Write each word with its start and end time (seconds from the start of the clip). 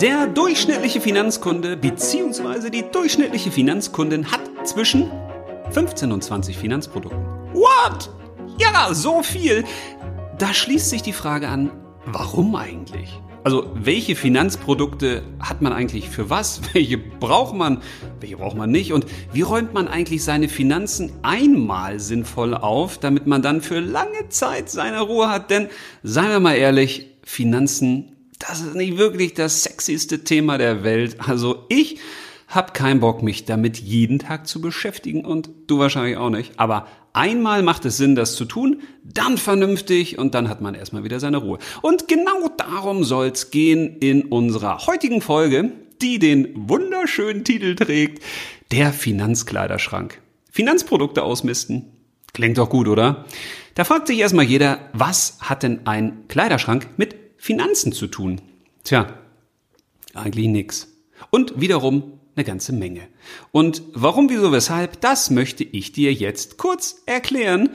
Der 0.00 0.26
durchschnittliche 0.26 1.00
Finanzkunde 1.00 1.74
bzw. 1.74 2.68
die 2.68 2.84
durchschnittliche 2.92 3.50
Finanzkundin 3.50 4.30
hat 4.30 4.40
zwischen 4.68 5.10
15 5.70 6.12
und 6.12 6.22
20 6.22 6.58
Finanzprodukten. 6.58 7.24
What? 7.54 8.10
Ja, 8.58 8.92
so 8.92 9.22
viel. 9.22 9.64
Da 10.36 10.52
schließt 10.52 10.90
sich 10.90 11.00
die 11.00 11.14
Frage 11.14 11.48
an, 11.48 11.70
warum 12.04 12.56
eigentlich? 12.56 13.18
Also, 13.42 13.70
welche 13.74 14.16
Finanzprodukte 14.16 15.22
hat 15.40 15.62
man 15.62 15.72
eigentlich 15.72 16.10
für 16.10 16.28
was? 16.28 16.60
Welche 16.74 16.98
braucht 16.98 17.54
man? 17.54 17.80
Welche 18.20 18.36
braucht 18.36 18.56
man 18.56 18.70
nicht? 18.70 18.92
Und 18.92 19.06
wie 19.32 19.42
räumt 19.42 19.72
man 19.72 19.88
eigentlich 19.88 20.22
seine 20.22 20.50
Finanzen 20.50 21.10
einmal 21.22 22.00
sinnvoll 22.00 22.52
auf, 22.52 22.98
damit 22.98 23.26
man 23.26 23.40
dann 23.40 23.62
für 23.62 23.80
lange 23.80 24.28
Zeit 24.28 24.68
seine 24.68 25.00
Ruhe 25.00 25.30
hat? 25.30 25.50
Denn, 25.50 25.68
seien 26.02 26.28
wir 26.28 26.40
mal 26.40 26.56
ehrlich, 26.56 27.16
Finanzen 27.22 28.15
das 28.38 28.60
ist 28.60 28.74
nicht 28.74 28.98
wirklich 28.98 29.34
das 29.34 29.62
sexyste 29.62 30.24
Thema 30.24 30.58
der 30.58 30.84
Welt. 30.84 31.16
Also 31.20 31.64
ich 31.68 31.98
hab 32.48 32.74
keinen 32.74 33.00
Bock, 33.00 33.22
mich 33.22 33.44
damit 33.44 33.78
jeden 33.78 34.18
Tag 34.18 34.46
zu 34.46 34.60
beschäftigen 34.60 35.24
und 35.24 35.50
du 35.66 35.78
wahrscheinlich 35.78 36.16
auch 36.16 36.30
nicht. 36.30 36.58
Aber 36.58 36.86
einmal 37.12 37.62
macht 37.62 37.84
es 37.84 37.96
Sinn, 37.96 38.14
das 38.14 38.36
zu 38.36 38.44
tun, 38.44 38.82
dann 39.02 39.36
vernünftig 39.38 40.18
und 40.18 40.34
dann 40.34 40.48
hat 40.48 40.60
man 40.60 40.74
erstmal 40.74 41.02
wieder 41.02 41.18
seine 41.18 41.38
Ruhe. 41.38 41.58
Und 41.82 42.08
genau 42.08 42.48
darum 42.56 43.04
soll's 43.04 43.50
gehen 43.50 43.96
in 43.98 44.22
unserer 44.26 44.86
heutigen 44.86 45.20
Folge, 45.20 45.72
die 46.02 46.18
den 46.18 46.68
wunderschönen 46.68 47.42
Titel 47.42 47.74
trägt, 47.74 48.22
der 48.70 48.92
Finanzkleiderschrank. 48.92 50.20
Finanzprodukte 50.50 51.22
ausmisten. 51.22 51.86
Klingt 52.32 52.58
doch 52.58 52.68
gut, 52.68 52.86
oder? 52.86 53.24
Da 53.74 53.84
fragt 53.84 54.06
sich 54.06 54.18
erstmal 54.18 54.44
jeder, 54.44 54.78
was 54.92 55.38
hat 55.40 55.62
denn 55.62 55.86
ein 55.86 56.28
Kleiderschrank 56.28 56.88
mit 56.96 57.15
Finanzen 57.46 57.92
zu 57.92 58.08
tun? 58.08 58.40
Tja, 58.82 59.06
eigentlich 60.14 60.48
nix. 60.48 60.88
Und 61.30 61.60
wiederum 61.60 62.18
eine 62.34 62.44
ganze 62.44 62.72
Menge. 62.72 63.02
Und 63.52 63.82
warum, 63.92 64.28
wieso, 64.28 64.50
weshalb, 64.50 65.00
das 65.00 65.30
möchte 65.30 65.62
ich 65.62 65.92
dir 65.92 66.12
jetzt 66.12 66.56
kurz 66.56 67.02
erklären. 67.06 67.70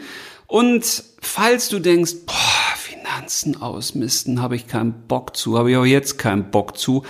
Und 0.46 1.06
falls 1.22 1.70
du 1.70 1.80
denkst, 1.80 2.16
boah, 2.26 2.76
Finanzen 2.76 3.62
ausmisten, 3.62 4.42
habe 4.42 4.58
ich 4.58 4.68
keinen 4.68 5.08
Bock 5.08 5.38
zu, 5.38 5.58
habe 5.58 5.72
ich 5.72 5.78
auch 5.78 5.86
jetzt 5.86 6.18
keinen 6.18 6.52
Bock 6.52 6.78
zu, 6.78 7.06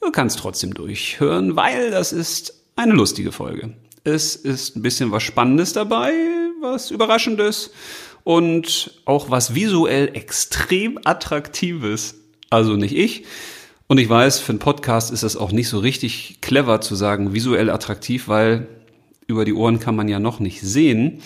du 0.00 0.10
kannst 0.10 0.38
trotzdem 0.38 0.72
durchhören, 0.72 1.54
weil 1.54 1.90
das 1.90 2.14
ist 2.14 2.62
eine 2.76 2.94
lustige 2.94 3.30
Folge. 3.30 3.74
Es 4.04 4.36
ist 4.36 4.74
ein 4.74 4.80
bisschen 4.80 5.12
was 5.12 5.22
Spannendes 5.22 5.74
dabei, 5.74 6.14
was 6.62 6.90
Überraschendes 6.90 7.72
und 8.26 8.90
auch 9.04 9.30
was 9.30 9.54
visuell 9.54 10.10
extrem 10.14 10.98
attraktives. 11.04 12.16
Also 12.50 12.74
nicht 12.74 12.96
ich. 12.96 13.24
Und 13.86 13.98
ich 13.98 14.08
weiß, 14.08 14.40
für 14.40 14.50
einen 14.50 14.58
Podcast 14.58 15.12
ist 15.12 15.22
es 15.22 15.36
auch 15.36 15.52
nicht 15.52 15.68
so 15.68 15.78
richtig 15.78 16.40
clever 16.40 16.80
zu 16.80 16.96
sagen, 16.96 17.34
visuell 17.34 17.70
attraktiv, 17.70 18.26
weil 18.26 18.66
über 19.28 19.44
die 19.44 19.52
Ohren 19.52 19.78
kann 19.78 19.94
man 19.94 20.08
ja 20.08 20.18
noch 20.18 20.40
nicht 20.40 20.60
sehen. 20.60 21.22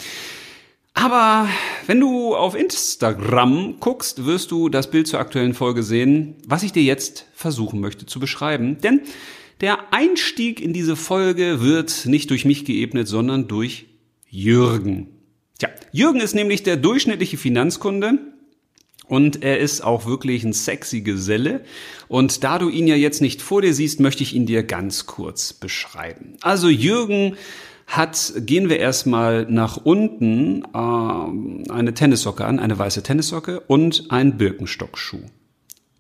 Aber 0.93 1.49
wenn 1.87 2.01
du 2.01 2.37
auf 2.37 2.55
Instagram 2.55 3.81
guckst, 3.81 4.27
wirst 4.27 4.51
du 4.51 4.69
das 4.69 4.91
Bild 4.91 5.07
zur 5.07 5.21
aktuellen 5.21 5.55
Folge 5.55 5.83
sehen, 5.83 6.35
was 6.47 6.63
ich 6.63 6.73
dir 6.73 6.83
jetzt 6.83 7.25
versuchen 7.33 7.81
möchte 7.81 8.05
zu 8.05 8.21
beschreiben. 8.21 8.77
Denn 8.83 9.01
der 9.63 9.95
Einstieg 9.95 10.61
in 10.61 10.75
diese 10.75 10.97
Folge 10.97 11.63
wird 11.63 12.05
nicht 12.05 12.29
durch 12.29 12.45
mich 12.45 12.67
geebnet, 12.67 13.09
sondern 13.09 13.49
durch 13.49 13.87
Jürgen. 14.29 15.20
Jürgen 15.93 16.21
ist 16.21 16.35
nämlich 16.35 16.63
der 16.63 16.77
durchschnittliche 16.77 17.37
Finanzkunde. 17.37 18.19
Und 19.07 19.43
er 19.43 19.59
ist 19.59 19.81
auch 19.81 20.07
wirklich 20.07 20.45
ein 20.45 20.53
sexy 20.53 21.01
Geselle. 21.01 21.63
Und 22.07 22.45
da 22.45 22.59
du 22.59 22.69
ihn 22.69 22.87
ja 22.87 22.95
jetzt 22.95 23.21
nicht 23.21 23.43
vor 23.43 23.61
dir 23.61 23.75
siehst, 23.75 23.99
möchte 23.99 24.23
ich 24.23 24.35
ihn 24.35 24.47
dir 24.47 24.63
ganz 24.63 25.07
kurz 25.07 25.53
beschreiben. 25.53 26.37
Also 26.43 26.69
Jürgen 26.69 27.37
hat, 27.89 28.33
gehen 28.37 28.69
wir 28.69 28.79
erstmal 28.79 29.47
nach 29.51 29.79
unten, 29.79 30.63
äh, 30.63 31.73
eine 31.73 31.93
Tennissocke 31.93 32.45
an, 32.45 32.61
eine 32.61 32.79
weiße 32.79 33.03
Tennissocke 33.03 33.59
und 33.59 34.13
einen 34.13 34.39
Birkenstockschuh. 34.39 35.25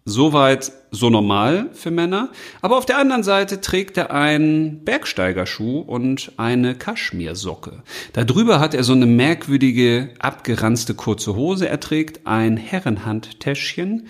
Soweit 0.05 0.72
so 0.91 1.11
normal 1.11 1.71
für 1.72 1.91
Männer. 1.91 2.31
Aber 2.62 2.78
auf 2.78 2.87
der 2.87 2.99
anderen 2.99 3.22
Seite 3.22 3.61
trägt 3.61 3.97
er 3.97 4.11
einen 4.11 4.84
Bergsteigerschuh 4.84 5.81
und 5.81 6.33
eine 6.37 6.75
Kaschmirsocke. 6.75 7.83
Darüber 8.12 8.60
hat 8.60 8.75
er 8.75 8.83
so 8.83 8.93
eine 8.93 9.06
merkwürdige, 9.06 10.10
abgeranzte 10.19 10.94
kurze 10.94 11.37
Hose. 11.37 11.69
Er 11.69 11.81
trägt 11.81 12.27
ein 12.27 12.56
Herrenhandtäschchen. 12.56 14.09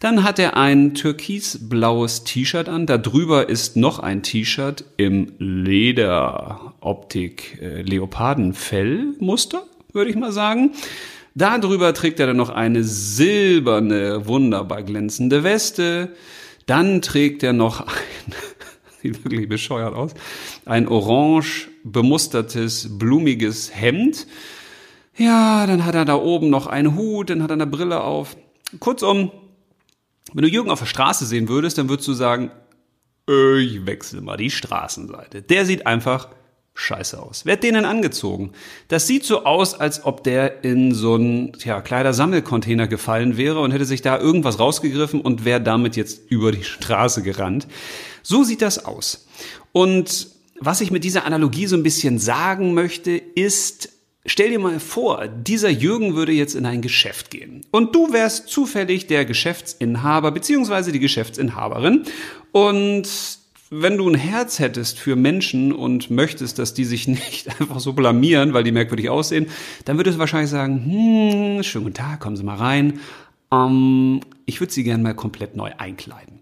Dann 0.00 0.22
hat 0.22 0.38
er 0.38 0.56
ein 0.56 0.94
türkisblaues 0.94 2.22
T-Shirt 2.24 2.68
an. 2.68 2.86
Darüber 2.86 3.48
ist 3.48 3.76
noch 3.76 3.98
ein 3.98 4.22
T-Shirt 4.22 4.84
im 4.96 5.32
Lederoptik 5.38 6.38
äh, 7.60 7.82
würde 9.92 10.10
ich 10.10 10.16
mal 10.16 10.32
sagen. 10.32 10.72
Darüber 11.38 11.94
trägt 11.94 12.18
er 12.18 12.26
dann 12.26 12.36
noch 12.36 12.50
eine 12.50 12.82
silberne, 12.82 14.26
wunderbar 14.26 14.82
glänzende 14.82 15.44
Weste. 15.44 16.12
Dann 16.66 17.00
trägt 17.00 17.44
er 17.44 17.52
noch 17.52 17.80
ein, 17.80 18.34
sieht 19.02 19.24
wirklich 19.24 19.48
bescheuert 19.48 19.94
aus, 19.94 20.14
ein 20.64 20.88
orange 20.88 21.68
bemustertes, 21.84 22.98
blumiges 22.98 23.72
Hemd. 23.72 24.26
Ja, 25.16 25.64
dann 25.68 25.84
hat 25.84 25.94
er 25.94 26.04
da 26.04 26.16
oben 26.16 26.50
noch 26.50 26.66
einen 26.66 26.96
Hut, 26.96 27.30
dann 27.30 27.44
hat 27.44 27.50
er 27.50 27.54
eine 27.54 27.68
Brille 27.68 28.00
auf. 28.00 28.36
Kurzum, 28.80 29.30
wenn 30.32 30.42
du 30.42 30.48
Jürgen 30.48 30.70
auf 30.70 30.80
der 30.80 30.86
Straße 30.86 31.24
sehen 31.24 31.48
würdest, 31.48 31.78
dann 31.78 31.88
würdest 31.88 32.08
du 32.08 32.14
sagen, 32.14 32.50
ich 33.28 33.86
wechsle 33.86 34.22
mal 34.22 34.36
die 34.36 34.50
Straßenseite. 34.50 35.42
Der 35.42 35.66
sieht 35.66 35.86
einfach 35.86 36.30
scheiße 36.78 37.20
aus. 37.20 37.44
Wer 37.44 37.54
hat 37.54 37.64
den 37.64 37.74
denn 37.74 37.84
angezogen? 37.84 38.52
Das 38.86 39.06
sieht 39.06 39.24
so 39.24 39.44
aus, 39.44 39.74
als 39.74 40.04
ob 40.04 40.22
der 40.22 40.62
in 40.64 40.94
so 40.94 41.14
einen 41.14 41.52
ja, 41.64 41.80
Kleidersammelcontainer 41.80 42.86
gefallen 42.86 43.36
wäre 43.36 43.60
und 43.60 43.72
hätte 43.72 43.84
sich 43.84 44.00
da 44.00 44.18
irgendwas 44.18 44.60
rausgegriffen 44.60 45.20
und 45.20 45.44
wäre 45.44 45.60
damit 45.60 45.96
jetzt 45.96 46.30
über 46.30 46.52
die 46.52 46.62
Straße 46.62 47.22
gerannt. 47.22 47.66
So 48.22 48.44
sieht 48.44 48.62
das 48.62 48.84
aus. 48.84 49.26
Und 49.72 50.28
was 50.60 50.80
ich 50.80 50.90
mit 50.90 51.02
dieser 51.02 51.24
Analogie 51.24 51.66
so 51.66 51.76
ein 51.76 51.82
bisschen 51.82 52.20
sagen 52.20 52.74
möchte, 52.74 53.10
ist, 53.10 53.90
stell 54.24 54.50
dir 54.50 54.60
mal 54.60 54.78
vor, 54.78 55.26
dieser 55.26 55.70
Jürgen 55.70 56.14
würde 56.14 56.32
jetzt 56.32 56.54
in 56.54 56.64
ein 56.64 56.80
Geschäft 56.80 57.30
gehen 57.30 57.66
und 57.72 57.94
du 57.94 58.12
wärst 58.12 58.48
zufällig 58.48 59.08
der 59.08 59.24
Geschäftsinhaber 59.24 60.30
beziehungsweise 60.30 60.92
die 60.92 61.00
Geschäftsinhaberin 61.00 62.04
und 62.52 63.37
wenn 63.70 63.98
du 63.98 64.08
ein 64.08 64.14
Herz 64.14 64.58
hättest 64.58 64.98
für 64.98 65.16
Menschen 65.16 65.72
und 65.72 66.10
möchtest, 66.10 66.58
dass 66.58 66.74
die 66.74 66.84
sich 66.84 67.08
nicht 67.08 67.48
einfach 67.60 67.80
so 67.80 67.92
blamieren, 67.92 68.54
weil 68.54 68.64
die 68.64 68.72
merkwürdig 68.72 69.10
aussehen, 69.10 69.46
dann 69.84 69.96
würdest 69.96 70.16
du 70.16 70.20
wahrscheinlich 70.20 70.50
sagen, 70.50 70.84
hm, 70.84 71.62
schönen 71.62 71.84
guten 71.84 71.96
Tag, 71.96 72.20
kommen 72.20 72.36
Sie 72.36 72.44
mal 72.44 72.56
rein. 72.56 73.00
Ähm, 73.52 74.20
ich 74.46 74.60
würde 74.60 74.72
Sie 74.72 74.84
gerne 74.84 75.02
mal 75.02 75.14
komplett 75.14 75.56
neu 75.56 75.70
einkleiden. 75.76 76.40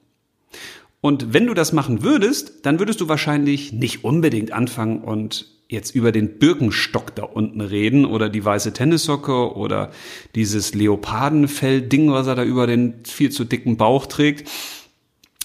Und 1.00 1.32
wenn 1.32 1.46
du 1.46 1.54
das 1.54 1.72
machen 1.72 2.02
würdest, 2.02 2.66
dann 2.66 2.78
würdest 2.78 3.00
du 3.00 3.08
wahrscheinlich 3.08 3.72
nicht 3.72 4.02
unbedingt 4.02 4.52
anfangen 4.52 5.02
und 5.02 5.46
jetzt 5.68 5.94
über 5.94 6.12
den 6.12 6.38
Birkenstock 6.38 7.14
da 7.14 7.24
unten 7.24 7.60
reden 7.60 8.04
oder 8.04 8.28
die 8.28 8.44
weiße 8.44 8.72
Tennissocke 8.72 9.54
oder 9.56 9.90
dieses 10.34 10.74
Leopardenfell-Ding, 10.74 12.10
was 12.12 12.26
er 12.28 12.36
da 12.36 12.44
über 12.44 12.66
den 12.66 13.04
viel 13.04 13.30
zu 13.30 13.44
dicken 13.44 13.76
Bauch 13.76 14.06
trägt, 14.06 14.48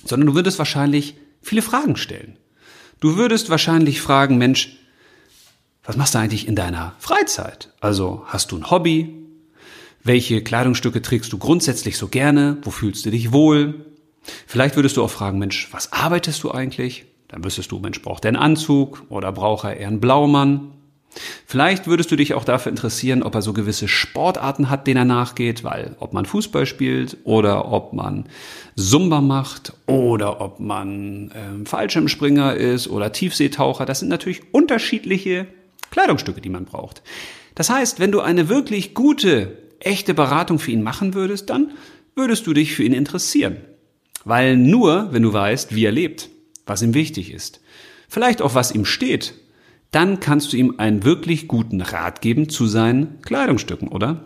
sondern 0.06 0.28
du 0.28 0.36
würdest 0.36 0.60
wahrscheinlich 0.60 1.16
viele 1.42 1.62
Fragen 1.62 1.96
stellen. 1.96 2.38
Du 3.00 3.18
würdest 3.18 3.50
wahrscheinlich 3.50 4.02
fragen, 4.02 4.38
Mensch, 4.38 4.78
was 5.84 5.98
machst 5.98 6.14
du 6.14 6.20
eigentlich 6.20 6.48
in 6.48 6.56
deiner 6.56 6.94
Freizeit? 7.00 7.74
Also 7.80 8.24
hast 8.28 8.52
du 8.52 8.58
ein 8.58 8.70
Hobby? 8.70 9.18
Welche 10.04 10.44
Kleidungsstücke 10.44 11.02
trägst 11.02 11.34
du 11.34 11.38
grundsätzlich 11.38 11.98
so 11.98 12.08
gerne? 12.08 12.58
Wo 12.64 12.72
fühlst 12.72 13.06
du 13.06 13.12
dich 13.12 13.32
wohl? 13.32 13.86
Vielleicht 14.46 14.76
würdest 14.76 14.98
du 14.98 15.04
auch 15.04 15.10
fragen, 15.10 15.40
Mensch, 15.40 15.70
was 15.72 15.92
arbeitest 15.92 16.44
du 16.44 16.52
eigentlich? 16.52 17.06
Dann 17.28 17.44
wüsstest 17.44 17.72
du, 17.72 17.80
Mensch, 17.80 18.02
braucht 18.02 18.26
er 18.26 18.30
einen 18.30 18.38
Anzug 18.38 19.04
oder 19.10 19.32
braucht 19.32 19.64
er 19.64 19.78
eher 19.78 19.88
einen 19.88 20.00
Blaumann? 20.00 20.72
Vielleicht 21.46 21.88
würdest 21.88 22.12
du 22.12 22.16
dich 22.16 22.34
auch 22.34 22.46
dafür 22.46 22.70
interessieren, 22.70 23.24
ob 23.24 23.36
er 23.36 23.42
so 23.42 23.54
gewisse 23.54 23.88
Sportarten 23.88 24.70
hat, 24.70 24.88
denen 24.88 24.98
er 24.98 25.06
nachgeht, 25.06 25.64
weil 25.64 25.96
ob 26.00 26.14
man 26.14 26.26
Fußball 26.26 26.66
spielt 26.66 27.18
oder 27.24 27.72
ob 27.72 27.94
man 27.94 28.26
Zumba 28.78 29.22
macht 29.22 29.74
oder 29.88 30.40
ob 30.40 30.60
man 30.60 31.32
ähm, 31.36 31.66
Fallschirmspringer 31.66 32.56
ist 32.56 32.88
oder 32.88 33.12
Tiefseetaucher, 33.12 33.86
das 33.86 34.00
sind 34.00 34.10
natürlich 34.10 34.42
unterschiedliche 34.54 35.48
Kleidungsstücke, 35.92 36.42
die 36.42 36.50
man 36.50 36.66
braucht. 36.66 37.02
Das 37.56 37.70
heißt, 37.70 38.00
wenn 38.00 38.12
du 38.12 38.22
eine 38.22 38.48
wirklich 38.48 38.94
gute, 38.94 39.58
echte 39.80 40.14
Beratung 40.14 40.60
für 40.60 40.72
ihn 40.72 40.84
machen 40.84 41.14
würdest, 41.14 41.50
dann 41.50 41.72
würdest 42.16 42.48
du 42.48 42.54
dich 42.54 42.74
für 42.74 42.84
ihn 42.84 42.94
interessieren. 42.94 43.58
Weil 44.24 44.56
nur, 44.56 45.10
wenn 45.12 45.24
du 45.24 45.34
weißt, 45.34 45.76
wie 45.76 45.86
er 45.86 45.92
lebt, 45.92 46.30
was 46.66 46.82
ihm 46.82 46.94
wichtig 46.94 47.34
ist, 47.34 47.60
vielleicht 48.08 48.42
auch 48.42 48.56
was 48.56 48.72
ihm 48.72 48.86
steht, 48.86 49.34
dann 49.92 50.20
kannst 50.20 50.54
du 50.54 50.58
ihm 50.58 50.76
einen 50.78 51.04
wirklich 51.04 51.48
guten 51.48 51.82
Rat 51.82 52.22
geben 52.22 52.50
zu 52.50 52.66
seinen 52.66 53.22
Kleidungsstücken, 53.22 53.90
oder? 53.90 54.24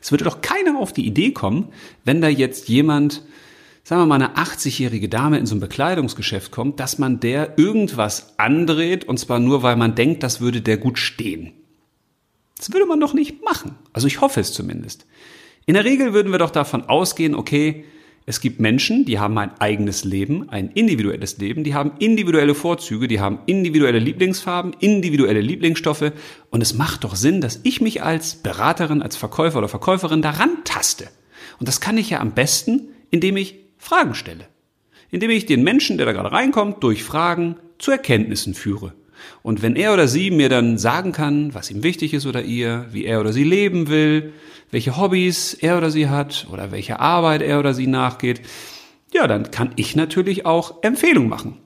Es 0.00 0.10
würde 0.12 0.24
doch 0.24 0.40
keiner 0.40 0.78
auf 0.78 0.92
die 0.92 1.06
Idee 1.06 1.32
kommen, 1.32 1.68
wenn 2.04 2.20
da 2.20 2.28
jetzt 2.28 2.68
jemand 2.68 3.22
sagen 3.90 4.02
wir 4.02 4.06
mal, 4.06 4.22
eine 4.22 4.36
80-jährige 4.36 5.08
Dame 5.08 5.38
in 5.38 5.46
so 5.46 5.56
ein 5.56 5.60
Bekleidungsgeschäft 5.60 6.52
kommt, 6.52 6.78
dass 6.78 6.98
man 6.98 7.18
der 7.18 7.58
irgendwas 7.58 8.34
andreht 8.38 9.04
und 9.04 9.18
zwar 9.18 9.40
nur, 9.40 9.64
weil 9.64 9.74
man 9.74 9.96
denkt, 9.96 10.22
das 10.22 10.40
würde 10.40 10.60
der 10.60 10.76
gut 10.76 10.96
stehen. 10.96 11.52
Das 12.56 12.72
würde 12.72 12.86
man 12.86 13.00
doch 13.00 13.14
nicht 13.14 13.42
machen. 13.42 13.74
Also 13.92 14.06
ich 14.06 14.20
hoffe 14.20 14.38
es 14.38 14.52
zumindest. 14.52 15.06
In 15.66 15.74
der 15.74 15.84
Regel 15.84 16.12
würden 16.12 16.30
wir 16.30 16.38
doch 16.38 16.50
davon 16.50 16.84
ausgehen, 16.84 17.34
okay, 17.34 17.84
es 18.30 18.40
gibt 18.40 18.60
Menschen, 18.60 19.04
die 19.04 19.18
haben 19.18 19.36
ein 19.38 19.50
eigenes 19.60 20.04
Leben, 20.04 20.48
ein 20.50 20.70
individuelles 20.70 21.38
Leben, 21.38 21.64
die 21.64 21.74
haben 21.74 21.94
individuelle 21.98 22.54
Vorzüge, 22.54 23.08
die 23.08 23.18
haben 23.18 23.40
individuelle 23.46 23.98
Lieblingsfarben, 23.98 24.72
individuelle 24.78 25.40
Lieblingsstoffe 25.40 26.12
und 26.48 26.62
es 26.62 26.74
macht 26.74 27.02
doch 27.02 27.16
Sinn, 27.16 27.40
dass 27.40 27.58
ich 27.64 27.80
mich 27.80 28.04
als 28.04 28.36
Beraterin, 28.36 29.02
als 29.02 29.16
Verkäufer 29.16 29.58
oder 29.58 29.68
Verkäuferin 29.68 30.22
daran 30.22 30.58
taste. 30.62 31.08
Und 31.58 31.66
das 31.66 31.80
kann 31.80 31.98
ich 31.98 32.10
ja 32.10 32.20
am 32.20 32.30
besten, 32.30 32.90
indem 33.10 33.36
ich 33.36 33.56
Fragen 33.78 34.14
stelle. 34.14 34.46
Indem 35.10 35.30
ich 35.30 35.46
den 35.46 35.64
Menschen, 35.64 35.96
der 35.96 36.06
da 36.06 36.12
gerade 36.12 36.30
reinkommt, 36.30 36.84
durch 36.84 37.02
Fragen 37.02 37.56
zu 37.78 37.90
Erkenntnissen 37.90 38.54
führe. 38.54 38.94
Und 39.42 39.62
wenn 39.62 39.76
er 39.76 39.92
oder 39.92 40.08
sie 40.08 40.30
mir 40.30 40.48
dann 40.48 40.78
sagen 40.78 41.12
kann, 41.12 41.54
was 41.54 41.70
ihm 41.70 41.82
wichtig 41.82 42.14
ist 42.14 42.26
oder 42.26 42.42
ihr, 42.42 42.86
wie 42.90 43.04
er 43.04 43.20
oder 43.20 43.32
sie 43.32 43.44
leben 43.44 43.88
will, 43.88 44.32
welche 44.70 44.96
Hobbys 44.96 45.54
er 45.54 45.78
oder 45.78 45.90
sie 45.90 46.08
hat 46.08 46.46
oder 46.52 46.72
welche 46.72 47.00
Arbeit 47.00 47.42
er 47.42 47.58
oder 47.58 47.74
sie 47.74 47.86
nachgeht, 47.86 48.40
ja, 49.12 49.26
dann 49.26 49.50
kann 49.50 49.72
ich 49.76 49.96
natürlich 49.96 50.46
auch 50.46 50.82
Empfehlungen 50.82 51.28
machen. 51.28 51.58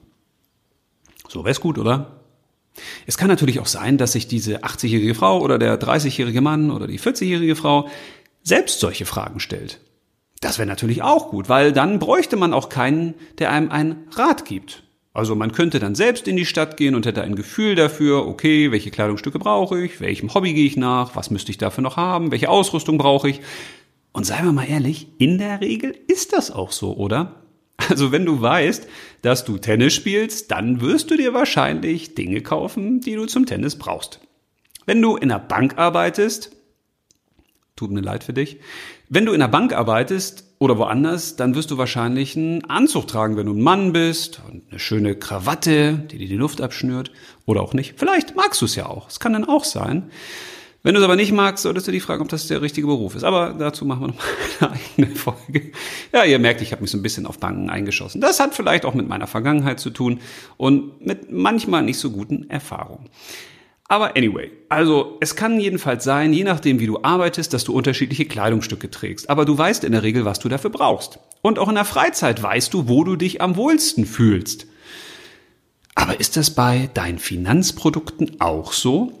So 1.27 1.45
wär's 1.45 1.61
gut, 1.61 1.77
oder? 1.77 2.21
Es 3.05 3.17
kann 3.17 3.27
natürlich 3.27 3.59
auch 3.59 3.67
sein, 3.67 3.97
dass 3.97 4.13
sich 4.13 4.27
diese 4.27 4.63
80-jährige 4.63 5.15
Frau 5.15 5.39
oder 5.39 5.57
der 5.59 5.79
30-jährige 5.79 6.41
Mann 6.41 6.71
oder 6.71 6.87
die 6.87 6.99
40-jährige 6.99 7.55
Frau 7.55 7.89
selbst 8.43 8.79
solche 8.79 9.05
Fragen 9.05 9.39
stellt. 9.39 9.79
Das 10.41 10.57
wäre 10.57 10.67
natürlich 10.67 11.01
auch 11.01 11.29
gut, 11.29 11.49
weil 11.49 11.71
dann 11.71 11.99
bräuchte 11.99 12.35
man 12.35 12.53
auch 12.53 12.69
keinen, 12.69 13.15
der 13.39 13.51
einem 13.51 13.71
einen 13.71 14.07
Rat 14.11 14.45
gibt. 14.45 14.83
Also 15.15 15.33
man 15.33 15.53
könnte 15.53 15.79
dann 15.79 15.95
selbst 15.95 16.27
in 16.27 16.35
die 16.35 16.45
Stadt 16.45 16.75
gehen 16.75 16.93
und 16.93 17.05
hätte 17.05 17.21
ein 17.21 17.37
Gefühl 17.37 17.75
dafür, 17.75 18.27
okay, 18.27 18.73
welche 18.73 18.91
Kleidungsstücke 18.91 19.39
brauche 19.39 19.81
ich, 19.81 20.01
welchem 20.01 20.33
Hobby 20.33 20.53
gehe 20.53 20.65
ich 20.65 20.75
nach, 20.75 21.15
was 21.15 21.31
müsste 21.31 21.51
ich 21.51 21.57
dafür 21.57 21.83
noch 21.83 21.95
haben, 21.95 22.31
welche 22.31 22.49
Ausrüstung 22.49 22.97
brauche 22.97 23.29
ich. 23.29 23.39
Und 24.11 24.25
seien 24.25 24.43
wir 24.43 24.51
mal 24.51 24.67
ehrlich, 24.67 25.07
in 25.17 25.37
der 25.37 25.61
Regel 25.61 25.95
ist 26.09 26.33
das 26.33 26.51
auch 26.51 26.73
so, 26.73 26.97
oder? 26.97 27.45
Also 27.77 28.11
wenn 28.11 28.25
du 28.25 28.41
weißt, 28.41 28.89
dass 29.21 29.45
du 29.45 29.57
Tennis 29.57 29.93
spielst, 29.93 30.51
dann 30.51 30.81
wirst 30.81 31.09
du 31.11 31.15
dir 31.15 31.33
wahrscheinlich 31.33 32.15
Dinge 32.15 32.41
kaufen, 32.41 32.99
die 32.99 33.15
du 33.15 33.25
zum 33.25 33.45
Tennis 33.45 33.77
brauchst. 33.77 34.19
Wenn 34.85 35.01
du 35.01 35.15
in 35.15 35.29
der 35.29 35.39
Bank 35.39 35.77
arbeitest, 35.77 36.51
tut 37.77 37.91
mir 37.91 38.01
leid 38.01 38.25
für 38.25 38.33
dich, 38.33 38.59
wenn 39.07 39.25
du 39.25 39.31
in 39.31 39.39
der 39.39 39.47
Bank 39.47 39.71
arbeitest, 39.71 40.44
oder 40.59 40.77
woanders, 40.77 41.35
dann 41.35 41.55
wirst 41.55 41.71
du 41.71 41.77
wahrscheinlich 41.77 42.37
einen 42.37 42.63
Anzug 42.65 43.07
tragen, 43.07 43.37
wenn 43.37 43.47
du 43.47 43.53
ein 43.53 43.61
Mann 43.61 43.93
bist 43.93 44.41
und 44.49 44.63
eine 44.69 44.79
schöne 44.79 45.15
Krawatte, 45.15 46.05
die 46.11 46.17
dir 46.17 46.27
die 46.27 46.37
Luft 46.37 46.61
abschnürt 46.61 47.11
oder 47.45 47.61
auch 47.61 47.73
nicht. 47.73 47.95
Vielleicht 47.97 48.35
magst 48.35 48.61
du 48.61 48.65
es 48.65 48.75
ja 48.75 48.85
auch. 48.85 49.09
Es 49.09 49.19
kann 49.19 49.33
dann 49.33 49.45
auch 49.45 49.63
sein. 49.63 50.09
Wenn 50.85 50.93
du 50.93 50.99
es 50.99 51.03
aber 51.03 51.15
nicht 51.15 51.31
magst, 51.31 51.63
solltest 51.63 51.87
du 51.87 51.91
dich 51.91 52.03
fragen, 52.03 52.21
ob 52.21 52.29
das 52.29 52.45
der 52.45 52.61
richtige 52.61 52.85
Beruf 52.85 53.15
ist. 53.15 53.23
Aber 53.23 53.55
dazu 53.57 53.85
machen 53.85 54.01
wir 54.01 54.07
noch 54.09 54.15
mal 54.61 54.69
eine 54.69 54.79
eigene 54.95 55.15
Folge. 55.15 55.71
Ja, 56.13 56.23
ihr 56.23 56.37
merkt, 56.37 56.61
ich 56.61 56.71
habe 56.71 56.83
mich 56.83 56.91
so 56.91 56.99
ein 56.99 57.01
bisschen 57.01 57.25
auf 57.25 57.39
Banken 57.39 57.71
eingeschossen. 57.71 58.21
Das 58.21 58.39
hat 58.39 58.53
vielleicht 58.53 58.85
auch 58.85 58.93
mit 58.93 59.07
meiner 59.07 59.25
Vergangenheit 59.25 59.79
zu 59.79 59.89
tun 59.89 60.19
und 60.57 61.03
mit 61.03 61.31
manchmal 61.31 61.81
nicht 61.81 61.97
so 61.97 62.11
guten 62.11 62.51
Erfahrungen. 62.51 63.09
Aber 63.87 64.15
anyway, 64.17 64.51
also 64.67 65.17
es 65.21 65.35
kann 65.35 65.59
jedenfalls 65.59 66.03
sein, 66.03 66.33
je 66.33 66.43
nachdem 66.43 66.79
wie 66.79 66.87
du 66.87 67.03
arbeitest, 67.03 67.53
dass 67.53 67.63
du 67.63 67.73
unterschiedliche 67.73 68.25
Kleidungsstücke 68.25 68.89
trägst. 68.89 69.29
Aber 69.29 69.45
du 69.45 69.55
weißt 69.55 69.83
in 69.83 69.91
der 69.91 70.01
Regel, 70.01 70.25
was 70.25 70.39
du 70.39 70.49
dafür 70.49 70.71
brauchst. 70.71 71.19
Und 71.41 71.59
auch 71.59 71.69
in 71.69 71.75
der 71.75 71.85
Freizeit 71.85 72.41
weißt 72.41 72.73
du, 72.73 72.87
wo 72.87 73.03
du 73.03 73.15
dich 73.15 73.41
am 73.41 73.55
wohlsten 73.55 74.05
fühlst. 74.05 74.65
Aber 75.93 76.19
ist 76.19 76.35
das 76.35 76.49
bei 76.49 76.89
deinen 76.93 77.19
Finanzprodukten 77.19 78.41
auch 78.41 78.73
so? 78.73 79.11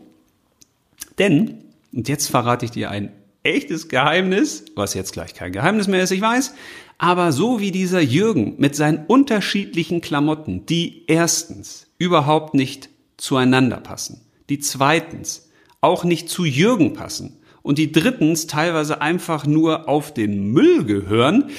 Denn, 1.19 1.63
und 1.93 2.09
jetzt 2.09 2.27
verrate 2.27 2.65
ich 2.65 2.71
dir 2.71 2.89
ein 2.89 3.11
echtes 3.43 3.87
Geheimnis, 3.87 4.65
was 4.75 4.95
jetzt 4.95 5.13
gleich 5.13 5.35
kein 5.35 5.51
Geheimnis 5.51 5.87
mehr 5.87 6.03
ist, 6.03 6.11
ich 6.11 6.21
weiß, 6.21 6.55
aber 6.97 7.31
so 7.31 7.59
wie 7.59 7.71
dieser 7.71 8.01
Jürgen 8.01 8.55
mit 8.57 8.75
seinen 8.75 9.05
unterschiedlichen 9.05 10.01
Klamotten, 10.01 10.65
die 10.65 11.03
erstens 11.07 11.87
überhaupt 11.97 12.55
nicht 12.55 12.89
zueinander 13.17 13.77
passen, 13.77 14.24
die 14.49 14.59
zweitens 14.59 15.49
auch 15.81 16.03
nicht 16.03 16.29
zu 16.29 16.45
Jürgen 16.45 16.93
passen 16.93 17.37
und 17.61 17.77
die 17.77 17.91
drittens 17.91 18.47
teilweise 18.47 19.01
einfach 19.01 19.45
nur 19.45 19.89
auf 19.89 20.13
den 20.13 20.51
Müll 20.51 20.83
gehören, 20.83 21.49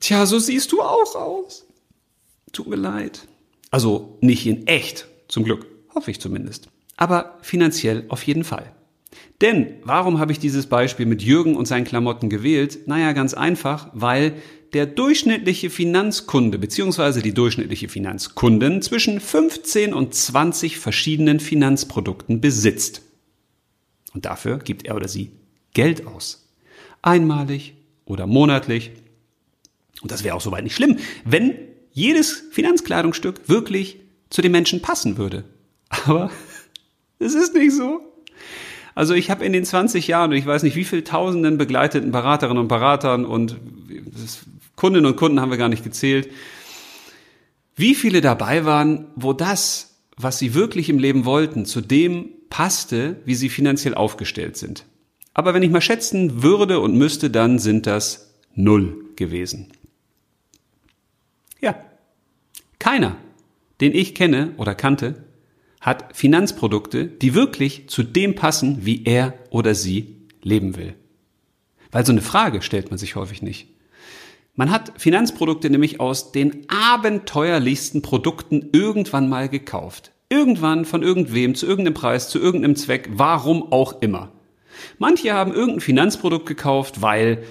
tja, 0.00 0.26
so 0.26 0.38
siehst 0.38 0.72
du 0.72 0.82
auch 0.82 1.14
aus. 1.14 1.66
Tut 2.52 2.68
mir 2.68 2.76
leid. 2.76 3.26
Also 3.70 4.18
nicht 4.20 4.46
in 4.46 4.66
echt, 4.66 5.06
zum 5.28 5.44
Glück, 5.44 5.66
hoffe 5.94 6.10
ich 6.10 6.20
zumindest. 6.20 6.68
Aber 6.96 7.38
finanziell 7.42 8.04
auf 8.08 8.22
jeden 8.22 8.44
Fall. 8.44 8.72
Denn 9.40 9.74
warum 9.84 10.18
habe 10.18 10.32
ich 10.32 10.38
dieses 10.38 10.66
Beispiel 10.66 11.06
mit 11.06 11.22
Jürgen 11.22 11.56
und 11.56 11.66
seinen 11.66 11.84
Klamotten 11.84 12.30
gewählt? 12.30 12.86
Naja, 12.86 13.12
ganz 13.12 13.34
einfach, 13.34 13.90
weil 13.92 14.34
der 14.72 14.86
durchschnittliche 14.86 15.70
Finanzkunde 15.70 16.58
bzw. 16.58 17.20
die 17.20 17.34
durchschnittliche 17.34 17.88
Finanzkundin 17.88 18.82
zwischen 18.82 19.20
15 19.20 19.94
und 19.94 20.14
20 20.14 20.78
verschiedenen 20.78 21.40
Finanzprodukten 21.40 22.40
besitzt. 22.40 23.02
Und 24.14 24.24
dafür 24.24 24.58
gibt 24.58 24.86
er 24.86 24.96
oder 24.96 25.08
sie 25.08 25.30
Geld 25.74 26.06
aus. 26.06 26.48
Einmalig 27.02 27.74
oder 28.04 28.26
monatlich. 28.26 28.92
Und 30.02 30.10
das 30.10 30.24
wäre 30.24 30.34
auch 30.34 30.40
soweit 30.40 30.64
nicht 30.64 30.74
schlimm, 30.74 30.98
wenn 31.24 31.54
jedes 31.92 32.44
Finanzkleidungsstück 32.50 33.48
wirklich 33.48 34.00
zu 34.30 34.42
den 34.42 34.52
Menschen 34.52 34.82
passen 34.82 35.18
würde. 35.18 35.44
Aber 35.88 36.30
es 37.18 37.34
ist 37.34 37.54
nicht 37.54 37.74
so. 37.74 38.00
Also 38.94 39.12
ich 39.12 39.30
habe 39.30 39.44
in 39.44 39.52
den 39.52 39.64
20 39.64 40.08
Jahren, 40.08 40.32
ich 40.32 40.46
weiß 40.46 40.62
nicht 40.62 40.76
wie 40.76 40.84
viel 40.84 41.04
tausenden 41.04 41.58
begleiteten 41.58 42.12
Beraterinnen 42.12 42.62
und 42.62 42.68
Beratern 42.68 43.26
und 43.26 43.56
Kundinnen 44.76 45.06
und 45.06 45.16
Kunden 45.16 45.40
haben 45.40 45.50
wir 45.50 45.58
gar 45.58 45.68
nicht 45.68 45.84
gezählt, 45.84 46.30
wie 47.74 47.94
viele 47.94 48.20
dabei 48.20 48.64
waren, 48.64 49.06
wo 49.16 49.32
das, 49.32 49.96
was 50.16 50.38
sie 50.38 50.54
wirklich 50.54 50.88
im 50.88 50.98
Leben 50.98 51.24
wollten, 51.24 51.66
zu 51.66 51.80
dem 51.80 52.30
passte, 52.48 53.20
wie 53.24 53.34
sie 53.34 53.48
finanziell 53.48 53.94
aufgestellt 53.94 54.56
sind. 54.56 54.84
Aber 55.34 55.52
wenn 55.52 55.62
ich 55.62 55.70
mal 55.70 55.82
schätzen 55.82 56.42
würde 56.42 56.80
und 56.80 56.96
müsste, 56.96 57.28
dann 57.28 57.58
sind 57.58 57.86
das 57.86 58.34
null 58.54 59.04
gewesen. 59.16 59.68
Ja, 61.60 61.78
keiner, 62.78 63.16
den 63.80 63.94
ich 63.94 64.14
kenne 64.14 64.54
oder 64.56 64.74
kannte, 64.74 65.24
hat 65.80 66.16
Finanzprodukte, 66.16 67.04
die 67.06 67.34
wirklich 67.34 67.88
zu 67.88 68.02
dem 68.02 68.34
passen, 68.34 68.86
wie 68.86 69.04
er 69.04 69.34
oder 69.50 69.74
sie 69.74 70.16
leben 70.42 70.76
will. 70.76 70.94
Weil 71.92 72.06
so 72.06 72.12
eine 72.12 72.22
Frage 72.22 72.62
stellt 72.62 72.90
man 72.90 72.98
sich 72.98 73.16
häufig 73.16 73.42
nicht. 73.42 73.68
Man 74.56 74.70
hat 74.70 74.94
Finanzprodukte 74.96 75.68
nämlich 75.68 76.00
aus 76.00 76.32
den 76.32 76.66
abenteuerlichsten 76.68 78.00
Produkten 78.00 78.70
irgendwann 78.72 79.28
mal 79.28 79.50
gekauft. 79.50 80.12
Irgendwann 80.30 80.86
von 80.86 81.02
irgendwem 81.02 81.54
zu 81.54 81.66
irgendeinem 81.66 81.94
Preis, 81.94 82.30
zu 82.30 82.38
irgendeinem 82.40 82.74
Zweck, 82.74 83.10
warum 83.12 83.70
auch 83.70 84.00
immer. 84.00 84.32
Manche 84.98 85.34
haben 85.34 85.52
irgendein 85.52 85.80
Finanzprodukt 85.80 86.46
gekauft, 86.46 87.02
weil 87.02 87.44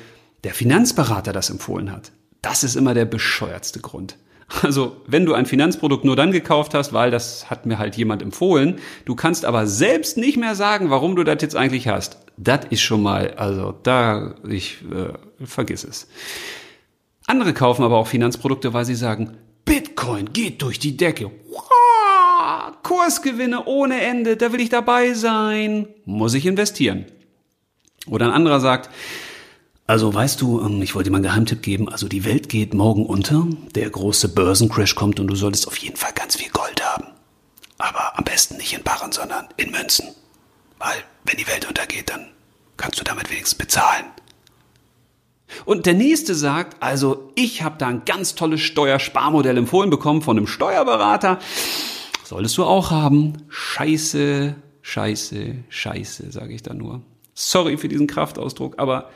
der 0.43 0.53
Finanzberater 0.53 1.31
das 1.31 1.51
empfohlen 1.51 1.91
hat. 1.91 2.11
Das 2.41 2.63
ist 2.63 2.75
immer 2.75 2.93
der 2.93 3.05
bescheuertste 3.05 3.79
Grund. 3.79 4.17
Also, 4.61 4.97
wenn 5.07 5.25
du 5.25 5.33
ein 5.33 5.47
Finanzprodukt 5.47 6.05
nur 6.05 6.15
dann 6.15 6.31
gekauft 6.31 6.75
hast, 6.75 6.93
weil 6.93 7.09
das 7.09 7.49
hat 7.49 7.65
mir 7.65 7.79
halt 7.79 7.95
jemand 7.95 8.21
empfohlen, 8.21 8.77
du 9.05 9.15
kannst 9.15 9.43
aber 9.43 9.65
selbst 9.65 10.17
nicht 10.17 10.37
mehr 10.37 10.53
sagen, 10.53 10.91
warum 10.91 11.15
du 11.15 11.23
das 11.23 11.41
jetzt 11.41 11.55
eigentlich 11.55 11.87
hast. 11.87 12.19
Das 12.37 12.61
ist 12.69 12.81
schon 12.81 13.01
mal, 13.01 13.33
also 13.37 13.73
da, 13.81 14.35
ich 14.47 14.83
äh, 14.83 15.13
vergiss 15.43 15.83
es. 15.83 16.07
Andere 17.27 17.53
kaufen 17.53 17.83
aber 17.83 17.97
auch 17.97 18.07
Finanzprodukte, 18.07 18.73
weil 18.73 18.85
sie 18.85 18.95
sagen, 18.95 19.37
Bitcoin 19.65 20.31
geht 20.31 20.61
durch 20.61 20.79
die 20.79 20.95
Decke. 20.95 21.31
Kursgewinne 22.83 23.65
ohne 23.65 24.01
Ende, 24.01 24.37
da 24.37 24.51
will 24.51 24.61
ich 24.61 24.69
dabei 24.69 25.13
sein. 25.13 25.87
Muss 26.05 26.35
ich 26.35 26.45
investieren. 26.45 27.05
Oder 28.07 28.27
ein 28.27 28.31
anderer 28.31 28.59
sagt, 28.59 28.91
also 29.87 30.13
weißt 30.13 30.41
du, 30.41 30.61
ähm, 30.61 30.81
ich 30.81 30.95
wollte 30.95 31.09
dir 31.09 31.11
mal 31.11 31.17
einen 31.17 31.25
Geheimtipp 31.25 31.61
geben, 31.61 31.89
also 31.89 32.07
die 32.07 32.25
Welt 32.25 32.49
geht 32.49 32.73
morgen 32.73 33.05
unter, 33.05 33.47
der 33.75 33.89
große 33.89 34.29
Börsencrash 34.29 34.95
kommt 34.95 35.19
und 35.19 35.27
du 35.27 35.35
solltest 35.35 35.67
auf 35.67 35.77
jeden 35.77 35.95
Fall 35.95 36.13
ganz 36.13 36.35
viel 36.35 36.49
Gold 36.49 36.83
haben. 36.83 37.05
Aber 37.77 38.17
am 38.17 38.23
besten 38.23 38.57
nicht 38.57 38.73
in 38.73 38.83
Barren, 38.83 39.11
sondern 39.11 39.47
in 39.57 39.71
Münzen. 39.71 40.07
Weil, 40.79 40.97
wenn 41.23 41.37
die 41.37 41.47
Welt 41.47 41.67
untergeht, 41.67 42.09
dann 42.09 42.27
kannst 42.77 42.99
du 42.99 43.03
damit 43.03 43.29
wenigstens 43.29 43.55
bezahlen. 43.55 44.05
Und 45.63 45.85
der 45.85 45.93
nächste 45.93 46.35
sagt, 46.35 46.81
also 46.83 47.31
ich 47.35 47.63
habe 47.63 47.75
da 47.77 47.87
ein 47.87 48.01
ganz 48.05 48.35
tolles 48.35 48.61
Steuersparmodell 48.61 49.57
empfohlen 49.57 49.89
bekommen 49.89 50.21
von 50.21 50.37
einem 50.37 50.47
Steuerberater. 50.47 51.39
Solltest 52.23 52.57
du 52.57 52.63
auch 52.63 52.91
haben. 52.91 53.33
Scheiße, 53.47 54.55
scheiße, 54.81 55.55
scheiße, 55.69 56.31
sage 56.31 56.53
ich 56.53 56.63
da 56.63 56.73
nur. 56.73 57.01
Sorry 57.33 57.77
für 57.77 57.87
diesen 57.87 58.07
Kraftausdruck, 58.07 58.75
aber 58.77 59.09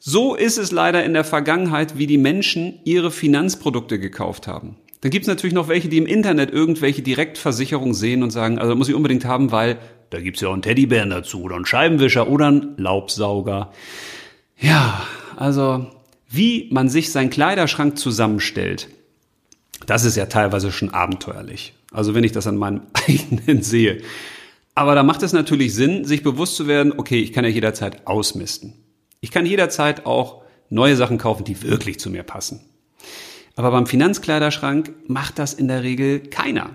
So 0.00 0.36
ist 0.36 0.58
es 0.58 0.70
leider 0.70 1.04
in 1.04 1.12
der 1.12 1.24
Vergangenheit, 1.24 1.98
wie 1.98 2.06
die 2.06 2.18
Menschen 2.18 2.78
ihre 2.84 3.10
Finanzprodukte 3.10 3.98
gekauft 3.98 4.46
haben. 4.46 4.76
Dann 5.00 5.10
gibt 5.10 5.24
es 5.24 5.28
natürlich 5.28 5.54
noch 5.54 5.68
welche, 5.68 5.88
die 5.88 5.98
im 5.98 6.06
Internet 6.06 6.52
irgendwelche 6.52 7.02
Direktversicherungen 7.02 7.94
sehen 7.94 8.22
und 8.22 8.30
sagen, 8.30 8.58
also 8.58 8.76
muss 8.76 8.88
ich 8.88 8.94
unbedingt 8.94 9.24
haben, 9.24 9.50
weil 9.50 9.78
da 10.10 10.20
gibt's 10.20 10.40
ja 10.40 10.48
auch 10.48 10.52
einen 10.52 10.62
Teddybären 10.62 11.10
dazu 11.10 11.42
oder 11.42 11.56
einen 11.56 11.66
Scheibenwischer 11.66 12.28
oder 12.28 12.46
einen 12.46 12.74
Laubsauger. 12.76 13.72
Ja, 14.58 15.06
also 15.36 15.86
wie 16.28 16.68
man 16.72 16.88
sich 16.88 17.10
seinen 17.10 17.30
Kleiderschrank 17.30 17.98
zusammenstellt, 17.98 18.88
das 19.86 20.04
ist 20.04 20.16
ja 20.16 20.26
teilweise 20.26 20.72
schon 20.72 20.90
abenteuerlich. 20.90 21.74
Also 21.92 22.14
wenn 22.14 22.24
ich 22.24 22.32
das 22.32 22.46
an 22.46 22.56
meinem 22.56 22.82
eigenen 23.08 23.62
sehe. 23.62 24.02
Aber 24.74 24.94
da 24.94 25.02
macht 25.02 25.22
es 25.22 25.32
natürlich 25.32 25.74
Sinn, 25.74 26.04
sich 26.04 26.22
bewusst 26.22 26.56
zu 26.56 26.66
werden, 26.66 26.92
okay, 26.96 27.20
ich 27.20 27.32
kann 27.32 27.44
ja 27.44 27.50
jederzeit 27.50 28.06
ausmisten. 28.06 28.74
Ich 29.20 29.30
kann 29.30 29.46
jederzeit 29.46 30.06
auch 30.06 30.42
neue 30.70 30.96
Sachen 30.96 31.18
kaufen, 31.18 31.44
die 31.44 31.62
wirklich 31.62 31.98
zu 31.98 32.10
mir 32.10 32.22
passen. 32.22 32.60
Aber 33.56 33.72
beim 33.72 33.86
Finanzkleiderschrank 33.86 34.92
macht 35.08 35.38
das 35.38 35.54
in 35.54 35.66
der 35.66 35.82
Regel 35.82 36.20
keiner. 36.20 36.70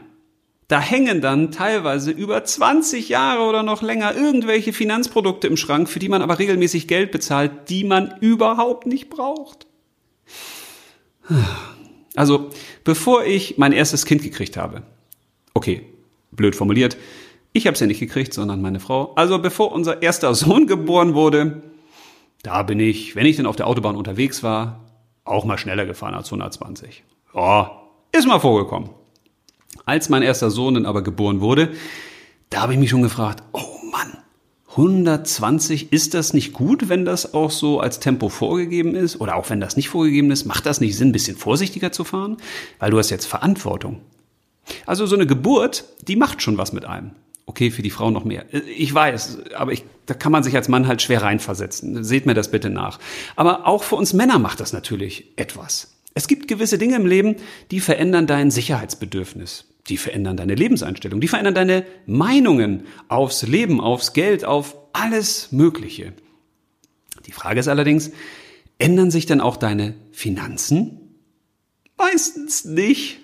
Da 0.68 0.80
hängen 0.80 1.22
dann 1.22 1.52
teilweise 1.52 2.12
über 2.12 2.44
20 2.44 3.10
Jahre 3.10 3.44
oder 3.44 3.64
noch 3.64 3.82
länger 3.82 4.16
irgendwelche 4.16 4.74
Finanzprodukte 4.74 5.48
im 5.48 5.58
Schrank, 5.58 5.90
für 5.90 6.00
die 6.00 6.10
man 6.10 6.22
aber 6.22 6.40
regelmäßig 6.40 6.88
Geld 6.88 7.12
bezahlt, 7.12 7.70
die 7.70 7.84
man 7.84 8.16
überhaupt 8.22 8.88
nicht 8.88 9.10
braucht. 9.10 9.68
Also, 12.16 12.50
bevor 12.84 13.26
ich 13.26 13.58
mein 13.58 13.72
erstes 13.72 14.06
Kind 14.06 14.24
gekriegt 14.24 14.58
habe, 14.58 14.84
okay, 15.54 15.86
blöd 16.32 16.56
formuliert, 16.56 16.98
ich 17.54 17.68
habe 17.68 17.76
es 17.76 17.80
ja 17.80 17.88
nicht 17.88 18.00
gekriegt, 18.00 18.34
sondern 18.34 18.62
meine 18.62 18.80
Frau. 18.80 19.14
Also 19.16 19.40
bevor 19.40 19.72
unser 19.72 20.02
erster 20.02 20.34
Sohn 20.36 20.68
geboren 20.68 21.14
wurde, 21.14 21.62
da 22.42 22.64
bin 22.64 22.80
ich, 22.80 23.16
wenn 23.16 23.26
ich 23.26 23.38
denn 23.38 23.46
auf 23.46 23.56
der 23.56 23.68
Autobahn 23.68 23.96
unterwegs 23.96 24.44
war, 24.44 24.82
auch 25.24 25.46
mal 25.46 25.58
schneller 25.58 25.86
gefahren 25.86 26.16
als 26.16 26.28
120. 26.28 27.04
Ja, 27.34 27.84
ist 28.12 28.28
mal 28.28 28.40
vorgekommen. 28.40 28.90
Als 29.86 30.10
mein 30.10 30.24
erster 30.24 30.50
Sohn 30.50 30.76
dann 30.76 30.86
aber 30.86 31.02
geboren 31.02 31.42
wurde, 31.42 31.74
da 32.50 32.62
habe 32.62 32.74
ich 32.74 32.80
mich 32.80 32.90
schon 32.90 33.02
gefragt, 33.02 33.44
oh 33.52 33.78
Mann, 33.92 34.18
120, 34.72 35.92
ist 35.92 36.14
das 36.14 36.34
nicht 36.34 36.54
gut, 36.54 36.90
wenn 36.90 37.06
das 37.06 37.34
auch 37.34 37.52
so 37.52 37.80
als 37.80 38.00
Tempo 38.00 38.30
vorgegeben 38.30 38.96
ist? 38.96 39.20
Oder 39.20 39.36
auch 39.36 39.50
wenn 39.50 39.60
das 39.60 39.76
nicht 39.76 39.90
vorgegeben 39.90 40.32
ist, 40.32 40.46
macht 40.46 40.66
das 40.66 40.82
nicht 40.82 40.98
Sinn, 40.98 41.10
ein 41.10 41.14
bisschen 41.14 41.38
vorsichtiger 41.38 41.92
zu 41.92 42.04
fahren? 42.04 42.38
Weil 42.80 42.92
du 42.92 42.98
hast 42.98 43.10
jetzt 43.10 43.26
Verantwortung. 43.26 44.02
Also 44.86 45.06
so 45.06 45.16
eine 45.16 45.28
Geburt, 45.28 45.86
die 46.08 46.16
macht 46.16 46.42
schon 46.42 46.58
was 46.58 46.74
mit 46.74 46.86
einem. 46.86 47.12
Okay, 47.46 47.72
für 47.72 47.82
die 47.82 47.90
Frau 47.90 48.10
noch 48.10 48.24
mehr. 48.24 48.46
Ich 48.54 48.94
weiß, 48.94 49.40
aber 49.58 49.74
ich, 49.74 49.84
da 50.06 50.14
kann 50.14 50.32
man 50.32 50.44
sich 50.44 50.56
als 50.56 50.70
Mann 50.70 50.88
halt 50.88 51.02
schwer 51.02 51.22
reinversetzen. 51.22 52.04
Seht 52.04 52.26
mir 52.26 52.34
das 52.34 52.50
bitte 52.50 52.70
nach. 52.70 53.00
Aber 53.36 53.68
auch 53.68 53.84
für 53.84 53.96
uns 53.96 54.14
Männer 54.14 54.40
macht 54.40 54.62
das 54.62 54.72
natürlich 54.72 55.26
etwas. 55.36 55.94
Es 56.14 56.28
gibt 56.28 56.48
gewisse 56.48 56.78
Dinge 56.78 56.96
im 56.96 57.06
Leben, 57.06 57.36
die 57.72 57.80
verändern 57.80 58.28
dein 58.28 58.52
Sicherheitsbedürfnis. 58.52 59.66
Die 59.88 59.98
verändern 59.98 60.38
deine 60.38 60.56
Lebenseinstellung. 60.56 61.20
Die 61.20 61.28
verändern 61.28 61.56
deine 61.56 61.86
Meinungen 62.06 62.84
aufs 63.08 63.44
Leben, 63.44 63.82
aufs 63.82 64.14
Geld, 64.14 64.46
auf 64.46 64.78
alles 64.94 65.52
Mögliche. 65.52 66.14
Die 67.26 67.32
Frage 67.32 67.60
ist 67.60 67.68
allerdings, 67.68 68.12
ändern 68.78 69.12
sich 69.12 69.26
denn 69.26 69.42
auch 69.42 69.58
deine 69.58 69.96
Finanzen? 70.12 71.00
Meistens 71.98 72.66
nicht. 72.66 73.20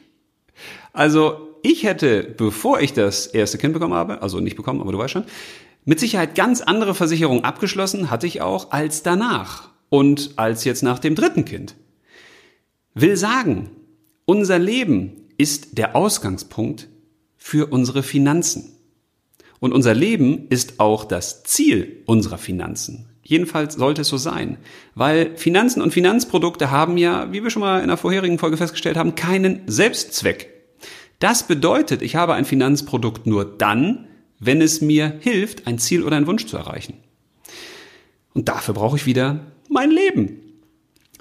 Also 0.93 1.58
ich 1.62 1.84
hätte, 1.84 2.24
bevor 2.24 2.81
ich 2.81 2.93
das 2.93 3.27
erste 3.27 3.58
Kind 3.58 3.74
bekommen 3.74 3.93
habe, 3.93 4.22
also 4.22 4.39
nicht 4.39 4.55
bekommen, 4.55 4.81
aber 4.81 4.91
du 4.91 4.98
weißt 4.98 5.12
schon, 5.12 5.25
mit 5.86 6.00
Sicherheit 6.00 6.36
ganz 6.36 6.62
andere 6.62 6.96
Versicherungen 6.96 7.43
abgeschlossen, 7.43 8.12
hatte 8.12 8.27
ich 8.27 8.41
auch, 8.41 8.72
als 8.72 9.03
danach 9.03 9.69
und 9.89 10.31
als 10.36 10.63
jetzt 10.63 10.84
nach 10.84 11.00
dem 11.00 11.15
dritten 11.15 11.46
Kind. 11.46 11.75
Will 12.93 13.17
sagen, 13.17 13.72
unser 14.25 14.60
Leben 14.60 15.27
ist 15.38 15.77
der 15.77 15.96
Ausgangspunkt 15.96 16.88
für 17.38 17.72
unsere 17.72 18.03
Finanzen. 18.03 18.75
Und 19.60 19.74
unser 19.74 19.93
Leben 19.93 20.48
ist 20.50 20.79
auch 20.79 21.05
das 21.05 21.43
Ziel 21.43 22.03
unserer 22.05 22.38
Finanzen. 22.38 23.10
Jedenfalls 23.24 23.75
sollte 23.75 24.01
es 24.01 24.08
so 24.08 24.17
sein, 24.17 24.58
weil 24.96 25.36
Finanzen 25.38 25.81
und 25.81 25.93
Finanzprodukte 25.93 26.72
haben 26.72 26.98
ja, 26.98 27.31
wie 27.31 27.43
wir 27.43 27.50
schon 27.50 27.62
mal 27.62 27.81
in 27.81 27.88
der 27.88 27.98
vorherigen 27.98 28.39
Folge 28.39 28.58
festgestellt 28.58 28.98
haben, 28.98 29.15
keinen 29.15 29.62
Selbstzweck. 29.67 30.50
Das 31.19 31.43
bedeutet, 31.43 32.01
ich 32.01 32.15
habe 32.15 32.34
ein 32.34 32.46
Finanzprodukt 32.46 33.27
nur 33.27 33.46
dann, 33.46 34.08
wenn 34.39 34.62
es 34.62 34.81
mir 34.81 35.17
hilft, 35.19 35.67
ein 35.67 35.77
Ziel 35.77 36.03
oder 36.03 36.15
einen 36.15 36.27
Wunsch 36.27 36.46
zu 36.46 36.58
erreichen. 36.58 36.96
Und 38.34 38.48
dafür 38.48 38.74
brauche 38.74 38.96
ich 38.96 39.05
wieder 39.05 39.51
mein 39.69 39.91
Leben. 39.91 40.49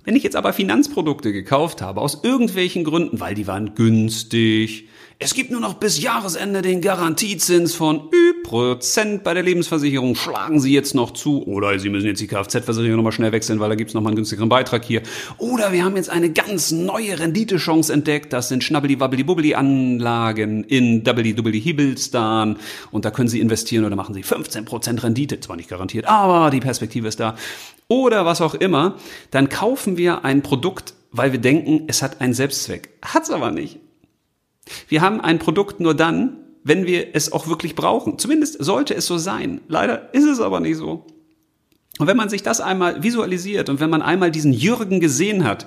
Wenn 0.09 0.17
ich 0.17 0.23
jetzt 0.23 0.37
aber 0.37 0.55
Finanzprodukte 0.55 1.35
gekauft 1.35 1.83
habe, 1.83 2.01
aus 2.01 2.21
irgendwelchen 2.23 2.83
Gründen, 2.83 3.21
weil 3.21 3.35
die 3.35 3.47
waren 3.47 3.75
günstig, 3.75 4.89
es 5.19 5.35
gibt 5.35 5.51
nur 5.51 5.61
noch 5.61 5.75
bis 5.75 6.01
Jahresende 6.01 6.63
den 6.63 6.81
Garantiezins 6.81 7.75
von 7.75 8.09
Prozent 8.45 9.25
bei 9.25 9.35
der 9.35 9.43
Lebensversicherung. 9.43 10.15
Schlagen 10.15 10.61
Sie 10.61 10.73
jetzt 10.73 10.95
noch 10.95 11.11
zu. 11.11 11.45
Oder 11.45 11.79
Sie 11.79 11.91
müssen 11.91 12.07
jetzt 12.07 12.21
die 12.21 12.29
Kfz-Versicherung 12.29 12.97
nochmal 12.97 13.13
schnell 13.13 13.33
wechseln, 13.33 13.61
weil 13.61 13.69
da 13.69 13.75
gibt's 13.75 13.93
nochmal 13.93 14.13
einen 14.13 14.17
günstigeren 14.17 14.49
Beitrag 14.49 14.85
hier. 14.85 15.03
Oder 15.37 15.73
wir 15.73 15.85
haben 15.85 15.97
jetzt 15.97 16.09
eine 16.09 16.31
ganz 16.31 16.71
neue 16.71 17.19
Renditechance 17.19 17.93
entdeckt. 17.93 18.33
Das 18.33 18.49
sind 18.49 18.65
Schnabbeli-Wabbeli-Bubbeli-Anlagen 18.65 20.65
in 20.65 21.05
Doubly-Dubbly-Hibelstan. 21.05 22.57
Und 22.93 23.05
da 23.05 23.11
können 23.11 23.29
Sie 23.29 23.41
investieren 23.41 23.85
oder 23.85 23.97
machen 23.97 24.15
Sie 24.15 24.23
15% 24.23 25.03
Rendite. 25.03 25.41
Zwar 25.41 25.57
nicht 25.57 25.69
garantiert, 25.69 26.07
aber 26.07 26.51
die 26.51 26.61
Perspektive 26.61 27.09
ist 27.09 27.21
da. 27.21 27.37
Oder 27.89 28.27
was 28.27 28.41
auch 28.41 28.55
immer. 28.55 28.97
Dann 29.31 29.49
kaufen 29.49 29.97
wir 29.97 30.25
ein 30.25 30.43
Produkt, 30.43 30.95
weil 31.11 31.33
wir 31.33 31.41
denken, 31.41 31.85
es 31.87 32.03
hat 32.03 32.21
einen 32.21 32.35
Selbstzweck. 32.35 32.91
Hat's 33.03 33.31
aber 33.31 33.51
nicht. 33.51 33.81
Wir 34.89 35.01
haben 35.01 35.21
ein 35.21 35.39
Produkt 35.39 35.81
nur 35.81 35.95
dann, 35.95 36.37
wenn 36.63 36.87
wir 36.87 37.15
es 37.15 37.33
auch 37.33 37.49
wirklich 37.49 37.75
brauchen. 37.75 38.19
Zumindest 38.19 38.63
sollte 38.63 38.95
es 38.95 39.07
so 39.07 39.17
sein. 39.17 39.63
Leider 39.69 40.13
ist 40.13 40.27
es 40.27 40.41
aber 40.41 40.61
nicht 40.61 40.77
so. 40.77 41.07
Und 41.99 42.07
wenn 42.07 42.17
man 42.17 42.29
sich 42.29 42.43
das 42.43 42.61
einmal 42.61 43.03
visualisiert 43.03 43.69
und 43.69 43.81
wenn 43.81 43.91
man 43.91 44.03
einmal 44.03 44.31
diesen 44.31 44.53
Jürgen 44.53 45.01
gesehen 45.01 45.45
hat 45.45 45.67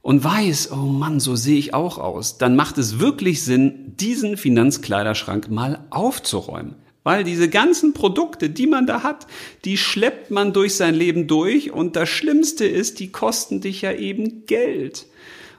und 0.00 0.24
weiß, 0.24 0.72
oh 0.72 0.76
Mann, 0.76 1.20
so 1.20 1.36
sehe 1.36 1.58
ich 1.58 1.74
auch 1.74 1.98
aus, 1.98 2.38
dann 2.38 2.56
macht 2.56 2.78
es 2.78 2.98
wirklich 2.98 3.44
Sinn, 3.44 3.94
diesen 3.96 4.36
Finanzkleiderschrank 4.36 5.50
mal 5.50 5.84
aufzuräumen. 5.90 6.76
Weil 7.06 7.22
diese 7.22 7.48
ganzen 7.48 7.92
Produkte, 7.92 8.50
die 8.50 8.66
man 8.66 8.88
da 8.88 9.04
hat, 9.04 9.28
die 9.64 9.76
schleppt 9.76 10.32
man 10.32 10.52
durch 10.52 10.74
sein 10.74 10.96
Leben 10.96 11.28
durch 11.28 11.70
und 11.70 11.94
das 11.94 12.08
Schlimmste 12.08 12.66
ist, 12.66 12.98
die 12.98 13.12
kosten 13.12 13.60
dich 13.60 13.82
ja 13.82 13.92
eben 13.92 14.44
Geld. 14.46 15.06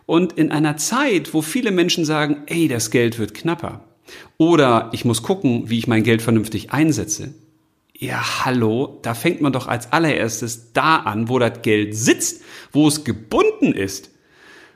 Und 0.06 0.34
in 0.34 0.52
einer 0.52 0.76
Zeit, 0.76 1.34
wo 1.34 1.42
viele 1.42 1.72
Menschen 1.72 2.04
sagen, 2.04 2.44
ey, 2.48 2.68
das 2.68 2.92
Geld 2.92 3.18
wird 3.18 3.34
knapper 3.34 3.86
oder 4.36 4.90
ich 4.92 5.06
muss 5.06 5.24
gucken, 5.24 5.70
wie 5.70 5.78
ich 5.78 5.88
mein 5.88 6.04
Geld 6.04 6.22
vernünftig 6.22 6.74
einsetze. 6.74 7.34
Ja, 7.98 8.44
hallo, 8.44 9.00
da 9.02 9.14
fängt 9.14 9.40
man 9.40 9.54
doch 9.54 9.68
als 9.68 9.94
allererstes 9.94 10.74
da 10.74 10.98
an, 10.98 11.30
wo 11.30 11.40
das 11.40 11.62
Geld 11.62 11.96
sitzt, 11.96 12.44
wo 12.74 12.90
es 12.90 13.06
gebunden 13.06 13.72
ist. 13.72 14.12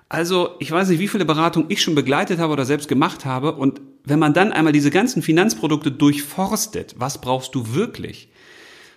Also, 0.08 0.52
ich 0.60 0.72
weiß 0.72 0.88
nicht, 0.88 1.00
wie 1.00 1.10
viele 1.10 1.26
Beratungen 1.26 1.70
ich 1.70 1.82
schon 1.82 1.96
begleitet 1.96 2.40
habe 2.40 2.54
oder 2.54 2.64
selbst 2.64 2.88
gemacht 2.88 3.26
habe. 3.26 3.56
Und 3.56 3.82
wenn 4.04 4.20
man 4.20 4.34
dann 4.34 4.52
einmal 4.52 4.74
diese 4.74 4.92
ganzen 4.92 5.22
Finanzprodukte 5.22 5.92
durchforstet, 5.92 6.96
was 6.98 7.22
brauchst 7.22 7.56
du 7.56 7.74
wirklich? 7.74 8.30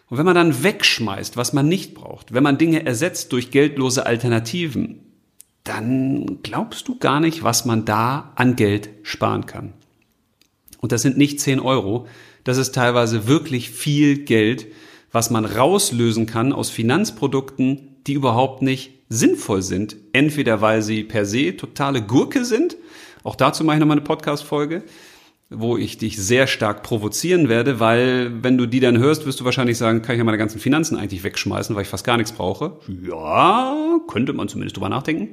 Und 0.08 0.18
wenn 0.18 0.26
man 0.26 0.34
dann 0.34 0.62
wegschmeißt, 0.62 1.36
was 1.36 1.52
man 1.52 1.68
nicht 1.68 1.94
braucht, 1.94 2.32
wenn 2.34 2.42
man 2.42 2.58
Dinge 2.58 2.84
ersetzt 2.84 3.32
durch 3.32 3.50
geldlose 3.50 4.06
Alternativen, 4.06 5.00
dann 5.64 6.40
glaubst 6.42 6.88
du 6.88 6.98
gar 6.98 7.20
nicht, 7.20 7.42
was 7.42 7.64
man 7.64 7.84
da 7.84 8.32
an 8.36 8.54
Geld 8.54 8.90
sparen 9.02 9.46
kann. 9.46 9.72
Und 10.78 10.92
das 10.92 11.02
sind 11.02 11.16
nicht 11.16 11.40
10 11.40 11.60
Euro, 11.60 12.06
das 12.44 12.58
ist 12.58 12.74
teilweise 12.74 13.26
wirklich 13.26 13.70
viel 13.70 14.18
Geld, 14.24 14.66
was 15.10 15.30
man 15.30 15.46
rauslösen 15.46 16.26
kann 16.26 16.52
aus 16.52 16.68
Finanzprodukten, 16.68 17.96
die 18.06 18.12
überhaupt 18.12 18.60
nicht 18.60 18.90
sinnvoll 19.08 19.62
sind. 19.62 19.96
Entweder 20.12 20.60
weil 20.60 20.82
sie 20.82 21.04
per 21.04 21.24
se 21.24 21.56
totale 21.56 22.02
Gurke 22.02 22.44
sind, 22.44 22.76
auch 23.24 23.34
dazu 23.34 23.64
mache 23.64 23.76
ich 23.76 23.80
nochmal 23.80 23.96
eine 23.96 24.06
Podcast-Folge, 24.06 24.84
wo 25.50 25.76
ich 25.76 25.98
dich 25.98 26.16
sehr 26.18 26.46
stark 26.46 26.82
provozieren 26.82 27.48
werde, 27.48 27.80
weil 27.80 28.42
wenn 28.42 28.56
du 28.56 28.66
die 28.66 28.80
dann 28.80 28.98
hörst, 28.98 29.26
wirst 29.26 29.40
du 29.40 29.44
wahrscheinlich 29.44 29.78
sagen, 29.78 30.02
kann 30.02 30.14
ich 30.14 30.18
ja 30.18 30.24
meine 30.24 30.38
ganzen 30.38 30.60
Finanzen 30.60 30.96
eigentlich 30.96 31.24
wegschmeißen, 31.24 31.74
weil 31.74 31.82
ich 31.82 31.88
fast 31.88 32.04
gar 32.04 32.16
nichts 32.16 32.32
brauche. 32.32 32.78
Ja, 33.02 33.98
könnte 34.08 34.32
man 34.32 34.48
zumindest 34.48 34.76
drüber 34.76 34.88
nachdenken. 34.88 35.32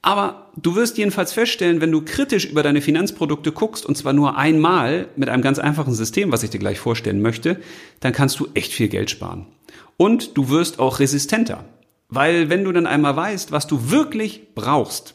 Aber 0.00 0.50
du 0.56 0.74
wirst 0.74 0.98
jedenfalls 0.98 1.32
feststellen, 1.32 1.80
wenn 1.80 1.92
du 1.92 2.02
kritisch 2.02 2.46
über 2.46 2.64
deine 2.64 2.80
Finanzprodukte 2.80 3.52
guckst, 3.52 3.86
und 3.86 3.96
zwar 3.96 4.12
nur 4.12 4.36
einmal 4.36 5.06
mit 5.14 5.28
einem 5.28 5.42
ganz 5.42 5.60
einfachen 5.60 5.94
System, 5.94 6.32
was 6.32 6.42
ich 6.42 6.50
dir 6.50 6.58
gleich 6.58 6.80
vorstellen 6.80 7.22
möchte, 7.22 7.60
dann 8.00 8.12
kannst 8.12 8.40
du 8.40 8.48
echt 8.54 8.72
viel 8.72 8.88
Geld 8.88 9.10
sparen. 9.10 9.46
Und 9.96 10.36
du 10.36 10.48
wirst 10.48 10.80
auch 10.80 10.98
resistenter. 10.98 11.64
Weil 12.08 12.50
wenn 12.50 12.64
du 12.64 12.72
dann 12.72 12.86
einmal 12.86 13.16
weißt, 13.16 13.52
was 13.52 13.68
du 13.68 13.90
wirklich 13.90 14.54
brauchst, 14.54 15.14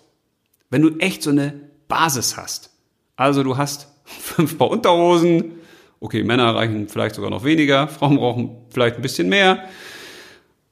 wenn 0.69 0.81
du 0.81 0.97
echt 0.99 1.21
so 1.21 1.31
eine 1.31 1.66
Basis 1.87 2.37
hast, 2.37 2.71
also 3.15 3.43
du 3.43 3.57
hast 3.57 3.87
fünf 4.05 4.57
Paar 4.57 4.69
Unterhosen. 4.69 5.53
Okay, 5.99 6.23
Männer 6.23 6.53
reichen 6.53 6.87
vielleicht 6.89 7.15
sogar 7.15 7.31
noch 7.31 7.43
weniger, 7.43 7.87
Frauen 7.87 8.17
brauchen 8.17 8.55
vielleicht 8.69 8.97
ein 8.97 9.01
bisschen 9.01 9.29
mehr. 9.29 9.67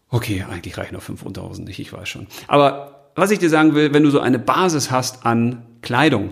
Okay, 0.09 0.45
eigentlich 0.47 0.77
reichen 0.77 0.93
noch 0.93 1.01
5.000 1.01 1.63
nicht, 1.63 1.79
ich 1.79 1.91
weiß 1.91 2.07
schon. 2.07 2.27
Aber 2.47 3.09
was 3.15 3.31
ich 3.31 3.39
dir 3.39 3.49
sagen 3.49 3.73
will, 3.73 3.93
wenn 3.93 4.03
du 4.03 4.11
so 4.11 4.19
eine 4.19 4.39
Basis 4.39 4.91
hast 4.91 5.25
an 5.25 5.65
Kleidung, 5.81 6.31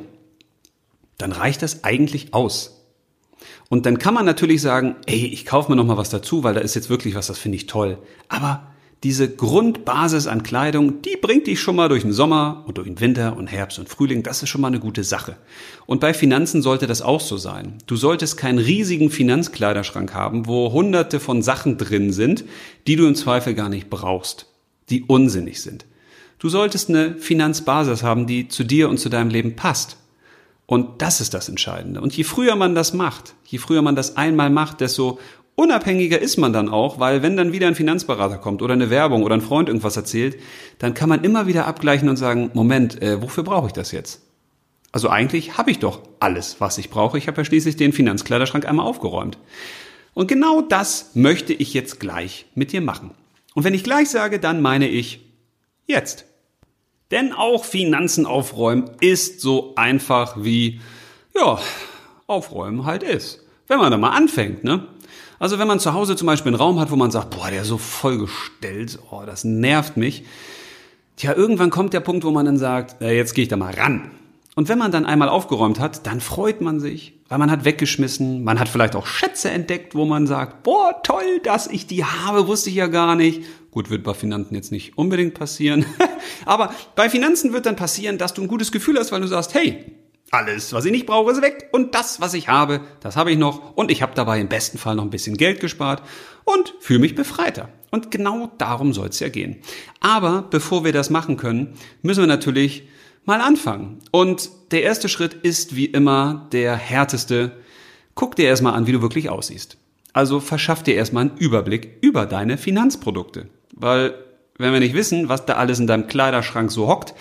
dann 1.18 1.32
reicht 1.32 1.62
das 1.62 1.84
eigentlich 1.84 2.34
aus. 2.34 2.86
Und 3.70 3.86
dann 3.86 3.98
kann 3.98 4.14
man 4.14 4.26
natürlich 4.26 4.62
sagen, 4.62 4.96
ey, 5.08 5.26
ich 5.26 5.46
kaufe 5.46 5.72
mir 5.72 5.76
noch 5.76 5.86
mal 5.86 5.98
was 5.98 6.10
dazu, 6.10 6.44
weil 6.44 6.54
da 6.54 6.62
ist 6.62 6.76
jetzt 6.76 6.90
wirklich 6.90 7.16
was, 7.16 7.28
das 7.28 7.40
finde 7.40 7.56
ich 7.56 7.66
toll. 7.66 7.98
Aber 8.30 8.73
diese 9.04 9.30
Grundbasis 9.30 10.28
an 10.28 10.44
Kleidung, 10.44 11.02
die 11.02 11.18
bringt 11.18 11.48
dich 11.48 11.60
schon 11.60 11.76
mal 11.76 11.90
durch 11.90 12.04
den 12.04 12.14
Sommer 12.14 12.64
und 12.66 12.78
durch 12.78 12.88
den 12.88 13.02
Winter 13.02 13.36
und 13.36 13.48
Herbst 13.48 13.78
und 13.78 13.90
Frühling. 13.90 14.24
Das 14.24 14.42
ist 14.42 14.50
schon 14.50 14.62
mal 14.62 14.70
eine 14.70 14.80
gute 14.80 15.04
Sache. 15.04 15.36
Und 15.86 16.00
bei 16.00 16.14
Finanzen 16.14 16.62
sollte 16.62 16.88
das 16.88 17.02
auch 17.02 17.20
so 17.20 17.36
sein. 17.36 17.80
Du 17.86 17.98
solltest 17.98 18.38
keinen 18.38 18.60
riesigen 18.60 19.10
Finanzkleiderschrank 19.10 20.14
haben, 20.14 20.48
wo 20.48 20.72
hunderte 20.72 21.20
von 21.20 21.42
Sachen 21.42 21.78
drin 21.78 22.14
sind, 22.14 22.46
die 22.88 22.96
du 22.96 23.06
im 23.06 23.16
Zweifel 23.16 23.54
gar 23.56 23.68
nicht 23.68 23.90
brauchst, 23.90 24.48
die 24.90 25.04
unsinnig 25.04 25.62
sind. 25.62 25.86
Du 26.40 26.48
solltest 26.48 26.90
eine 26.90 27.16
Finanzbasis 27.16 28.04
haben, 28.04 28.26
die 28.26 28.48
zu 28.48 28.64
dir 28.64 28.88
und 28.90 29.00
zu 29.00 29.10
deinem 29.10 29.30
Leben 29.30 29.58
passt. 29.58 29.98
Und 30.66 31.02
das 31.02 31.20
ist 31.20 31.34
das 31.34 31.50
Entscheidende. 31.50 32.00
Und 32.00 32.16
je 32.16 32.24
früher 32.24 32.56
man 32.56 32.74
das 32.74 32.94
macht, 32.94 33.36
je 33.46 33.58
früher 33.58 33.82
man 33.82 33.98
das 33.98 34.16
einmal 34.16 34.50
macht, 34.50 34.80
desto 34.80 35.20
unabhängiger 35.56 36.20
ist 36.20 36.38
man 36.38 36.54
dann 36.54 36.70
auch, 36.70 37.00
weil 37.00 37.22
wenn 37.22 37.38
dann 37.38 37.52
wieder 37.52 37.68
ein 37.68 37.76
Finanzberater 37.76 38.38
kommt 38.38 38.62
oder 38.62 38.74
eine 38.74 38.90
Werbung 38.90 39.24
oder 39.24 39.36
ein 39.36 39.42
Freund 39.42 39.70
irgendwas 39.70 39.98
erzählt, 39.98 40.38
dann 40.80 40.94
kann 40.94 41.10
man 41.10 41.24
immer 41.24 41.48
wieder 41.48 41.68
abgleichen 41.68 42.10
und 42.10 42.18
sagen, 42.18 42.52
Moment, 42.54 43.02
äh, 43.02 43.22
wofür 43.22 43.44
brauche 43.44 43.68
ich 43.68 43.74
das 43.74 43.92
jetzt? 43.92 44.22
Also 44.92 45.10
eigentlich 45.10 45.58
habe 45.58 45.72
ich 45.72 45.80
doch 45.80 46.02
alles, 46.20 46.58
was 46.60 46.78
ich 46.78 46.90
brauche. 46.90 47.18
Ich 47.18 47.28
habe 47.28 47.42
ja 47.42 47.46
schließlich 47.46 47.76
den 47.76 47.94
Finanzkleiderschrank 47.94 48.68
einmal 48.68 48.86
aufgeräumt. 48.86 49.38
Und 50.14 50.28
genau 50.28 50.62
das 50.62 51.12
möchte 51.16 51.54
ich 51.54 51.74
jetzt 51.74 52.00
gleich 52.00 52.46
mit 52.54 52.72
dir 52.72 52.82
machen. 52.82 53.12
Und 53.56 53.64
wenn 53.64 53.74
ich 53.74 53.84
gleich 53.84 54.10
sage, 54.10 54.40
dann 54.40 54.62
meine 54.62 54.88
ich 54.88 55.26
jetzt. 55.88 56.26
Denn 57.10 57.34
auch 57.34 57.66
Finanzen 57.66 58.26
aufräumen 58.26 58.92
ist 59.00 59.42
so 59.42 59.74
einfach 59.76 60.36
wie, 60.38 60.80
ja, 61.36 61.60
aufräumen 62.28 62.86
halt 62.86 63.04
ist. 63.04 63.44
Wenn 63.68 63.80
man 63.80 63.92
da 63.92 63.98
mal 63.98 64.12
anfängt, 64.12 64.64
ne? 64.64 64.88
Also 65.40 65.60
wenn 65.60 65.68
man 65.68 65.80
zu 65.80 65.94
Hause 65.94 66.16
zum 66.16 66.26
Beispiel 66.26 66.52
einen 66.52 66.62
Raum 66.62 66.80
hat, 66.80 66.92
wo 66.92 66.96
man 66.96 67.12
sagt, 67.12 67.32
boah, 67.32 67.50
der 67.50 67.62
ist 67.62 67.68
so 67.68 67.78
vollgestellt, 67.78 69.00
oh, 69.12 69.24
das 69.26 69.44
nervt 69.44 69.98
mich. 69.98 70.24
Tja, 71.16 71.34
irgendwann 71.36 71.70
kommt 71.70 71.94
der 71.94 72.00
Punkt, 72.00 72.24
wo 72.24 72.32
man 72.32 72.46
dann 72.46 72.58
sagt, 72.58 73.02
ja, 73.02 73.10
jetzt 73.10 73.34
gehe 73.34 73.44
ich 73.44 73.50
da 73.50 73.56
mal 73.56 73.74
ran. 73.74 74.12
Und 74.56 74.70
wenn 74.70 74.78
man 74.78 74.92
dann 74.92 75.06
einmal 75.06 75.30
aufgeräumt 75.30 75.80
hat, 75.80 76.06
dann 76.06 76.22
freut 76.22 76.62
man 76.62 76.80
sich, 76.80 77.14
weil 77.28 77.40
man 77.40 77.50
hat 77.50 77.66
weggeschmissen, 77.66 78.44
man 78.44 78.60
hat 78.60 78.70
vielleicht 78.70 78.96
auch 78.96 79.08
Schätze 79.08 79.50
entdeckt, 79.50 79.96
wo 79.96 80.06
man 80.06 80.28
sagt, 80.28 80.62
boah, 80.62 81.02
toll, 81.02 81.40
dass 81.44 81.66
ich 81.66 81.88
die 81.88 82.06
habe, 82.06 82.48
wusste 82.48 82.70
ich 82.70 82.76
ja 82.76 82.88
gar 82.88 83.16
nicht. 83.16 83.42
Gut, 83.72 83.90
wird 83.90 84.04
bei 84.04 84.14
Finanzen 84.14 84.54
jetzt 84.54 84.72
nicht 84.72 84.96
unbedingt 84.96 85.34
passieren. 85.34 85.86
Aber 86.46 86.72
bei 86.96 87.10
Finanzen 87.10 87.54
wird 87.54 87.66
dann 87.66 87.76
passieren, 87.76 88.20
dass 88.20 88.36
du 88.36 88.44
ein 88.44 88.48
gutes 88.48 88.72
Gefühl 88.72 89.00
hast, 89.00 89.12
weil 89.12 89.22
du 89.22 89.28
sagst, 89.28 89.56
hey, 89.56 89.86
alles, 90.34 90.74
was 90.74 90.86
ich 90.86 90.92
nicht 90.92 91.06
brauche, 91.06 91.32
ist 91.32 91.42
weg. 91.42 91.70
Und 91.72 91.94
das, 91.94 92.20
was 92.20 92.34
ich 92.34 92.48
habe, 92.48 92.82
das 93.02 93.16
habe 93.16 93.32
ich 93.32 93.38
noch. 93.38 93.76
Und 93.76 93.92
ich 93.92 94.02
habe 94.02 94.14
dabei 94.16 94.40
im 94.40 94.50
besten 94.50 94.78
Fall 94.78 94.96
noch 94.96 95.04
ein 95.04 95.12
bisschen 95.12 95.38
Geld 95.38 95.60
gespart 95.60 96.02
und 96.44 96.74
fühle 96.80 97.00
mich 97.00 97.16
befreiter. 97.16 97.70
Und 97.92 98.10
genau 98.10 98.52
darum 98.58 98.94
soll 98.94 99.10
es 99.10 99.20
ja 99.20 99.30
gehen. 99.30 99.58
Aber 100.00 100.42
bevor 100.50 100.84
wir 100.84 100.92
das 100.92 101.12
machen 101.12 101.38
können, 101.38 101.76
müssen 102.02 102.22
wir 102.22 102.28
natürlich 102.28 102.88
mal 103.26 103.42
anfangen. 103.42 104.00
Und 104.12 104.50
der 104.72 104.82
erste 104.82 105.08
Schritt 105.08 105.34
ist 105.34 105.76
wie 105.76 105.86
immer 105.86 106.48
der 106.52 106.76
härteste. 106.76 107.52
Guck 108.16 108.36
dir 108.36 108.46
erstmal 108.46 108.74
an, 108.74 108.88
wie 108.88 108.92
du 108.92 109.04
wirklich 109.04 109.30
aussiehst. 109.30 109.78
Also 110.14 110.40
verschaff 110.40 110.82
dir 110.82 110.96
erstmal 110.96 111.28
einen 111.28 111.38
Überblick 111.38 111.98
über 112.02 112.26
deine 112.26 112.58
Finanzprodukte. 112.58 113.48
Weil, 113.76 114.16
wenn 114.58 114.74
wir 114.74 114.80
nicht 114.80 114.96
wissen, 114.96 115.30
was 115.30 115.46
da 115.46 115.54
alles 115.54 115.80
in 115.80 115.88
deinem 115.88 116.08
Kleiderschrank 116.08 116.72
so 116.72 116.88
hockt, 116.88 117.14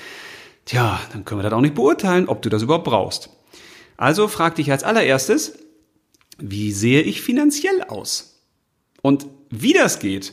tja, 0.64 1.00
dann 1.12 1.24
können 1.24 1.40
wir 1.40 1.44
das 1.44 1.52
auch 1.52 1.60
nicht 1.60 1.74
beurteilen, 1.74 2.28
ob 2.28 2.42
du 2.42 2.48
das 2.48 2.62
überhaupt 2.62 2.84
brauchst. 2.84 3.30
Also 3.96 4.28
frag 4.28 4.56
dich 4.56 4.70
als 4.70 4.84
allererstes, 4.84 5.58
wie 6.38 6.72
sehe 6.72 7.02
ich 7.02 7.22
finanziell 7.22 7.82
aus? 7.88 8.40
Und 9.02 9.26
wie 9.50 9.72
das 9.72 9.98
geht, 9.98 10.32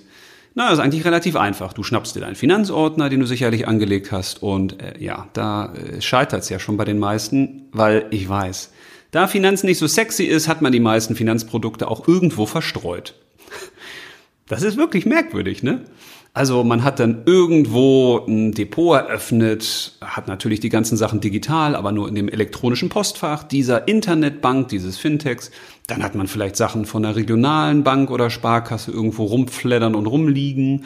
na, 0.55 0.65
das 0.65 0.79
ist 0.79 0.83
eigentlich 0.83 1.05
relativ 1.05 1.35
einfach. 1.35 1.73
Du 1.73 1.83
schnappst 1.83 2.15
dir 2.15 2.21
deinen 2.21 2.35
Finanzordner, 2.35 3.09
den 3.09 3.19
du 3.19 3.25
sicherlich 3.25 3.67
angelegt 3.67 4.11
hast, 4.11 4.41
und 4.41 4.81
äh, 4.81 4.95
ja, 4.99 5.29
da 5.33 5.73
äh, 5.73 6.01
scheitert 6.01 6.41
es 6.41 6.49
ja 6.49 6.59
schon 6.59 6.77
bei 6.77 6.85
den 6.85 6.99
meisten, 6.99 7.69
weil 7.71 8.07
ich 8.09 8.27
weiß, 8.27 8.71
da 9.11 9.27
Finanzen 9.27 9.67
nicht 9.67 9.77
so 9.77 9.87
sexy 9.87 10.25
ist, 10.25 10.47
hat 10.47 10.61
man 10.61 10.71
die 10.71 10.79
meisten 10.79 11.15
Finanzprodukte 11.15 11.87
auch 11.87 12.07
irgendwo 12.07 12.45
verstreut. 12.45 13.15
Das 14.47 14.63
ist 14.63 14.77
wirklich 14.77 15.05
merkwürdig, 15.05 15.61
ne? 15.63 15.85
Also 16.33 16.63
man 16.63 16.83
hat 16.83 16.99
dann 16.99 17.23
irgendwo 17.25 18.23
ein 18.27 18.51
Depot 18.53 18.95
eröffnet, 18.95 19.97
hat 19.99 20.27
natürlich 20.27 20.59
die 20.59 20.69
ganzen 20.69 20.95
Sachen 20.95 21.21
digital, 21.21 21.75
aber 21.75 21.91
nur 21.91 22.07
in 22.07 22.15
dem 22.15 22.29
elektronischen 22.29 22.89
Postfach 22.89 23.43
dieser 23.43 23.87
Internetbank, 23.87 24.69
dieses 24.69 24.97
Fintechs. 24.97 25.49
Dann 25.87 26.03
hat 26.03 26.13
man 26.13 26.27
vielleicht 26.27 26.55
Sachen 26.55 26.85
von 26.85 27.03
einer 27.03 27.15
regionalen 27.15 27.83
Bank 27.83 28.11
oder 28.11 28.29
Sparkasse 28.29 28.91
irgendwo 28.91 29.25
rumfleddern 29.25 29.95
und 29.95 30.05
rumliegen. 30.05 30.85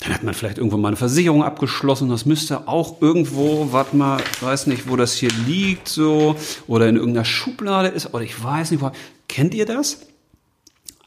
Dann 0.00 0.14
hat 0.14 0.22
man 0.22 0.32
vielleicht 0.32 0.58
irgendwo 0.58 0.76
mal 0.76 0.88
eine 0.88 0.96
Versicherung 0.96 1.42
abgeschlossen. 1.42 2.08
Das 2.08 2.24
müsste 2.24 2.66
auch 2.68 3.02
irgendwo, 3.02 3.68
warte 3.72 3.96
mal, 3.96 4.20
ich 4.32 4.42
weiß 4.42 4.68
nicht, 4.68 4.88
wo 4.88 4.96
das 4.96 5.14
hier 5.14 5.30
liegt, 5.46 5.88
so, 5.88 6.36
oder 6.66 6.88
in 6.88 6.96
irgendeiner 6.96 7.24
Schublade 7.24 7.88
ist, 7.88 8.14
oder 8.14 8.22
ich 8.22 8.42
weiß 8.42 8.70
nicht, 8.70 8.80
wo. 8.80 8.90
Kennt 9.28 9.54
ihr 9.54 9.66
das? 9.66 10.06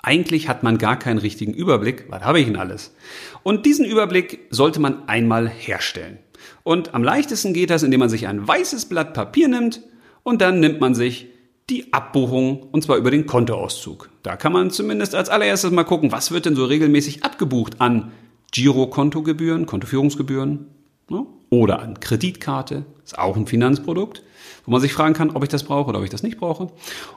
Eigentlich 0.03 0.47
hat 0.47 0.63
man 0.63 0.77
gar 0.77 0.97
keinen 0.97 1.19
richtigen 1.19 1.53
Überblick. 1.53 2.05
Was 2.09 2.23
habe 2.23 2.39
ich 2.39 2.47
denn 2.47 2.55
alles? 2.55 2.95
Und 3.43 3.65
diesen 3.65 3.85
Überblick 3.85 4.39
sollte 4.49 4.79
man 4.79 5.07
einmal 5.07 5.47
herstellen. 5.47 6.17
Und 6.63 6.95
am 6.95 7.03
leichtesten 7.03 7.53
geht 7.53 7.69
das, 7.69 7.83
indem 7.83 7.99
man 7.99 8.09
sich 8.09 8.27
ein 8.27 8.47
weißes 8.47 8.85
Blatt 8.85 9.13
Papier 9.13 9.47
nimmt 9.47 9.81
und 10.23 10.41
dann 10.41 10.59
nimmt 10.59 10.79
man 10.79 10.95
sich 10.95 11.27
die 11.69 11.93
Abbuchung 11.93 12.63
und 12.71 12.83
zwar 12.83 12.97
über 12.97 13.11
den 13.11 13.25
Kontoauszug. 13.25 14.09
Da 14.23 14.35
kann 14.35 14.51
man 14.51 14.71
zumindest 14.71 15.15
als 15.15 15.29
allererstes 15.29 15.71
mal 15.71 15.83
gucken, 15.83 16.11
was 16.11 16.31
wird 16.31 16.45
denn 16.45 16.55
so 16.55 16.65
regelmäßig 16.65 17.23
abgebucht 17.23 17.79
an 17.79 18.11
Girokontogebühren, 18.51 19.65
Kontoführungsgebühren 19.65 20.67
ne? 21.09 21.25
oder 21.49 21.79
an 21.79 21.99
Kreditkarte, 21.99 22.85
ist 23.11 23.19
auch 23.19 23.37
ein 23.37 23.47
Finanzprodukt 23.47 24.23
wo 24.65 24.71
man 24.71 24.81
sich 24.81 24.93
fragen 24.93 25.13
kann, 25.13 25.31
ob 25.31 25.43
ich 25.43 25.49
das 25.49 25.63
brauche 25.63 25.89
oder 25.89 25.99
ob 25.99 26.03
ich 26.05 26.09
das 26.09 26.23
nicht 26.23 26.39
brauche. 26.39 26.71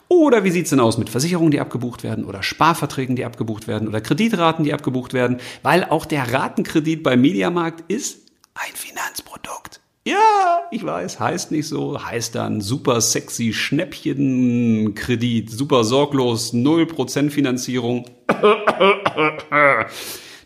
Oder 0.09 0.45
wie 0.45 0.51
sieht's 0.51 0.71
denn 0.71 0.81
aus 0.81 0.99
mit 0.99 1.11
Versicherungen, 1.11 1.51
die 1.51 1.61
abgebucht 1.61 2.03
werden 2.03 2.25
oder 2.25 2.43
Sparverträgen, 2.43 3.17
die 3.17 3.25
abgebucht 3.25 3.69
werden 3.69 3.89
oder 3.89 4.01
Kreditraten, 4.01 4.65
die 4.65 4.73
abgebucht 4.73 5.13
werden, 5.13 5.39
weil 5.63 5.85
auch 5.85 6.07
der 6.07 6.33
Ratenkredit 6.33 7.03
beim 7.03 7.21
Mediamarkt 7.21 7.85
ist 7.91 8.19
ein 8.55 8.75
Finanzprodukt. 8.75 9.81
Ja, 10.07 10.61
ich 10.71 10.85
weiß, 10.85 11.19
heißt 11.19 11.51
nicht 11.51 11.67
so, 11.67 12.03
heißt 12.03 12.35
dann 12.35 12.61
super 12.61 13.01
sexy 13.01 13.55
Schnäppchenkredit, 13.55 15.51
super 15.51 15.83
sorglos, 15.85 16.53
0% 16.53 17.31
Finanzierung. 17.31 18.05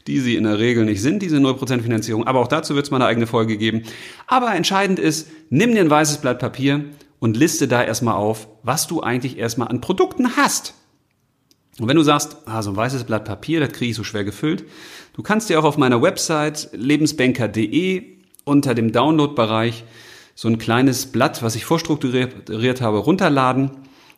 Die 0.09 0.21
sie 0.21 0.37
in 0.37 0.45
der 0.45 0.59
Regel 0.59 0.85
nicht 0.85 1.03
sind, 1.03 1.23
diese 1.23 1.37
0% 1.37 1.83
Finanzierung. 1.83 2.27
Aber 2.27 2.41
auch 2.41 2.49
dazu 2.49 2.75
wird 2.75 2.87
es 2.87 2.91
mal 2.91 2.97
eine 2.97 3.07
eigene 3.07 3.27
Folge 3.27 3.59
geben. 3.59 3.83
Aber 4.27 4.55
entscheidend 4.55 4.99
ist, 4.99 5.29
nimm 5.51 5.73
dir 5.73 5.83
ein 5.83 5.91
weißes 5.91 6.19
Blatt 6.19 6.39
Papier 6.39 6.87
und 7.19 7.37
liste 7.37 7.69
da 7.69 7.85
erstmal 7.85 8.15
auf, 8.15 8.49
was 8.63 8.87
du 8.87 9.03
eigentlich 9.03 9.39
erstmal 9.39 9.69
an 9.69 9.81
Produkten 9.81 10.37
hast. 10.37 10.75
Und 11.79 11.89
wenn 11.89 11.97
du 11.97 12.03
sagst, 12.03 12.39
ah, 12.47 12.63
so 12.63 12.71
ein 12.71 12.77
weißes 12.77 13.05
Blatt 13.05 13.27
Papier, 13.27 13.61
das 13.61 13.73
kriege 13.73 13.91
ich 13.91 13.97
so 13.97 14.03
schwer 14.03 14.25
gefüllt, 14.25 14.65
du 15.13 15.23
kannst 15.23 15.51
dir 15.51 15.61
auch 15.61 15.65
auf 15.65 15.77
meiner 15.77 16.01
Website 16.01 16.71
lebensbanker.de 16.73 18.03
unter 18.45 18.75
dem 18.75 18.93
Download-Bereich 18.93 19.85
so 20.35 20.49
ein 20.49 20.59
kleines 20.59 21.07
Blatt, 21.07 21.43
was 21.43 21.55
ich 21.55 21.67
vorstrukturiert 21.67 22.81
habe, 22.81 22.99
runterladen. 22.99 23.73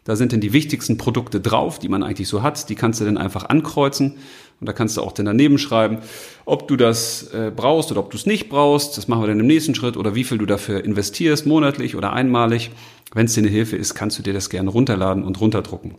Da 0.05 0.17
sind 0.17 0.33
dann 0.33 0.41
die 0.41 0.53
wichtigsten 0.53 0.99
Produkte 0.99 1.41
drauf, 1.41 1.79
die 1.79 1.89
man 1.89 2.03
eigentlich 2.03 2.29
so 2.29 2.43
hat. 2.43 2.69
Die 2.69 2.75
kannst 2.75 3.01
du 3.01 3.05
dann 3.05 3.19
einfach 3.19 3.49
ankreuzen 3.49 4.19
und 4.61 4.69
da 4.69 4.73
kannst 4.73 4.97
du 4.97 5.03
auch 5.03 5.13
dann 5.13 5.27
daneben 5.27 5.59
schreiben, 5.59 5.99
ob 6.45 6.69
du 6.69 6.77
das 6.77 7.33
äh, 7.33 7.51
brauchst 7.55 7.91
oder 7.91 8.01
ob 8.01 8.11
du 8.11 8.17
es 8.17 8.27
nicht 8.27 8.49
brauchst. 8.51 8.97
Das 8.99 9.09
machen 9.09 9.23
wir 9.23 9.29
dann 9.29 9.41
im 9.41 9.47
nächsten 9.47 9.75
Schritt 9.75 9.97
oder 9.97 10.15
wie 10.15 10.25
viel 10.25 10.39
du 10.39 10.47
dafür 10.47 10.85
investierst, 10.85 11.47
monatlich 11.47 11.97
oder 11.97 12.13
einmalig. 12.13 12.71
Wenn 13.15 13.27
es 13.27 13.35
dir 13.35 13.41
eine 13.41 13.51
Hilfe 13.51 13.77
ist, 13.77 13.95
kannst 13.95 14.19
du 14.19 14.23
dir 14.23 14.35
das 14.35 14.51
gerne 14.51 14.71
runterladen 14.71 15.25
und 15.25 15.41
runterdrucken. 15.41 15.97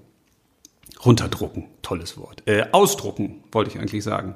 Runterdrucken, 1.03 1.65
tolles 1.81 2.17
Wort. 2.17 2.43
Äh, 2.45 2.65
ausdrucken, 2.71 3.43
wollte 3.51 3.71
ich 3.71 3.79
eigentlich 3.79 4.03
sagen. 4.03 4.35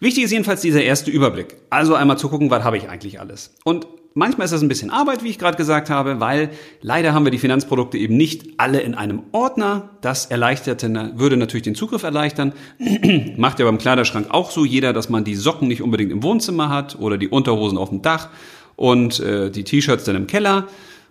Wichtig 0.00 0.24
ist 0.24 0.30
jedenfalls 0.30 0.62
dieser 0.62 0.82
erste 0.82 1.10
Überblick. 1.10 1.56
Also 1.68 1.94
einmal 1.94 2.16
zu 2.16 2.30
gucken, 2.30 2.50
was 2.50 2.64
habe 2.64 2.78
ich 2.78 2.88
eigentlich 2.88 3.20
alles. 3.20 3.54
Und 3.64 3.86
Manchmal 4.14 4.46
ist 4.46 4.50
das 4.50 4.62
ein 4.62 4.68
bisschen 4.68 4.90
Arbeit, 4.90 5.22
wie 5.22 5.28
ich 5.28 5.38
gerade 5.38 5.56
gesagt 5.56 5.88
habe, 5.88 6.18
weil 6.18 6.50
leider 6.82 7.14
haben 7.14 7.24
wir 7.24 7.30
die 7.30 7.38
Finanzprodukte 7.38 7.96
eben 7.96 8.16
nicht 8.16 8.44
alle 8.56 8.80
in 8.80 8.96
einem 8.96 9.22
Ordner. 9.30 9.90
Das 10.00 10.26
erleichterte, 10.26 11.12
würde 11.14 11.36
natürlich 11.36 11.62
den 11.62 11.76
Zugriff 11.76 12.02
erleichtern. 12.02 12.52
Macht 13.36 13.60
ja 13.60 13.66
beim 13.66 13.78
Kleiderschrank 13.78 14.26
auch 14.30 14.50
so 14.50 14.64
jeder, 14.64 14.92
dass 14.92 15.10
man 15.10 15.22
die 15.22 15.36
Socken 15.36 15.68
nicht 15.68 15.80
unbedingt 15.80 16.10
im 16.10 16.24
Wohnzimmer 16.24 16.68
hat 16.68 16.98
oder 16.98 17.18
die 17.18 17.28
Unterhosen 17.28 17.78
auf 17.78 17.90
dem 17.90 18.02
Dach 18.02 18.30
und 18.74 19.20
äh, 19.20 19.50
die 19.50 19.62
T-Shirts 19.62 20.04
dann 20.04 20.16
im 20.16 20.26
Keller. 20.26 20.66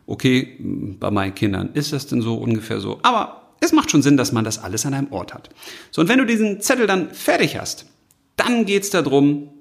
Okay, 0.05 0.57
bei 0.59 1.09
meinen 1.09 1.35
Kindern 1.35 1.69
ist 1.75 1.93
das 1.93 2.07
denn 2.07 2.21
so 2.21 2.35
ungefähr 2.35 2.81
so. 2.81 2.99
Aber 3.03 3.53
es 3.61 3.71
macht 3.71 3.91
schon 3.91 4.01
Sinn, 4.01 4.17
dass 4.17 4.33
man 4.33 4.43
das 4.43 4.61
alles 4.61 4.85
an 4.85 4.93
einem 4.93 5.11
Ort 5.11 5.33
hat. 5.33 5.49
So, 5.91 6.01
und 6.01 6.09
wenn 6.09 6.19
du 6.19 6.25
diesen 6.25 6.59
Zettel 6.59 6.85
dann 6.85 7.11
fertig 7.11 7.57
hast, 7.57 7.85
dann 8.35 8.65
geht's 8.65 8.89
darum, 8.89 9.51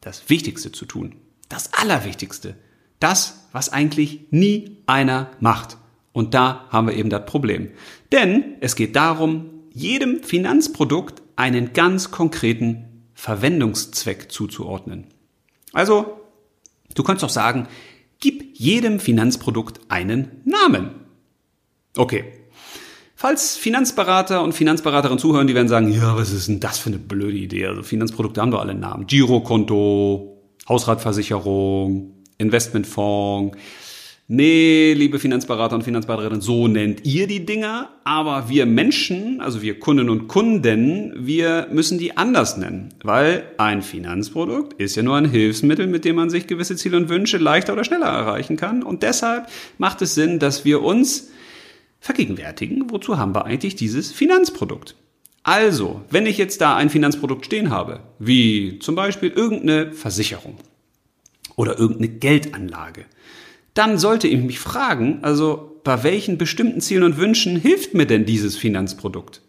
das 0.00 0.28
Wichtigste 0.28 0.72
zu 0.72 0.86
tun. 0.86 1.14
Das 1.48 1.72
Allerwichtigste. 1.72 2.56
Das, 3.00 3.48
was 3.52 3.70
eigentlich 3.70 4.26
nie 4.30 4.78
einer 4.86 5.30
macht. 5.40 5.76
Und 6.12 6.34
da 6.34 6.66
haben 6.70 6.86
wir 6.86 6.94
eben 6.94 7.10
das 7.10 7.26
Problem. 7.26 7.70
Denn 8.12 8.56
es 8.60 8.76
geht 8.76 8.96
darum, 8.96 9.46
jedem 9.72 10.22
Finanzprodukt 10.22 11.22
einen 11.36 11.72
ganz 11.72 12.10
konkreten 12.10 13.06
Verwendungszweck 13.14 14.30
zuzuordnen. 14.30 15.06
Also, 15.72 16.20
du 16.94 17.02
kannst 17.02 17.22
doch 17.22 17.30
sagen, 17.30 17.68
gib 18.18 18.58
jedem 18.58 19.00
Finanzprodukt 19.00 19.80
einen 19.88 20.42
Namen. 20.44 20.90
Okay. 21.96 22.24
Falls 23.14 23.56
Finanzberater 23.56 24.42
und 24.42 24.54
Finanzberaterinnen 24.54 25.18
zuhören, 25.18 25.46
die 25.46 25.54
werden 25.54 25.68
sagen, 25.68 25.92
ja, 25.92 26.16
was 26.16 26.32
ist 26.32 26.48
denn 26.48 26.60
das 26.60 26.78
für 26.78 26.88
eine 26.88 26.98
blöde 26.98 27.36
Idee? 27.36 27.66
Also 27.66 27.82
Finanzprodukte 27.82 28.40
haben 28.40 28.50
doch 28.50 28.60
alle 28.60 28.74
Namen. 28.74 29.06
Girokonto, 29.06 30.42
Hausratversicherung, 30.66 32.19
Investmentfonds. 32.40 33.56
Nee, 34.32 34.92
liebe 34.92 35.18
Finanzberater 35.18 35.74
und 35.74 35.82
Finanzberaterinnen, 35.82 36.40
so 36.40 36.68
nennt 36.68 37.04
ihr 37.04 37.26
die 37.26 37.44
Dinger, 37.44 37.88
aber 38.04 38.48
wir 38.48 38.64
Menschen, 38.64 39.40
also 39.40 39.60
wir 39.60 39.80
Kunden 39.80 40.08
und 40.08 40.28
Kunden, 40.28 41.12
wir 41.18 41.66
müssen 41.72 41.98
die 41.98 42.16
anders 42.16 42.56
nennen, 42.56 42.94
weil 43.02 43.42
ein 43.58 43.82
Finanzprodukt 43.82 44.80
ist 44.80 44.94
ja 44.94 45.02
nur 45.02 45.16
ein 45.16 45.28
Hilfsmittel, 45.28 45.88
mit 45.88 46.04
dem 46.04 46.14
man 46.14 46.30
sich 46.30 46.46
gewisse 46.46 46.76
Ziele 46.76 46.96
und 46.96 47.08
Wünsche 47.08 47.38
leichter 47.38 47.72
oder 47.72 47.82
schneller 47.82 48.06
erreichen 48.06 48.56
kann 48.56 48.84
und 48.84 49.02
deshalb 49.02 49.48
macht 49.78 50.00
es 50.00 50.14
Sinn, 50.14 50.38
dass 50.38 50.64
wir 50.64 50.80
uns 50.80 51.32
vergegenwärtigen, 51.98 52.84
wozu 52.88 53.18
haben 53.18 53.34
wir 53.34 53.46
eigentlich 53.46 53.74
dieses 53.74 54.12
Finanzprodukt. 54.12 54.94
Also, 55.42 56.02
wenn 56.08 56.26
ich 56.26 56.38
jetzt 56.38 56.60
da 56.60 56.76
ein 56.76 56.88
Finanzprodukt 56.88 57.46
stehen 57.46 57.70
habe, 57.70 57.98
wie 58.20 58.78
zum 58.78 58.94
Beispiel 58.94 59.30
irgendeine 59.30 59.92
Versicherung 59.92 60.56
oder 61.60 61.78
irgendeine 61.78 62.08
Geldanlage, 62.08 63.04
dann 63.74 63.98
sollte 63.98 64.28
ich 64.28 64.40
mich 64.40 64.58
fragen, 64.58 65.18
also 65.20 65.78
bei 65.84 66.02
welchen 66.02 66.38
bestimmten 66.38 66.80
Zielen 66.80 67.02
und 67.02 67.18
Wünschen 67.18 67.56
hilft 67.56 67.92
mir 67.92 68.06
denn 68.06 68.24
dieses 68.24 68.56
Finanzprodukt? 68.56 69.42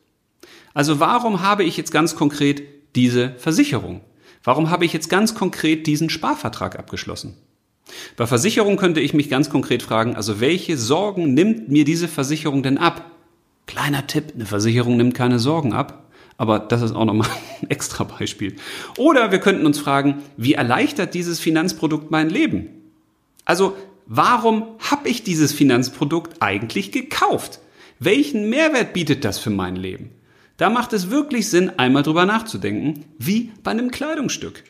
Also 0.74 1.00
warum 1.00 1.42
habe 1.42 1.64
ich 1.64 1.78
jetzt 1.78 1.92
ganz 1.92 2.18
konkret 2.18 2.64
diese 2.98 3.34
Versicherung? 3.38 4.02
Warum 4.44 4.70
habe 4.70 4.84
ich 4.84 4.92
jetzt 4.92 5.10
ganz 5.10 5.36
konkret 5.36 5.88
diesen 5.88 6.10
Sparvertrag 6.10 6.78
abgeschlossen? 6.78 7.38
Bei 8.18 8.28
Versicherung 8.28 8.76
könnte 8.76 9.00
ich 9.00 9.14
mich 9.14 9.30
ganz 9.30 9.50
konkret 9.50 9.82
fragen, 9.82 10.18
also 10.18 10.42
welche 10.42 10.76
Sorgen 10.76 11.34
nimmt 11.34 11.70
mir 11.70 11.86
diese 11.86 12.10
Versicherung 12.10 12.62
denn 12.62 12.78
ab? 12.78 13.10
Kleiner 13.68 14.06
Tipp, 14.06 14.34
eine 14.36 14.46
Versicherung 14.46 14.98
nimmt 14.98 15.14
keine 15.14 15.40
Sorgen 15.40 15.72
ab, 15.72 16.01
aber 16.42 16.58
das 16.58 16.82
ist 16.82 16.96
auch 16.96 17.06
nochmal 17.06 17.30
ein 17.62 17.70
extra 17.70 18.04
Beispiel. 18.04 18.56
Oder 18.98 19.32
wir 19.32 19.38
könnten 19.38 19.68
uns 19.68 19.78
fragen, 19.78 20.24
wie 20.38 20.56
erleichtert 20.56 21.14
dieses 21.14 21.40
Finanzprodukt 21.40 22.10
mein 22.10 22.32
Leben? 22.32 22.68
Also 23.46 23.78
warum 24.08 24.66
habe 24.80 25.08
ich 25.08 25.22
dieses 25.22 25.54
Finanzprodukt 25.54 26.42
eigentlich 26.42 26.92
gekauft? 26.92 27.60
Welchen 28.00 28.50
Mehrwert 28.50 28.94
bietet 28.94 29.24
das 29.24 29.38
für 29.38 29.52
mein 29.52 29.76
Leben? 29.76 30.10
Da 30.58 30.72
macht 30.72 30.94
es 30.94 31.12
wirklich 31.12 31.48
Sinn, 31.48 31.74
einmal 31.78 32.02
drüber 32.02 32.26
nachzudenken, 32.26 33.06
wie 33.20 33.52
bei 33.62 33.70
einem 33.70 33.92
Kleidungsstück. 33.92 34.64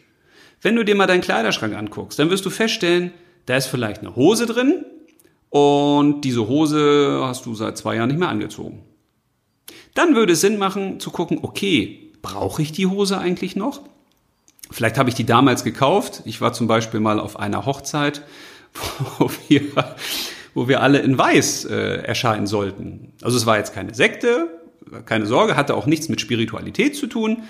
Wenn 0.62 0.76
du 0.76 0.84
dir 0.84 0.96
mal 0.96 1.08
deinen 1.08 1.22
Kleiderschrank 1.22 1.74
anguckst, 1.74 2.20
dann 2.20 2.30
wirst 2.30 2.46
du 2.46 2.50
feststellen, 2.50 3.12
da 3.46 3.56
ist 3.56 3.68
vielleicht 3.68 4.02
eine 4.02 4.18
Hose 4.18 4.46
drin 4.46 4.84
und 5.50 6.26
diese 6.26 6.50
Hose 6.50 7.22
hast 7.24 7.46
du 7.46 7.56
seit 7.56 7.78
zwei 7.78 7.96
Jahren 7.96 8.10
nicht 8.10 8.20
mehr 8.20 8.28
angezogen. 8.28 8.84
Dann 9.93 10.15
würde 10.15 10.34
es 10.34 10.41
Sinn 10.41 10.58
machen 10.58 10.99
zu 10.99 11.12
gucken, 11.12 11.39
okay, 11.41 12.12
brauche 12.21 12.62
ich 12.62 12.71
die 12.71 12.88
Hose 12.88 13.17
eigentlich 13.17 13.56
noch? 13.56 13.82
Vielleicht 14.69 14.97
habe 14.97 15.10
ich 15.10 15.15
die 15.15 15.25
damals 15.25 15.63
gekauft. 15.63 16.21
Ich 16.25 16.39
war 16.39 16.54
zum 16.54 16.67
Beispiel 16.67 16.99
mal 16.99 17.19
auf 17.19 17.38
einer 17.38 17.65
Hochzeit 17.65 18.23
wo 19.17 19.30
wir, 19.47 19.62
wo 20.54 20.67
wir 20.67 20.82
alle 20.82 20.99
in 20.99 21.17
Weiß 21.17 21.65
äh, 21.65 22.04
erscheinen 22.04 22.47
sollten. 22.47 23.13
Also 23.21 23.38
es 23.38 23.45
war 23.45 23.58
jetzt 23.58 23.73
keine 23.73 23.93
Sekte, 23.93 24.47
keine 25.06 25.25
Sorge, 25.25 25.56
hatte 25.56 25.75
auch 25.75 25.86
nichts 25.86 26.10
mit 26.10 26.21
Spiritualität 26.21 26.95
zu 26.95 27.08
tun, 27.08 27.43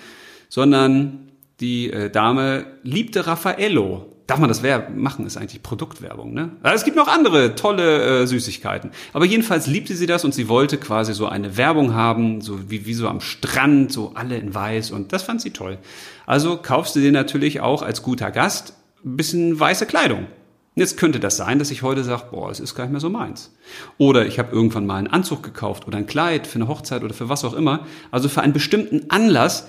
sondern 0.48 1.30
die 1.60 1.90
äh, 1.90 2.10
Dame 2.10 2.66
liebte 2.82 3.26
Raffaello. 3.26 4.11
Darf 4.32 4.40
man 4.40 4.48
das 4.48 4.62
machen? 4.94 5.26
Ist 5.26 5.36
eigentlich 5.36 5.62
Produktwerbung, 5.62 6.32
ne? 6.32 6.52
Es 6.62 6.84
gibt 6.84 6.96
noch 6.96 7.06
andere 7.06 7.54
tolle 7.54 8.22
äh, 8.22 8.26
Süßigkeiten. 8.26 8.90
Aber 9.12 9.26
jedenfalls 9.26 9.66
liebte 9.66 9.94
sie 9.94 10.06
das 10.06 10.24
und 10.24 10.32
sie 10.32 10.48
wollte 10.48 10.78
quasi 10.78 11.12
so 11.12 11.26
eine 11.26 11.58
Werbung 11.58 11.92
haben, 11.92 12.40
so 12.40 12.70
wie, 12.70 12.86
wie 12.86 12.94
so 12.94 13.08
am 13.08 13.20
Strand, 13.20 13.92
so 13.92 14.12
alle 14.14 14.38
in 14.38 14.54
weiß 14.54 14.90
und 14.90 15.12
das 15.12 15.22
fand 15.22 15.42
sie 15.42 15.50
toll. 15.50 15.76
Also 16.24 16.56
kaufst 16.56 16.96
du 16.96 17.00
dir 17.00 17.12
natürlich 17.12 17.60
auch 17.60 17.82
als 17.82 18.02
guter 18.02 18.30
Gast 18.30 18.72
ein 19.04 19.18
bisschen 19.18 19.60
weiße 19.60 19.84
Kleidung. 19.84 20.28
Jetzt 20.76 20.96
könnte 20.96 21.20
das 21.20 21.36
sein, 21.36 21.58
dass 21.58 21.70
ich 21.70 21.82
heute 21.82 22.02
sage, 22.02 22.28
boah, 22.30 22.50
es 22.50 22.58
ist 22.58 22.74
gar 22.74 22.84
nicht 22.84 22.92
mehr 22.92 23.02
so 23.02 23.10
meins. 23.10 23.54
Oder 23.98 24.24
ich 24.24 24.38
habe 24.38 24.56
irgendwann 24.56 24.86
mal 24.86 24.96
einen 24.96 25.08
Anzug 25.08 25.42
gekauft 25.42 25.86
oder 25.86 25.98
ein 25.98 26.06
Kleid 26.06 26.46
für 26.46 26.56
eine 26.56 26.68
Hochzeit 26.68 27.04
oder 27.04 27.12
für 27.12 27.28
was 27.28 27.44
auch 27.44 27.52
immer. 27.52 27.86
Also 28.10 28.30
für 28.30 28.40
einen 28.40 28.54
bestimmten 28.54 29.10
Anlass. 29.10 29.68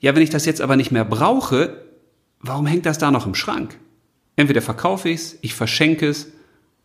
Ja, 0.00 0.16
wenn 0.16 0.22
ich 0.24 0.30
das 0.30 0.46
jetzt 0.46 0.62
aber 0.62 0.74
nicht 0.74 0.90
mehr 0.90 1.04
brauche, 1.04 1.84
warum 2.40 2.66
hängt 2.66 2.86
das 2.86 2.98
da 2.98 3.12
noch 3.12 3.24
im 3.24 3.36
Schrank? 3.36 3.78
Entweder 4.40 4.62
verkaufe 4.62 5.10
ich 5.10 5.20
es, 5.20 5.38
ich 5.42 5.52
verschenke 5.52 6.08
es, 6.08 6.28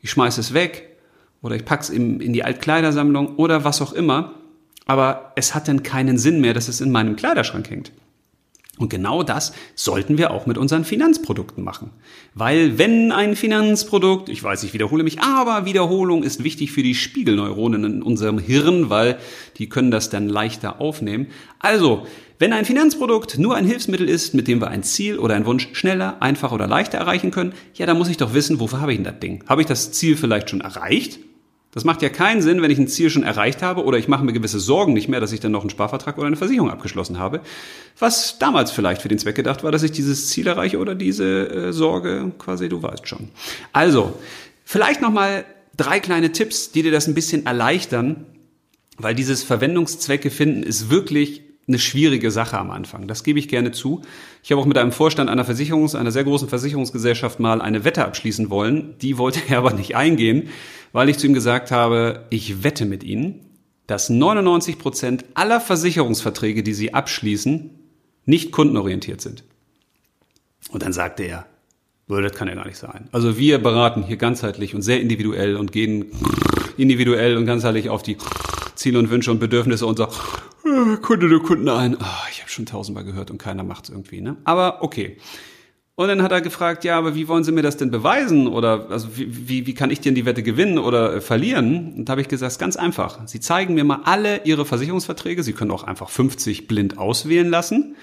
ich 0.01 0.09
schmeiße 0.09 0.41
es 0.41 0.53
weg 0.53 0.97
oder 1.41 1.55
ich 1.55 1.63
pack's 1.63 1.89
in, 1.89 2.19
in 2.19 2.33
die 2.33 2.43
Altkleidersammlung 2.43 3.37
oder 3.37 3.63
was 3.63 3.81
auch 3.81 3.93
immer. 3.93 4.33
Aber 4.85 5.31
es 5.37 5.55
hat 5.55 5.69
dann 5.69 5.81
keinen 5.81 6.17
Sinn 6.17 6.41
mehr, 6.41 6.53
dass 6.53 6.67
es 6.67 6.81
in 6.81 6.91
meinem 6.91 7.15
Kleiderschrank 7.15 7.69
hängt. 7.69 7.93
Und 8.77 8.89
genau 8.89 9.23
das 9.23 9.53
sollten 9.75 10.17
wir 10.17 10.31
auch 10.31 10.45
mit 10.47 10.57
unseren 10.57 10.83
Finanzprodukten 10.83 11.63
machen. 11.63 11.91
Weil 12.33 12.77
wenn 12.77 13.11
ein 13.13 13.35
Finanzprodukt, 13.35 14.27
ich 14.27 14.43
weiß, 14.43 14.63
ich 14.63 14.73
wiederhole 14.73 15.03
mich, 15.03 15.21
aber 15.21 15.65
Wiederholung 15.65 16.23
ist 16.23 16.43
wichtig 16.43 16.73
für 16.73 16.83
die 16.83 16.95
Spiegelneuronen 16.95 17.85
in 17.85 18.03
unserem 18.03 18.37
Hirn, 18.37 18.89
weil 18.89 19.17
die 19.57 19.69
können 19.69 19.91
das 19.91 20.09
dann 20.09 20.27
leichter 20.27 20.81
aufnehmen. 20.81 21.27
Also, 21.59 22.05
wenn 22.37 22.51
ein 22.51 22.65
Finanzprodukt 22.65 23.37
nur 23.39 23.55
ein 23.55 23.65
Hilfsmittel 23.65 24.09
ist, 24.09 24.33
mit 24.33 24.49
dem 24.49 24.59
wir 24.59 24.67
ein 24.67 24.83
Ziel 24.83 25.19
oder 25.19 25.35
einen 25.35 25.45
Wunsch 25.45 25.69
schneller, 25.71 26.21
einfacher 26.21 26.55
oder 26.55 26.67
leichter 26.67 26.97
erreichen 26.97 27.31
können, 27.31 27.53
ja, 27.75 27.85
dann 27.85 27.97
muss 27.97 28.09
ich 28.09 28.17
doch 28.17 28.33
wissen, 28.33 28.59
wofür 28.59 28.81
habe 28.81 28.91
ich 28.91 28.97
denn 28.97 29.05
das 29.05 29.19
Ding? 29.19 29.45
Habe 29.47 29.61
ich 29.61 29.67
das 29.67 29.93
Ziel 29.93 30.17
vielleicht 30.17 30.49
schon 30.49 30.59
erreicht? 30.59 31.19
Das 31.75 31.83
macht 31.83 32.01
ja 32.01 32.07
keinen 32.07 32.41
Sinn, 32.41 32.61
wenn 32.61 32.71
ich 32.71 32.79
ein 32.79 32.87
Ziel 32.87 33.09
schon 33.09 33.23
erreicht 33.23 33.61
habe 33.61 33.83
oder 33.83 33.97
ich 33.97 34.07
mache 34.07 34.23
mir 34.23 34.31
gewisse 34.31 34.61
Sorgen 34.61 34.93
nicht 34.93 35.09
mehr, 35.09 35.19
dass 35.19 35.33
ich 35.33 35.41
dann 35.41 35.51
noch 35.51 35.61
einen 35.61 35.69
Sparvertrag 35.69 36.17
oder 36.17 36.27
eine 36.27 36.37
Versicherung 36.37 36.71
abgeschlossen 36.71 37.19
habe, 37.19 37.41
was 37.99 38.39
damals 38.39 38.71
vielleicht 38.71 39.01
für 39.01 39.09
den 39.09 39.19
Zweck 39.19 39.35
gedacht 39.35 39.61
war, 39.61 39.73
dass 39.73 39.83
ich 39.83 39.91
dieses 39.91 40.29
Ziel 40.29 40.47
erreiche 40.47 40.79
oder 40.79 40.95
diese 40.95 41.49
äh, 41.49 41.73
Sorge 41.73 42.31
quasi, 42.39 42.69
du 42.69 42.81
weißt 42.81 43.09
schon. 43.09 43.27
Also, 43.73 44.17
vielleicht 44.63 45.01
nochmal 45.01 45.43
drei 45.75 45.99
kleine 45.99 46.31
Tipps, 46.31 46.71
die 46.71 46.81
dir 46.81 46.93
das 46.93 47.07
ein 47.07 47.13
bisschen 47.13 47.45
erleichtern, 47.45 48.25
weil 48.97 49.13
dieses 49.13 49.43
Verwendungszwecke 49.43 50.31
finden 50.31 50.63
ist 50.63 50.89
wirklich 50.89 51.41
eine 51.67 51.79
schwierige 51.79 52.31
Sache 52.31 52.57
am 52.57 52.71
Anfang. 52.71 53.07
Das 53.07 53.25
gebe 53.25 53.39
ich 53.39 53.49
gerne 53.49 53.71
zu. 53.71 54.01
Ich 54.43 54.51
habe 54.51 54.61
auch 54.61 54.65
mit 54.65 54.77
einem 54.77 54.93
Vorstand 54.93 55.29
einer 55.29 55.45
Versicherungs-, 55.45 55.97
einer 55.97 56.11
sehr 56.11 56.23
großen 56.23 56.47
Versicherungsgesellschaft 56.47 57.41
mal 57.41 57.61
eine 57.61 57.83
Wette 57.83 58.05
abschließen 58.05 58.49
wollen. 58.49 58.95
Die 59.01 59.17
wollte 59.17 59.41
er 59.49 59.57
aber 59.57 59.73
nicht 59.73 59.97
eingehen, 59.97 60.49
weil 60.95 61.09
ich 61.09 61.17
zu 61.17 61.27
ihm 61.27 61.33
gesagt 61.33 61.71
habe, 61.71 62.25
ich 62.29 62.63
wette 62.63 62.85
mit 62.85 63.03
Ihnen, 63.03 63.41
dass 63.85 64.09
99 64.09 64.79
Prozent 64.79 65.25
aller 65.33 65.59
Versicherungsverträge, 65.59 66.63
die 66.63 66.73
Sie 66.73 66.93
abschließen, 66.93 67.69
nicht 68.23 68.53
kundenorientiert 68.53 69.19
sind. 69.19 69.43
Und 70.69 70.83
dann 70.83 70.93
sagte 70.93 71.23
er, 71.23 71.47
das 72.07 72.31
kann 72.31 72.47
ja 72.47 72.55
gar 72.55 72.65
nicht 72.65 72.77
sein. 72.77 73.09
Also 73.11 73.37
wir 73.37 73.57
beraten 73.57 74.03
hier 74.03 74.15
ganzheitlich 74.15 74.73
und 74.73 74.83
sehr 74.83 75.01
individuell 75.01 75.57
und 75.57 75.73
gehen 75.73 76.05
individuell 76.77 77.35
und 77.35 77.45
ganzheitlich 77.45 77.89
auf 77.89 78.01
die 78.01 78.15
Ziele 78.75 78.97
und 78.97 79.09
Wünsche 79.09 79.31
und 79.31 79.39
Bedürfnisse 79.39 79.85
unserer 79.85 80.11
Kunde 81.01 81.27
der 81.27 81.39
Kunden 81.39 81.67
ein. 81.67 81.95
Oh, 81.95 82.27
ich 82.31 82.39
habe 82.39 82.49
schon 82.49 82.67
tausendmal 82.67 83.03
gehört 83.03 83.31
und 83.31 83.37
keiner 83.37 83.65
macht's 83.65 83.89
irgendwie. 83.89 84.21
Ne? 84.21 84.37
Aber 84.45 84.81
okay. 84.81 85.17
Und 85.97 86.09
dann 86.09 86.21
hat 86.21 86.33
er 86.33 86.41
gefragt, 86.41 86.83
ja, 86.83 86.97
aber 86.97 87.15
wie 87.15 87.29
wollen 87.29 87.45
Sie 87.45 87.53
mir 87.53 87.61
das 87.61 87.77
denn 87.77 87.89
beweisen? 87.89 88.47
Oder 88.47 88.89
also 88.89 89.17
wie, 89.17 89.47
wie, 89.47 89.65
wie 89.65 89.73
kann 89.73 89.91
ich 89.91 90.01
denn 90.01 90.13
die 90.13 90.25
Wette 90.25 90.43
gewinnen 90.43 90.77
oder 90.77 91.15
äh, 91.15 91.21
verlieren? 91.21 91.93
Und 91.95 92.05
da 92.05 92.11
habe 92.11 92.21
ich 92.21 92.27
gesagt, 92.27 92.59
ganz 92.59 92.75
einfach. 92.75 93.25
Sie 93.27 93.39
zeigen 93.39 93.75
mir 93.75 93.85
mal 93.85 94.01
alle 94.03 94.43
Ihre 94.43 94.65
Versicherungsverträge. 94.65 95.41
Sie 95.41 95.53
können 95.53 95.71
auch 95.71 95.83
einfach 95.83 96.09
50 96.09 96.67
blind 96.67 96.97
auswählen 96.97 97.49
lassen. 97.49 97.95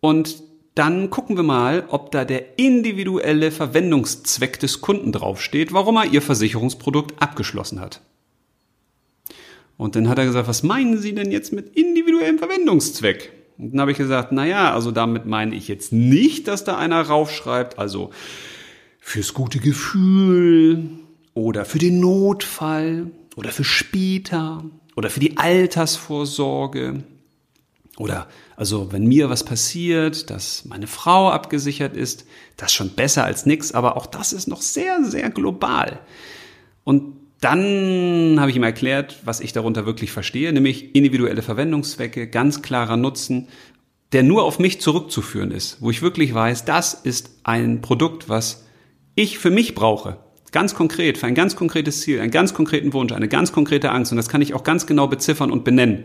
Und 0.00 0.42
dann 0.74 1.08
gucken 1.08 1.36
wir 1.36 1.42
mal, 1.42 1.84
ob 1.88 2.10
da 2.10 2.26
der 2.26 2.58
individuelle 2.58 3.50
Verwendungszweck 3.50 4.60
des 4.60 4.82
Kunden 4.82 5.10
draufsteht, 5.10 5.72
warum 5.72 5.96
er 5.96 6.12
Ihr 6.12 6.20
Versicherungsprodukt 6.20 7.22
abgeschlossen 7.22 7.80
hat. 7.80 8.02
Und 9.78 9.96
dann 9.96 10.10
hat 10.10 10.18
er 10.18 10.26
gesagt, 10.26 10.48
was 10.48 10.62
meinen 10.62 10.98
Sie 10.98 11.14
denn 11.14 11.32
jetzt 11.32 11.54
mit 11.54 11.74
individuellem 11.76 12.38
Verwendungszweck? 12.38 13.32
Und 13.58 13.72
dann 13.72 13.80
habe 13.80 13.92
ich 13.92 13.98
gesagt, 13.98 14.32
na 14.32 14.44
ja, 14.46 14.72
also 14.72 14.90
damit 14.90 15.26
meine 15.26 15.54
ich 15.54 15.68
jetzt 15.68 15.92
nicht, 15.92 16.48
dass 16.48 16.64
da 16.64 16.76
einer 16.76 17.00
raufschreibt, 17.00 17.78
also 17.78 18.10
fürs 19.00 19.34
gute 19.34 19.60
Gefühl 19.60 20.88
oder 21.32 21.64
für 21.64 21.78
den 21.78 22.00
Notfall 22.00 23.10
oder 23.36 23.50
für 23.50 23.64
später 23.64 24.64
oder 24.96 25.10
für 25.10 25.20
die 25.20 25.36
Altersvorsorge 25.36 27.04
Oder 27.98 28.26
also 28.56 28.92
wenn 28.92 29.06
mir 29.06 29.30
was 29.30 29.44
passiert, 29.44 30.30
dass 30.30 30.64
meine 30.64 30.86
Frau 30.86 31.30
abgesichert 31.30 31.96
ist, 31.96 32.26
das 32.56 32.72
ist 32.72 32.74
schon 32.74 32.90
besser 32.90 33.24
als 33.24 33.46
nix, 33.46 33.72
aber 33.72 33.96
auch 33.96 34.06
das 34.06 34.32
ist 34.32 34.48
noch 34.48 34.62
sehr, 34.62 35.04
sehr 35.04 35.30
global. 35.30 36.00
Und 36.84 37.25
dann 37.40 38.36
habe 38.38 38.50
ich 38.50 38.56
ihm 38.56 38.62
erklärt, 38.62 39.20
was 39.24 39.40
ich 39.40 39.52
darunter 39.52 39.86
wirklich 39.86 40.10
verstehe, 40.10 40.52
nämlich 40.52 40.94
individuelle 40.94 41.42
Verwendungszwecke, 41.42 42.28
ganz 42.28 42.62
klarer 42.62 42.96
Nutzen, 42.96 43.48
der 44.12 44.22
nur 44.22 44.44
auf 44.44 44.58
mich 44.58 44.80
zurückzuführen 44.80 45.50
ist, 45.50 45.78
wo 45.80 45.90
ich 45.90 46.00
wirklich 46.00 46.32
weiß, 46.32 46.64
das 46.64 46.94
ist 46.94 47.30
ein 47.44 47.82
Produkt, 47.82 48.28
was 48.28 48.64
ich 49.14 49.38
für 49.38 49.50
mich 49.50 49.74
brauche. 49.74 50.18
Ganz 50.52 50.74
konkret, 50.74 51.18
für 51.18 51.26
ein 51.26 51.34
ganz 51.34 51.56
konkretes 51.56 52.00
Ziel, 52.00 52.20
einen 52.20 52.30
ganz 52.30 52.54
konkreten 52.54 52.92
Wunsch, 52.92 53.12
eine 53.12 53.28
ganz 53.28 53.52
konkrete 53.52 53.90
Angst. 53.90 54.12
Und 54.12 54.16
das 54.16 54.28
kann 54.28 54.40
ich 54.40 54.54
auch 54.54 54.64
ganz 54.64 54.86
genau 54.86 55.08
beziffern 55.08 55.50
und 55.50 55.64
benennen. 55.64 56.04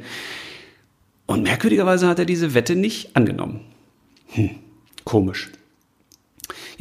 Und 1.27 1.43
merkwürdigerweise 1.43 2.07
hat 2.07 2.19
er 2.19 2.25
diese 2.25 2.53
Wette 2.53 2.75
nicht 2.75 3.15
angenommen. 3.15 3.61
Hm, 4.29 4.49
komisch. 5.05 5.51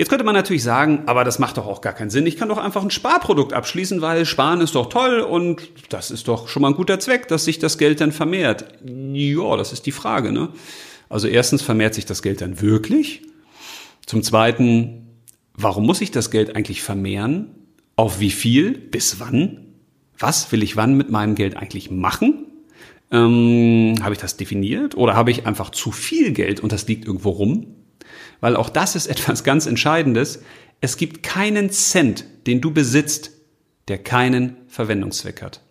Jetzt 0.00 0.08
könnte 0.08 0.24
man 0.24 0.34
natürlich 0.34 0.62
sagen, 0.62 1.02
aber 1.04 1.24
das 1.24 1.38
macht 1.38 1.58
doch 1.58 1.66
auch 1.66 1.82
gar 1.82 1.92
keinen 1.92 2.08
Sinn. 2.08 2.24
Ich 2.24 2.38
kann 2.38 2.48
doch 2.48 2.56
einfach 2.56 2.82
ein 2.82 2.90
Sparprodukt 2.90 3.52
abschließen, 3.52 4.00
weil 4.00 4.24
Sparen 4.24 4.62
ist 4.62 4.74
doch 4.74 4.88
toll 4.88 5.20
und 5.20 5.60
das 5.90 6.10
ist 6.10 6.26
doch 6.26 6.48
schon 6.48 6.62
mal 6.62 6.68
ein 6.68 6.74
guter 6.74 6.98
Zweck, 6.98 7.28
dass 7.28 7.44
sich 7.44 7.58
das 7.58 7.76
Geld 7.76 8.00
dann 8.00 8.10
vermehrt. 8.10 8.64
Ja, 8.82 9.58
das 9.58 9.74
ist 9.74 9.84
die 9.84 9.92
Frage. 9.92 10.32
Ne? 10.32 10.48
Also 11.10 11.28
erstens 11.28 11.60
vermehrt 11.60 11.92
sich 11.92 12.06
das 12.06 12.22
Geld 12.22 12.40
dann 12.40 12.62
wirklich. 12.62 13.20
Zum 14.06 14.22
Zweiten, 14.22 15.06
warum 15.52 15.84
muss 15.84 16.00
ich 16.00 16.10
das 16.10 16.30
Geld 16.30 16.56
eigentlich 16.56 16.80
vermehren? 16.80 17.48
Auf 17.94 18.20
wie 18.20 18.30
viel? 18.30 18.78
Bis 18.78 19.20
wann? 19.20 19.66
Was 20.18 20.50
will 20.50 20.62
ich 20.62 20.78
wann 20.78 20.96
mit 20.96 21.10
meinem 21.10 21.34
Geld 21.34 21.58
eigentlich 21.58 21.90
machen? 21.90 22.46
Ähm, 23.10 23.96
habe 24.00 24.14
ich 24.14 24.18
das 24.18 24.38
definiert 24.38 24.96
oder 24.96 25.14
habe 25.14 25.30
ich 25.30 25.46
einfach 25.46 25.68
zu 25.68 25.92
viel 25.92 26.32
Geld 26.32 26.60
und 26.60 26.72
das 26.72 26.88
liegt 26.88 27.04
irgendwo 27.04 27.28
rum? 27.28 27.76
Weil 28.40 28.56
auch 28.56 28.68
das 28.68 28.96
ist 28.96 29.06
etwas 29.08 29.44
ganz 29.44 29.66
Entscheidendes. 29.66 30.42
Es 30.80 30.96
gibt 30.96 31.22
keinen 31.22 31.70
Cent, 31.70 32.24
den 32.46 32.60
du 32.60 32.72
besitzt, 32.72 33.32
der 33.88 33.98
keinen 33.98 34.56
Verwendungszweck 34.68 35.42
hat. 35.42 35.62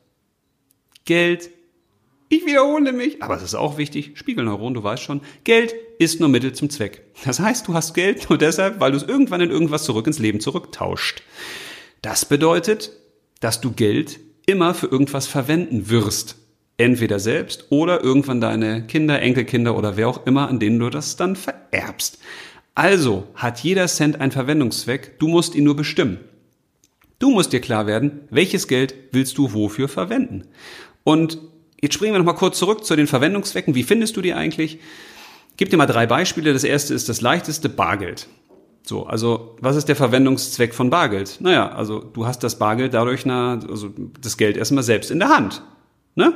Geld, 1.05 1.49
ich 2.27 2.45
wiederhole 2.45 2.91
mich, 2.91 3.23
aber 3.23 3.35
es 3.35 3.41
ist 3.41 3.55
auch 3.55 3.77
wichtig, 3.77 4.11
Spiegelneuron, 4.13 4.75
du 4.75 4.83
weißt 4.83 5.01
schon, 5.01 5.21
Geld 5.45 5.73
ist 5.97 6.19
nur 6.19 6.29
Mittel 6.29 6.53
zum 6.53 6.69
Zweck. 6.69 7.01
Das 7.25 7.39
heißt, 7.39 7.67
du 7.67 7.73
hast 7.73 7.95
Geld 7.95 8.29
nur 8.29 8.37
deshalb, 8.37 8.79
weil 8.79 8.91
du 8.91 8.97
es 8.97 9.03
irgendwann 9.03 9.41
in 9.41 9.49
irgendwas 9.49 9.83
zurück 9.83 10.05
ins 10.05 10.19
Leben 10.19 10.39
zurücktauscht. 10.39 11.23
Das 12.03 12.25
bedeutet, 12.25 12.91
dass 13.39 13.61
du 13.61 13.71
Geld 13.71 14.19
immer 14.45 14.75
für 14.75 14.87
irgendwas 14.87 15.25
verwenden 15.25 15.89
wirst 15.89 16.35
entweder 16.79 17.19
selbst 17.19 17.65
oder 17.69 18.01
irgendwann 18.01 18.39
deine 18.39 18.87
Kinder, 18.87 19.21
Enkelkinder 19.21 19.77
oder 19.77 19.97
wer 19.97 20.07
auch 20.07 20.25
immer, 20.25 20.47
an 20.47 20.59
denen 20.59 20.79
du 20.79 20.89
das 20.89 21.17
dann 21.17 21.35
vererbst. 21.35 22.19
Also 22.75 23.27
hat 23.35 23.59
jeder 23.59 23.87
Cent 23.87 24.21
einen 24.21 24.31
Verwendungszweck, 24.31 25.19
du 25.19 25.27
musst 25.27 25.55
ihn 25.55 25.63
nur 25.63 25.75
bestimmen. 25.75 26.19
Du 27.19 27.31
musst 27.31 27.51
dir 27.51 27.59
klar 27.59 27.85
werden, 27.85 28.21
welches 28.29 28.67
Geld 28.67 28.95
willst 29.11 29.37
du 29.37 29.53
wofür 29.53 29.89
verwenden. 29.89 30.45
Und 31.03 31.37
jetzt 31.81 31.93
springen 31.93 32.13
wir 32.13 32.19
nochmal 32.19 32.35
kurz 32.35 32.57
zurück 32.57 32.85
zu 32.85 32.95
den 32.95 33.07
Verwendungszwecken. 33.07 33.75
Wie 33.75 33.83
findest 33.83 34.15
du 34.15 34.21
die 34.21 34.33
eigentlich? 34.33 34.79
Gib 35.57 35.69
dir 35.69 35.77
mal 35.77 35.85
drei 35.85 36.07
Beispiele. 36.07 36.53
Das 36.53 36.63
erste 36.63 36.93
ist 36.93 37.09
das 37.09 37.19
leichteste 37.19 37.67
Bargeld. 37.67 38.27
So, 38.83 39.05
also 39.05 39.57
was 39.59 39.75
ist 39.75 39.89
der 39.89 39.97
Verwendungszweck 39.97 40.73
von 40.73 40.89
Bargeld? 40.89 41.37
Naja, 41.41 41.69
also 41.69 41.99
du 41.99 42.25
hast 42.25 42.43
das 42.43 42.57
Bargeld 42.57 42.93
dadurch, 42.93 43.25
na, 43.25 43.59
also 43.69 43.93
das 44.21 44.37
Geld 44.37 44.55
erstmal 44.55 44.83
selbst 44.83 45.11
in 45.11 45.19
der 45.19 45.29
Hand. 45.29 45.61
Ne? 46.15 46.33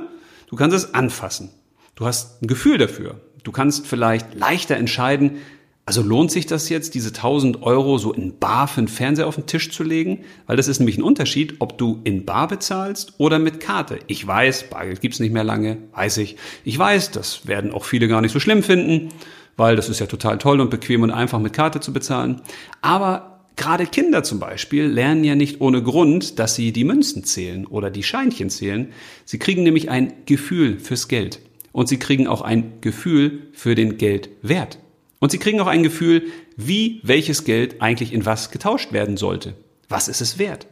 Du 0.47 0.57
kannst 0.57 0.75
es 0.75 0.93
anfassen. 0.93 1.49
Du 1.95 2.05
hast 2.05 2.41
ein 2.41 2.47
Gefühl 2.47 2.77
dafür. 2.77 3.21
Du 3.43 3.51
kannst 3.51 3.87
vielleicht 3.87 4.35
leichter 4.35 4.75
entscheiden, 4.75 5.37
also 5.85 6.01
lohnt 6.01 6.31
sich 6.31 6.45
das 6.45 6.69
jetzt, 6.69 6.95
diese 6.95 7.09
1000 7.09 7.61
Euro 7.61 7.97
so 7.97 8.13
in 8.13 8.39
Bar 8.39 8.69
für 8.69 8.79
einen 8.79 8.87
Fernseher 8.87 9.27
auf 9.27 9.35
den 9.35 9.47
Tisch 9.47 9.69
zu 9.71 9.83
legen? 9.83 10.23
Weil 10.47 10.55
das 10.55 10.69
ist 10.69 10.79
nämlich 10.79 10.97
ein 10.97 11.03
Unterschied, 11.03 11.55
ob 11.59 11.77
du 11.77 11.99
in 12.05 12.23
Bar 12.23 12.47
bezahlst 12.47 13.15
oder 13.17 13.37
mit 13.37 13.59
Karte. 13.59 13.99
Ich 14.07 14.25
weiß, 14.25 14.69
Bargeld 14.69 15.01
gibt's 15.01 15.19
nicht 15.19 15.33
mehr 15.33 15.43
lange, 15.43 15.77
weiß 15.93 16.17
ich. 16.17 16.37
Ich 16.63 16.79
weiß, 16.79 17.11
das 17.11 17.47
werden 17.47 17.71
auch 17.73 17.83
viele 17.83 18.07
gar 18.07 18.21
nicht 18.21 18.31
so 18.31 18.39
schlimm 18.39 18.63
finden, 18.63 19.09
weil 19.57 19.75
das 19.75 19.89
ist 19.89 19.99
ja 19.99 20.05
total 20.05 20.37
toll 20.37 20.61
und 20.61 20.69
bequem 20.69 21.03
und 21.03 21.11
einfach 21.11 21.39
mit 21.39 21.51
Karte 21.51 21.81
zu 21.81 21.91
bezahlen. 21.91 22.41
Aber 22.81 23.29
Gerade 23.55 23.85
Kinder 23.85 24.23
zum 24.23 24.39
Beispiel 24.39 24.85
lernen 24.85 25.23
ja 25.23 25.35
nicht 25.35 25.61
ohne 25.61 25.83
Grund, 25.83 26.39
dass 26.39 26.55
sie 26.55 26.71
die 26.71 26.83
Münzen 26.83 27.23
zählen 27.23 27.67
oder 27.67 27.91
die 27.91 28.01
Scheinchen 28.01 28.49
zählen. 28.49 28.91
Sie 29.25 29.37
kriegen 29.37 29.61
nämlich 29.61 29.91
ein 29.91 30.11
Gefühl 30.25 30.79
fürs 30.79 31.07
Geld. 31.07 31.39
Und 31.71 31.87
sie 31.87 31.99
kriegen 31.99 32.27
auch 32.27 32.41
ein 32.41 32.81
Gefühl 32.81 33.47
für 33.53 33.75
den 33.75 33.97
Geldwert. 33.97 34.79
Und 35.23 35.31
sie 35.31 35.37
kriegen 35.39 35.61
auch 35.61 35.67
ein 35.67 35.83
Gefühl, 35.83 36.23
wie 36.57 36.99
welches 37.01 37.45
Geld 37.45 37.81
eigentlich 37.81 38.11
in 38.11 38.25
was 38.25 38.51
getauscht 38.51 38.91
werden 38.91 39.15
sollte. 39.15 39.53
Was 39.87 40.09
ist 40.09 40.19
es 40.19 40.37
wert? 40.37 40.67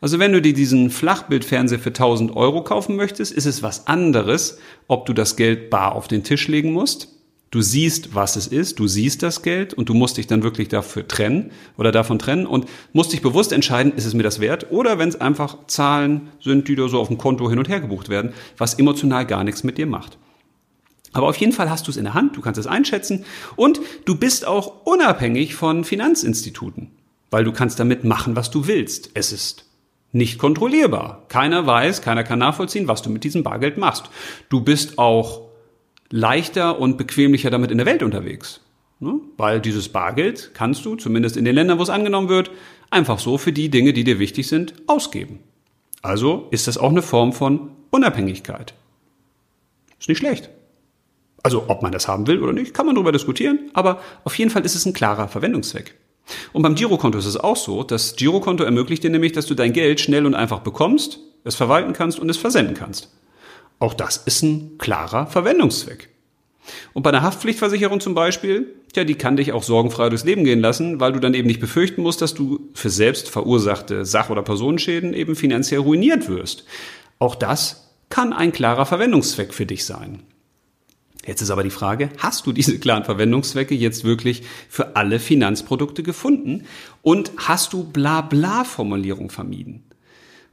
Also 0.00 0.20
wenn 0.20 0.32
du 0.32 0.40
dir 0.40 0.54
diesen 0.54 0.90
Flachbildfernseher 0.90 1.80
für 1.80 1.88
1000 1.88 2.36
Euro 2.36 2.62
kaufen 2.62 2.94
möchtest, 2.94 3.32
ist 3.32 3.46
es 3.46 3.64
was 3.64 3.88
anderes, 3.88 4.60
ob 4.86 5.04
du 5.06 5.12
das 5.12 5.34
Geld 5.34 5.68
bar 5.68 5.96
auf 5.96 6.06
den 6.06 6.22
Tisch 6.22 6.46
legen 6.46 6.72
musst 6.72 7.08
Du 7.50 7.62
siehst, 7.62 8.14
was 8.14 8.36
es 8.36 8.46
ist, 8.46 8.78
du 8.78 8.86
siehst 8.86 9.22
das 9.22 9.40
Geld 9.40 9.72
und 9.72 9.88
du 9.88 9.94
musst 9.94 10.18
dich 10.18 10.26
dann 10.26 10.42
wirklich 10.42 10.68
dafür 10.68 11.08
trennen 11.08 11.50
oder 11.78 11.92
davon 11.92 12.18
trennen 12.18 12.46
und 12.46 12.66
musst 12.92 13.14
dich 13.14 13.22
bewusst 13.22 13.52
entscheiden, 13.52 13.94
ist 13.94 14.04
es 14.04 14.12
mir 14.12 14.22
das 14.22 14.38
wert 14.38 14.70
oder 14.70 14.98
wenn 14.98 15.08
es 15.08 15.18
einfach 15.18 15.66
Zahlen 15.66 16.28
sind, 16.42 16.68
die 16.68 16.76
da 16.76 16.88
so 16.88 17.00
auf 17.00 17.08
dem 17.08 17.16
Konto 17.16 17.48
hin 17.48 17.58
und 17.58 17.70
her 17.70 17.80
gebucht 17.80 18.10
werden, 18.10 18.34
was 18.58 18.74
emotional 18.74 19.24
gar 19.24 19.44
nichts 19.44 19.64
mit 19.64 19.78
dir 19.78 19.86
macht. 19.86 20.18
Aber 21.12 21.28
auf 21.28 21.36
jeden 21.36 21.52
Fall 21.52 21.70
hast 21.70 21.86
du 21.86 21.90
es 21.90 21.96
in 21.96 22.04
der 22.04 22.14
Hand, 22.14 22.36
du 22.36 22.40
kannst 22.40 22.58
es 22.58 22.66
einschätzen 22.66 23.24
und 23.56 23.80
du 24.04 24.16
bist 24.16 24.46
auch 24.46 24.84
unabhängig 24.84 25.54
von 25.54 25.84
Finanzinstituten, 25.84 26.90
weil 27.30 27.44
du 27.44 27.52
kannst 27.52 27.80
damit 27.80 28.04
machen, 28.04 28.36
was 28.36 28.50
du 28.50 28.66
willst. 28.66 29.10
Es 29.14 29.32
ist 29.32 29.64
nicht 30.12 30.38
kontrollierbar. 30.38 31.24
Keiner 31.28 31.66
weiß, 31.66 32.02
keiner 32.02 32.24
kann 32.24 32.38
nachvollziehen, 32.38 32.88
was 32.88 33.02
du 33.02 33.10
mit 33.10 33.24
diesem 33.24 33.42
Bargeld 33.42 33.78
machst. 33.78 34.10
Du 34.48 34.60
bist 34.60 34.98
auch 34.98 35.48
leichter 36.10 36.78
und 36.78 36.96
bequemlicher 36.96 37.50
damit 37.50 37.70
in 37.70 37.78
der 37.78 37.86
Welt 37.86 38.02
unterwegs. 38.02 38.60
Ne? 39.00 39.20
Weil 39.36 39.60
dieses 39.60 39.90
Bargeld 39.90 40.52
kannst 40.54 40.84
du, 40.84 40.96
zumindest 40.96 41.36
in 41.36 41.44
den 41.44 41.54
Ländern, 41.54 41.78
wo 41.78 41.82
es 41.82 41.90
angenommen 41.90 42.28
wird, 42.28 42.50
einfach 42.90 43.18
so 43.18 43.38
für 43.38 43.52
die 43.52 43.68
Dinge, 43.68 43.92
die 43.92 44.04
dir 44.04 44.18
wichtig 44.18 44.48
sind, 44.48 44.74
ausgeben. 44.86 45.40
Also 46.02 46.48
ist 46.50 46.66
das 46.66 46.78
auch 46.78 46.90
eine 46.90 47.02
Form 47.02 47.32
von 47.32 47.70
Unabhängigkeit. 47.90 48.74
Ist 49.98 50.08
nicht 50.08 50.18
schlecht. 50.18 50.50
Also 51.42 51.64
ob 51.68 51.82
man 51.82 51.92
das 51.92 52.08
haben 52.08 52.26
will 52.26 52.42
oder 52.42 52.52
nicht, 52.52 52.74
kann 52.74 52.86
man 52.86 52.94
darüber 52.94 53.12
diskutieren, 53.12 53.70
aber 53.74 54.00
auf 54.24 54.36
jeden 54.38 54.50
Fall 54.50 54.64
ist 54.64 54.74
es 54.74 54.86
ein 54.86 54.92
klarer 54.92 55.28
Verwendungszweck. 55.28 55.94
Und 56.52 56.62
beim 56.62 56.74
Girokonto 56.74 57.18
ist 57.18 57.26
es 57.26 57.36
auch 57.36 57.56
so, 57.56 57.82
das 57.84 58.16
Girokonto 58.16 58.64
ermöglicht 58.64 59.02
dir 59.02 59.10
nämlich, 59.10 59.32
dass 59.32 59.46
du 59.46 59.54
dein 59.54 59.72
Geld 59.72 60.00
schnell 60.00 60.26
und 60.26 60.34
einfach 60.34 60.60
bekommst, 60.60 61.20
es 61.44 61.54
verwalten 61.54 61.92
kannst 61.92 62.18
und 62.18 62.28
es 62.28 62.36
versenden 62.36 62.74
kannst. 62.74 63.10
Auch 63.78 63.94
das 63.94 64.16
ist 64.18 64.42
ein 64.42 64.76
klarer 64.78 65.26
Verwendungszweck. 65.26 66.10
Und 66.92 67.02
bei 67.02 67.10
einer 67.10 67.22
Haftpflichtversicherung 67.22 68.00
zum 68.00 68.14
Beispiel, 68.14 68.74
ja, 68.94 69.04
die 69.04 69.14
kann 69.14 69.36
dich 69.36 69.52
auch 69.52 69.62
sorgenfrei 69.62 70.08
durchs 70.08 70.24
Leben 70.24 70.44
gehen 70.44 70.60
lassen, 70.60 71.00
weil 71.00 71.12
du 71.12 71.20
dann 71.20 71.34
eben 71.34 71.46
nicht 71.46 71.60
befürchten 71.60 72.02
musst, 72.02 72.20
dass 72.20 72.34
du 72.34 72.68
für 72.74 72.90
selbst 72.90 73.30
verursachte 73.30 74.04
Sach- 74.04 74.30
oder 74.30 74.42
Personenschäden 74.42 75.14
eben 75.14 75.36
finanziell 75.36 75.80
ruiniert 75.80 76.28
wirst. 76.28 76.64
Auch 77.18 77.34
das 77.34 77.94
kann 78.10 78.32
ein 78.32 78.52
klarer 78.52 78.86
Verwendungszweck 78.86 79.54
für 79.54 79.66
dich 79.66 79.84
sein. 79.84 80.22
Jetzt 81.28 81.42
ist 81.42 81.50
aber 81.50 81.62
die 81.62 81.68
Frage, 81.68 82.08
hast 82.16 82.46
du 82.46 82.52
diese 82.52 82.78
klaren 82.78 83.04
Verwendungszwecke 83.04 83.74
jetzt 83.74 84.02
wirklich 84.02 84.44
für 84.70 84.96
alle 84.96 85.20
Finanzprodukte 85.20 86.02
gefunden? 86.02 86.64
Und 87.02 87.32
hast 87.36 87.74
du 87.74 87.84
Blabla-Formulierung 87.84 89.28
vermieden? 89.28 89.84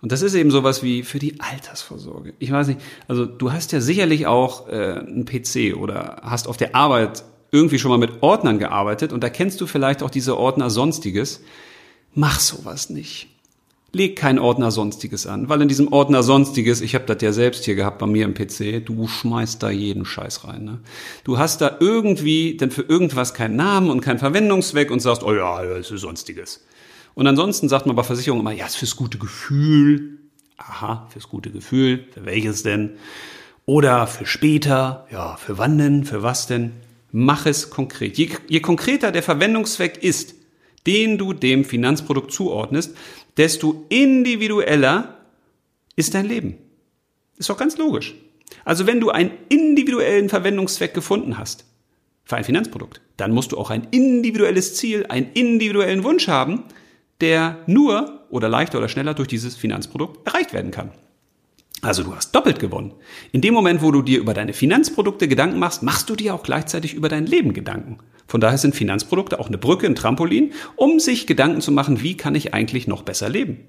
Und 0.02 0.12
das 0.12 0.22
ist 0.22 0.34
eben 0.34 0.52
sowas 0.52 0.84
wie 0.84 1.04
für 1.04 1.18
die 1.18 1.40
Altersvorsorge. 1.40 2.34
Ich 2.40 2.52
weiß 2.52 2.68
nicht, 2.68 2.82
also 3.08 3.26
du 3.26 3.54
hast 3.54 3.72
ja 3.72 3.80
sicherlich 3.80 4.28
auch 4.28 4.68
äh, 4.68 5.00
einen 5.00 5.24
PC 5.24 5.78
oder 5.78 6.18
hast 6.24 6.46
auf 6.50 6.58
der 6.58 6.76
Arbeit 6.76 7.24
irgendwie 7.52 7.80
schon 7.80 7.92
mal 7.92 7.98
mit 7.98 8.22
Ordnern 8.22 8.60
gearbeitet 8.60 9.14
und 9.14 9.24
da 9.24 9.30
kennst 9.30 9.62
du 9.62 9.68
vielleicht 9.68 10.04
auch 10.04 10.10
diese 10.10 10.38
Ordner 10.38 10.70
Sonstiges. 10.70 11.42
Mach 12.14 12.42
sowas 12.42 12.90
nicht. 12.90 13.30
Leg 13.96 14.18
kein 14.18 14.40
Ordner 14.40 14.72
Sonstiges 14.72 15.26
an, 15.26 15.48
weil 15.48 15.62
in 15.62 15.70
diesem 15.70 15.94
Ordner 15.94 16.22
Sonstiges, 16.22 16.82
ich 16.82 16.96
habe 16.96 17.06
das 17.06 17.22
ja 17.22 17.32
selbst 17.32 17.64
hier 17.64 17.76
gehabt 17.76 17.98
bei 17.98 18.06
mir 18.06 18.26
im 18.26 18.34
PC, 18.34 18.86
du 18.86 19.08
schmeißt 19.08 19.64
da 19.64 19.70
jeden 19.70 20.04
Scheiß 20.04 20.46
rein. 20.46 20.66
Ne? 20.66 20.80
Du 21.24 21.38
hast 21.38 21.62
da 21.62 21.78
irgendwie 21.80 22.58
dann 22.58 22.72
für 22.72 22.82
irgendwas 22.82 23.34
keinen 23.34 23.56
Namen 23.56 23.90
und 23.90 24.02
keinen 24.02 24.20
Verwendungszweck 24.20 24.92
und 24.92 25.00
sagst, 25.00 25.24
oh 25.24 25.34
ja, 25.34 25.64
das 25.64 25.92
ist 25.92 26.02
Sonstiges. 26.02 26.66
Und 27.14 27.26
ansonsten 27.26 27.70
sagt 27.70 27.86
man 27.86 27.96
bei 27.96 28.04
Versicherungen 28.04 28.42
immer, 28.42 28.52
ja, 28.52 28.66
ist 28.66 28.76
fürs 28.76 28.98
gute 28.98 29.18
Gefühl. 29.18 30.20
Aha, 30.58 31.08
fürs 31.14 31.30
gute 31.30 31.50
Gefühl. 31.50 32.06
Für 32.14 32.26
welches 32.26 32.64
denn? 32.64 32.98
Oder 33.66 34.08
für 34.08 34.26
später. 34.26 35.08
Ja, 35.10 35.38
für 35.38 35.58
wann 35.58 35.78
denn? 35.78 36.04
Für 36.04 36.22
was 36.22 36.48
denn? 36.48 36.74
Mach 37.14 37.46
es 37.46 37.70
konkret. 37.70 38.18
Je, 38.18 38.30
je 38.50 38.60
konkreter 38.60 39.14
der 39.14 39.24
Verwendungszweck 39.24 40.04
ist, 40.04 40.36
den 40.86 41.18
du 41.18 41.34
dem 41.34 41.64
Finanzprodukt 41.64 42.32
zuordnest, 42.32 42.96
desto 43.38 43.86
individueller 43.90 45.20
ist 45.96 46.14
dein 46.14 46.26
Leben. 46.26 46.58
Ist 47.38 47.50
doch 47.50 47.58
ganz 47.58 47.78
logisch. 47.78 48.16
Also 48.64 48.88
wenn 48.88 49.00
du 49.00 49.10
einen 49.10 49.32
individuellen 49.50 50.30
Verwendungszweck 50.30 50.94
gefunden 50.94 51.38
hast 51.38 51.66
für 52.24 52.38
ein 52.38 52.44
Finanzprodukt, 52.44 53.02
dann 53.18 53.32
musst 53.32 53.52
du 53.52 53.58
auch 53.58 53.70
ein 53.70 53.88
individuelles 53.92 54.76
Ziel, 54.76 55.06
einen 55.08 55.32
individuellen 55.34 56.04
Wunsch 56.04 56.28
haben, 56.28 56.64
der 57.22 57.60
nur 57.68 58.26
oder 58.30 58.50
leichter 58.50 58.78
oder 58.78 58.90
schneller 58.90 59.14
durch 59.14 59.28
dieses 59.28 59.56
Finanzprodukt 59.56 60.26
erreicht 60.28 60.54
werden 60.54 60.72
kann. 60.72 60.92
Also 61.82 62.04
du 62.04 62.16
hast 62.16 62.32
doppelt 62.34 62.60
gewonnen. 62.60 62.94
In 63.32 63.42
dem 63.42 63.54
Moment, 63.54 63.82
wo 63.82 63.92
du 63.92 64.02
dir 64.02 64.20
über 64.20 64.34
deine 64.34 64.54
Finanzprodukte 64.54 65.28
Gedanken 65.28 65.60
machst, 65.60 65.84
machst 65.84 66.10
du 66.10 66.16
dir 66.16 66.34
auch 66.34 66.44
gleichzeitig 66.44 66.94
über 66.94 67.10
dein 67.10 67.26
Leben 67.26 67.54
Gedanken. 67.54 68.00
Von 68.36 68.42
daher 68.42 68.58
sind 68.58 68.76
Finanzprodukte 68.76 69.40
auch 69.40 69.48
eine 69.48 69.58
Brücke, 69.58 69.88
ein 69.88 69.96
Trampolin, 69.96 70.52
um 70.76 71.00
sich 71.00 71.26
Gedanken 71.26 71.62
zu 71.62 71.72
machen, 71.72 72.04
wie 72.04 72.18
kann 72.18 72.36
ich 72.36 72.54
eigentlich 72.54 72.86
noch 72.86 73.04
besser 73.04 73.30
leben? 73.30 73.60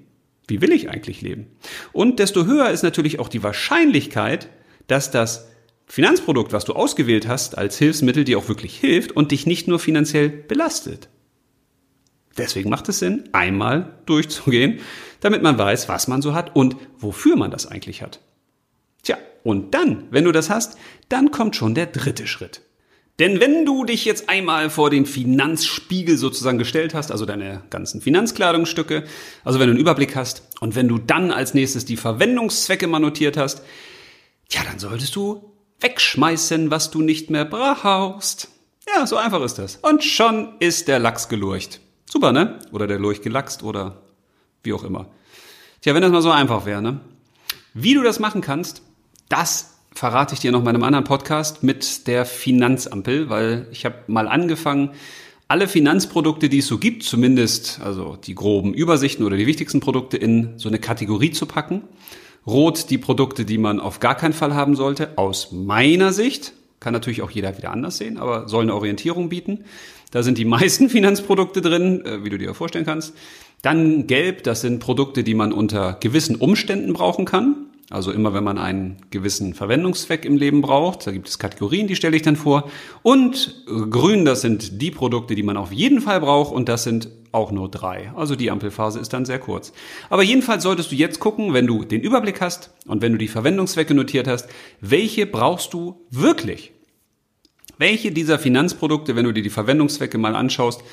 Wie 0.45 0.59
will 0.59 0.73
ich 0.73 0.89
eigentlich 0.89 1.21
leben? 1.21 1.47
Und 1.93 2.19
desto 2.19 2.45
höher 2.45 2.69
ist 2.69 2.83
natürlich 2.83 3.17
auch 3.17 3.29
die 3.29 3.43
Wahrscheinlichkeit, 3.43 4.49
dass 4.87 5.09
das 5.09 5.47
Finanzprodukt, 5.85 6.51
was 6.51 6.65
du 6.65 6.73
ausgewählt 6.73 7.29
hast, 7.29 7.57
als 7.57 7.77
Hilfsmittel 7.77 8.25
dir 8.25 8.37
auch 8.37 8.49
wirklich 8.49 8.77
hilft 8.77 9.13
und 9.13 9.31
dich 9.31 9.45
nicht 9.45 9.69
nur 9.69 9.79
finanziell 9.79 10.27
belastet. 10.27 11.07
Deswegen 12.37 12.69
macht 12.69 12.89
es 12.89 12.99
Sinn, 12.99 13.29
einmal 13.31 13.93
durchzugehen, 14.05 14.81
damit 15.21 15.43
man 15.43 15.57
weiß, 15.57 15.87
was 15.87 16.09
man 16.09 16.21
so 16.21 16.33
hat 16.33 16.57
und 16.57 16.75
wofür 16.97 17.37
man 17.37 17.51
das 17.51 17.67
eigentlich 17.67 18.01
hat. 18.01 18.19
Tja, 19.01 19.17
und 19.45 19.73
dann, 19.73 20.07
wenn 20.11 20.25
du 20.25 20.33
das 20.33 20.49
hast, 20.49 20.77
dann 21.07 21.31
kommt 21.31 21.55
schon 21.55 21.73
der 21.73 21.85
dritte 21.85 22.27
Schritt. 22.27 22.66
Denn 23.19 23.39
wenn 23.39 23.65
du 23.65 23.83
dich 23.83 24.05
jetzt 24.05 24.29
einmal 24.29 24.69
vor 24.69 24.91
den 24.91 25.07
Finanzspiegel 25.07 26.17
sozusagen 26.17 26.59
gestellt 26.59 26.93
hast, 26.93 27.11
also 27.11 27.25
deine 27.25 27.63
ganzen 27.71 27.99
Finanzkleidungsstücke, 27.99 29.05
also 29.43 29.59
wenn 29.59 29.67
du 29.67 29.71
einen 29.71 29.79
Überblick 29.79 30.15
hast 30.15 30.43
und 30.59 30.75
wenn 30.75 30.87
du 30.87 30.99
dann 30.99 31.31
als 31.31 31.55
nächstes 31.55 31.85
die 31.85 31.97
Verwendungszwecke 31.97 32.85
mal 32.85 32.99
notiert 32.99 33.35
hast, 33.35 33.63
tja, 34.49 34.61
dann 34.69 34.77
solltest 34.77 35.15
du 35.15 35.51
wegschmeißen, 35.79 36.69
was 36.69 36.91
du 36.91 37.01
nicht 37.01 37.31
mehr 37.31 37.45
brauchst. 37.45 38.49
Ja, 38.87 39.07
so 39.07 39.17
einfach 39.17 39.41
ist 39.41 39.55
das. 39.55 39.77
Und 39.77 40.03
schon 40.03 40.53
ist 40.59 40.87
der 40.87 40.99
Lachs 40.99 41.27
gelurcht. 41.27 41.81
Super, 42.05 42.31
ne? 42.31 42.59
Oder 42.71 42.85
der 42.85 42.99
Lurch 42.99 43.21
gelachst 43.21 43.63
oder 43.63 44.03
wie 44.63 44.73
auch 44.73 44.83
immer. 44.83 45.07
Tja, 45.81 45.93
wenn 45.93 46.01
das 46.01 46.11
mal 46.11 46.21
so 46.21 46.31
einfach 46.31 46.65
wäre, 46.65 46.81
ne? 46.81 46.99
Wie 47.73 47.95
du 47.95 48.03
das 48.03 48.19
machen 48.19 48.41
kannst, 48.41 48.81
das 49.27 49.76
verrate 49.97 50.35
ich 50.35 50.39
dir 50.39 50.51
noch 50.51 50.61
mal 50.63 50.69
in 50.69 50.75
einem 50.75 50.83
anderen 50.83 51.05
Podcast 51.05 51.63
mit 51.63 52.05
der 52.05 52.25
Finanzampel, 52.25 53.29
weil 53.29 53.65
ich 53.71 53.83
habe 53.83 53.95
mal 54.05 54.27
angefangen, 54.27 54.91
alle 55.47 55.67
Finanzprodukte, 55.67 56.49
die 56.49 56.59
es 56.59 56.67
so 56.67 56.77
gibt, 56.77 57.01
zumindest 57.01 57.81
also 57.83 58.15
die 58.15 58.35
groben 58.35 58.75
Übersichten 58.75 59.25
oder 59.25 59.37
die 59.37 59.47
wichtigsten 59.47 59.79
Produkte 59.79 60.15
in 60.15 60.53
so 60.57 60.69
eine 60.69 60.77
Kategorie 60.77 61.31
zu 61.31 61.47
packen. 61.47 61.81
Rot 62.45 62.91
die 62.91 62.99
Produkte, 62.99 63.43
die 63.43 63.57
man 63.57 63.79
auf 63.79 63.99
gar 63.99 64.13
keinen 64.13 64.33
Fall 64.33 64.53
haben 64.53 64.75
sollte, 64.75 65.17
aus 65.17 65.51
meiner 65.51 66.13
Sicht. 66.13 66.53
Kann 66.79 66.93
natürlich 66.93 67.23
auch 67.23 67.31
jeder 67.31 67.57
wieder 67.57 67.71
anders 67.71 67.97
sehen, 67.97 68.17
aber 68.17 68.47
soll 68.47 68.63
eine 68.63 68.75
Orientierung 68.75 69.29
bieten. 69.29 69.65
Da 70.11 70.21
sind 70.21 70.37
die 70.37 70.45
meisten 70.45 70.89
Finanzprodukte 70.91 71.61
drin, 71.61 72.05
äh, 72.05 72.23
wie 72.23 72.29
du 72.29 72.37
dir 72.37 72.53
vorstellen 72.53 72.85
kannst. 72.85 73.15
Dann 73.63 74.05
gelb, 74.05 74.43
das 74.43 74.61
sind 74.61 74.79
Produkte, 74.79 75.23
die 75.23 75.33
man 75.33 75.51
unter 75.51 75.97
gewissen 75.99 76.35
Umständen 76.35 76.93
brauchen 76.93 77.25
kann. 77.25 77.66
Also 77.89 78.11
immer 78.11 78.33
wenn 78.33 78.43
man 78.43 78.57
einen 78.57 78.97
gewissen 79.11 79.53
Verwendungszweck 79.53 80.25
im 80.25 80.35
Leben 80.35 80.61
braucht, 80.61 81.07
da 81.07 81.11
gibt 81.11 81.29
es 81.29 81.39
Kategorien, 81.39 81.87
die 81.87 81.95
stelle 81.95 82.17
ich 82.17 82.21
dann 82.21 82.35
vor. 82.35 82.69
Und 83.01 83.63
grün, 83.65 84.25
das 84.25 84.41
sind 84.41 84.81
die 84.81 84.91
Produkte, 84.91 85.35
die 85.35 85.43
man 85.43 85.55
auf 85.55 85.71
jeden 85.71 86.01
Fall 86.01 86.19
braucht 86.19 86.53
und 86.53 86.67
das 86.67 86.83
sind 86.83 87.09
auch 87.31 87.51
nur 87.51 87.71
drei. 87.71 88.11
Also 88.13 88.35
die 88.35 88.51
Ampelphase 88.51 88.99
ist 88.99 89.13
dann 89.13 89.23
sehr 89.23 89.39
kurz. 89.39 89.71
Aber 90.09 90.21
jedenfalls 90.21 90.63
solltest 90.63 90.91
du 90.91 90.95
jetzt 90.95 91.19
gucken, 91.21 91.53
wenn 91.53 91.65
du 91.65 91.85
den 91.85 92.01
Überblick 92.01 92.41
hast 92.41 92.71
und 92.87 93.01
wenn 93.01 93.13
du 93.13 93.17
die 93.17 93.29
Verwendungszwecke 93.29 93.93
notiert 93.93 94.27
hast, 94.27 94.49
welche 94.81 95.25
brauchst 95.25 95.73
du 95.73 96.05
wirklich? 96.09 96.73
Welche 97.77 98.11
dieser 98.11 98.37
Finanzprodukte, 98.37 99.15
wenn 99.15 99.25
du 99.25 99.31
dir 99.31 99.43
die 99.43 99.49
Verwendungszwecke 99.49 100.17
mal 100.17 100.35
anschaust, 100.35 100.83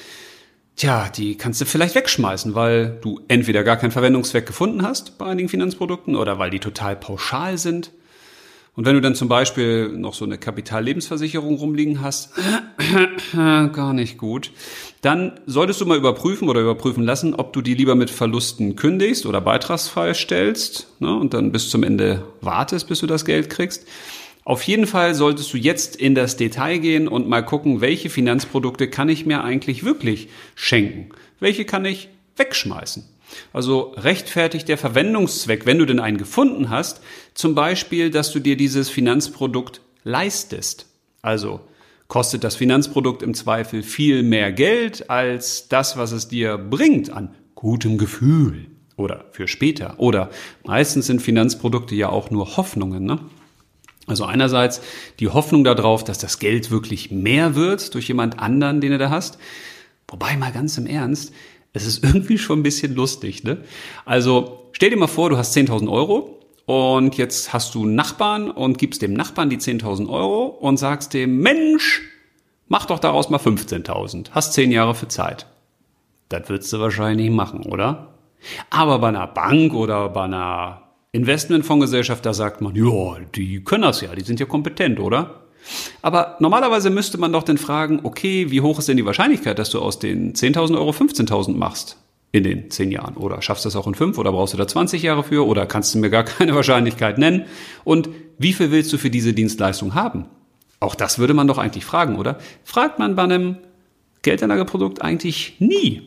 Tja, 0.76 1.08
die 1.08 1.36
kannst 1.36 1.60
du 1.60 1.66
vielleicht 1.66 1.94
wegschmeißen, 1.94 2.56
weil 2.56 2.98
du 3.00 3.20
entweder 3.28 3.62
gar 3.62 3.76
keinen 3.76 3.92
Verwendungszweck 3.92 4.44
gefunden 4.44 4.82
hast 4.82 5.18
bei 5.18 5.26
einigen 5.26 5.48
Finanzprodukten 5.48 6.16
oder 6.16 6.38
weil 6.40 6.50
die 6.50 6.58
total 6.58 6.96
pauschal 6.96 7.58
sind. 7.58 7.92
Und 8.76 8.84
wenn 8.84 8.96
du 8.96 9.00
dann 9.00 9.14
zum 9.14 9.28
Beispiel 9.28 9.88
noch 9.88 10.14
so 10.14 10.24
eine 10.24 10.36
Kapitallebensversicherung 10.36 11.58
rumliegen 11.58 12.00
hast, 12.00 12.32
gar 13.32 13.92
nicht 13.92 14.18
gut, 14.18 14.50
dann 15.00 15.38
solltest 15.46 15.80
du 15.80 15.86
mal 15.86 15.96
überprüfen 15.96 16.48
oder 16.48 16.60
überprüfen 16.60 17.04
lassen, 17.04 17.34
ob 17.36 17.52
du 17.52 17.62
die 17.62 17.74
lieber 17.74 17.94
mit 17.94 18.10
Verlusten 18.10 18.74
kündigst 18.74 19.26
oder 19.26 19.40
beitragsfrei 19.40 20.12
stellst 20.12 20.88
ne, 20.98 21.14
und 21.14 21.34
dann 21.34 21.52
bis 21.52 21.70
zum 21.70 21.84
Ende 21.84 22.24
wartest, 22.40 22.88
bis 22.88 22.98
du 22.98 23.06
das 23.06 23.24
Geld 23.24 23.48
kriegst 23.48 23.86
auf 24.44 24.62
jeden 24.62 24.86
Fall 24.86 25.14
solltest 25.14 25.52
du 25.52 25.56
jetzt 25.56 25.96
in 25.96 26.14
das 26.14 26.36
Detail 26.36 26.78
gehen 26.78 27.08
und 27.08 27.28
mal 27.28 27.42
gucken, 27.42 27.80
welche 27.80 28.10
Finanzprodukte 28.10 28.88
kann 28.88 29.08
ich 29.08 29.24
mir 29.24 29.42
eigentlich 29.42 29.84
wirklich 29.84 30.28
schenken? 30.54 31.08
Welche 31.40 31.64
kann 31.64 31.84
ich 31.86 32.10
wegschmeißen? 32.36 33.04
Also 33.52 33.94
rechtfertigt 33.96 34.68
der 34.68 34.78
Verwendungszweck, 34.78 35.64
wenn 35.66 35.78
du 35.78 35.86
denn 35.86 35.98
einen 35.98 36.18
gefunden 36.18 36.68
hast, 36.68 37.00
zum 37.32 37.54
Beispiel, 37.54 38.10
dass 38.10 38.32
du 38.32 38.38
dir 38.38 38.56
dieses 38.56 38.90
Finanzprodukt 38.90 39.80
leistest. 40.04 40.86
Also 41.22 41.60
kostet 42.06 42.44
das 42.44 42.54
Finanzprodukt 42.54 43.22
im 43.22 43.34
Zweifel 43.34 43.82
viel 43.82 44.22
mehr 44.22 44.52
Geld 44.52 45.08
als 45.08 45.68
das, 45.68 45.96
was 45.96 46.12
es 46.12 46.28
dir 46.28 46.58
bringt 46.58 47.10
an 47.10 47.34
gutem 47.54 47.96
Gefühl 47.96 48.66
oder 48.96 49.24
für 49.32 49.48
später. 49.48 49.94
Oder 49.98 50.30
meistens 50.64 51.06
sind 51.06 51.22
Finanzprodukte 51.22 51.94
ja 51.94 52.10
auch 52.10 52.30
nur 52.30 52.56
Hoffnungen. 52.58 53.04
Ne? 53.04 53.18
Also 54.06 54.24
einerseits 54.24 54.80
die 55.18 55.28
Hoffnung 55.28 55.64
darauf, 55.64 56.04
dass 56.04 56.18
das 56.18 56.38
Geld 56.38 56.70
wirklich 56.70 57.10
mehr 57.10 57.54
wird 57.54 57.94
durch 57.94 58.08
jemand 58.08 58.38
anderen, 58.38 58.80
den 58.80 58.92
du 58.92 58.98
da 58.98 59.10
hast. 59.10 59.38
Wobei 60.08 60.36
mal 60.36 60.52
ganz 60.52 60.76
im 60.76 60.86
Ernst, 60.86 61.32
es 61.72 61.86
ist 61.86 62.04
irgendwie 62.04 62.38
schon 62.38 62.60
ein 62.60 62.62
bisschen 62.62 62.94
lustig. 62.94 63.44
Ne? 63.44 63.58
Also 64.04 64.70
stell 64.72 64.90
dir 64.90 64.96
mal 64.96 65.06
vor, 65.06 65.30
du 65.30 65.36
hast 65.36 65.56
10.000 65.56 65.90
Euro 65.90 66.40
und 66.66 67.16
jetzt 67.16 67.52
hast 67.52 67.74
du 67.74 67.82
einen 67.82 67.94
Nachbarn 67.94 68.50
und 68.50 68.78
gibst 68.78 69.02
dem 69.02 69.12
Nachbarn 69.12 69.50
die 69.50 69.58
10.000 69.58 70.08
Euro 70.08 70.46
und 70.46 70.78
sagst 70.78 71.14
dem, 71.14 71.38
Mensch, 71.38 72.02
mach 72.68 72.86
doch 72.86 72.98
daraus 72.98 73.30
mal 73.30 73.40
15.000. 73.40 74.30
Hast 74.30 74.52
10 74.52 74.70
Jahre 74.70 74.94
für 74.94 75.08
Zeit. 75.08 75.46
Das 76.28 76.48
würdest 76.48 76.72
du 76.72 76.80
wahrscheinlich 76.80 77.30
machen, 77.30 77.64
oder? 77.64 78.14
Aber 78.70 78.98
bei 78.98 79.08
einer 79.08 79.26
Bank 79.26 79.74
oder 79.74 80.08
bei 80.08 80.24
einer 80.24 80.83
Investmentfondsgesellschaft, 81.14 82.26
da 82.26 82.34
sagt 82.34 82.60
man, 82.60 82.74
ja, 82.74 83.18
die 83.36 83.62
können 83.62 83.82
das 83.82 84.00
ja, 84.00 84.12
die 84.14 84.24
sind 84.24 84.40
ja 84.40 84.46
kompetent, 84.46 84.98
oder? 84.98 85.44
Aber 86.02 86.36
normalerweise 86.40 86.90
müsste 86.90 87.18
man 87.18 87.32
doch 87.32 87.44
dann 87.44 87.56
fragen, 87.56 88.00
okay, 88.02 88.50
wie 88.50 88.60
hoch 88.60 88.80
ist 88.80 88.88
denn 88.88 88.96
die 88.96 89.06
Wahrscheinlichkeit, 89.06 89.58
dass 89.60 89.70
du 89.70 89.80
aus 89.80 90.00
den 90.00 90.34
10.000 90.34 90.76
Euro 90.76 90.90
15.000 90.90 91.56
machst 91.56 91.98
in 92.32 92.42
den 92.42 92.68
10 92.68 92.90
Jahren? 92.90 93.16
Oder 93.16 93.40
schaffst 93.42 93.64
du 93.64 93.68
das 93.68 93.76
auch 93.76 93.86
in 93.86 93.94
5 93.94 94.18
oder 94.18 94.32
brauchst 94.32 94.54
du 94.54 94.58
da 94.58 94.66
20 94.66 95.02
Jahre 95.04 95.22
für 95.22 95.46
oder 95.46 95.66
kannst 95.66 95.94
du 95.94 96.00
mir 96.00 96.10
gar 96.10 96.24
keine 96.24 96.54
Wahrscheinlichkeit 96.54 97.16
nennen? 97.16 97.44
Und 97.84 98.08
wie 98.36 98.52
viel 98.52 98.72
willst 98.72 98.92
du 98.92 98.98
für 98.98 99.10
diese 99.10 99.32
Dienstleistung 99.32 99.94
haben? 99.94 100.26
Auch 100.80 100.96
das 100.96 101.20
würde 101.20 101.32
man 101.32 101.46
doch 101.46 101.58
eigentlich 101.58 101.84
fragen, 101.84 102.16
oder? 102.16 102.38
Fragt 102.64 102.98
man 102.98 103.14
bei 103.14 103.22
einem 103.22 103.58
Geldanlageprodukt 104.22 105.00
eigentlich 105.00 105.54
nie. 105.60 106.02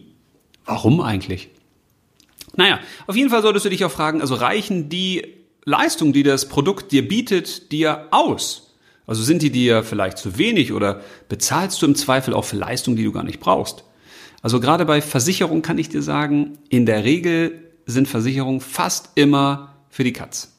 Warum 0.66 1.00
eigentlich? 1.00 1.50
Naja, 2.58 2.80
auf 3.06 3.16
jeden 3.16 3.30
Fall 3.30 3.42
solltest 3.42 3.66
du 3.66 3.70
dich 3.70 3.86
auch 3.86 3.92
fragen, 3.92 4.20
also 4.20 4.36
reichen 4.36 4.90
die 4.90 5.36
Leistungen, 5.64 6.12
die 6.12 6.24
das 6.24 6.50
Produkt 6.50 6.92
dir 6.92 7.08
bietet, 7.08 7.72
dir 7.72 8.08
aus? 8.12 8.76
Also 9.06 9.24
sind 9.24 9.42
die 9.42 9.52
dir 9.52 9.84
vielleicht 9.84 10.18
zu 10.18 10.38
wenig 10.38 10.74
oder 10.74 11.02
bezahlst 11.30 11.82
du 11.82 11.86
im 11.86 11.96
Zweifel 11.96 12.34
auch 12.34 12.44
für 12.44 12.58
Leistungen, 12.58 12.98
die 12.98 13.04
du 13.04 13.14
gar 13.14 13.24
nicht 13.24 13.40
brauchst? 13.40 13.86
Also 14.42 14.60
gerade 14.60 14.86
bei 14.86 15.02
Versicherungen 15.02 15.62
kann 15.62 15.78
ich 15.78 15.90
dir 15.90 16.02
sagen, 16.02 16.58
in 16.70 16.86
der 16.86 17.04
Regel 17.04 17.72
sind 17.86 18.08
Versicherungen 18.08 18.60
fast 18.60 19.12
immer 19.16 19.76
für 19.90 20.04
die 20.04 20.14
Katz. 20.14 20.54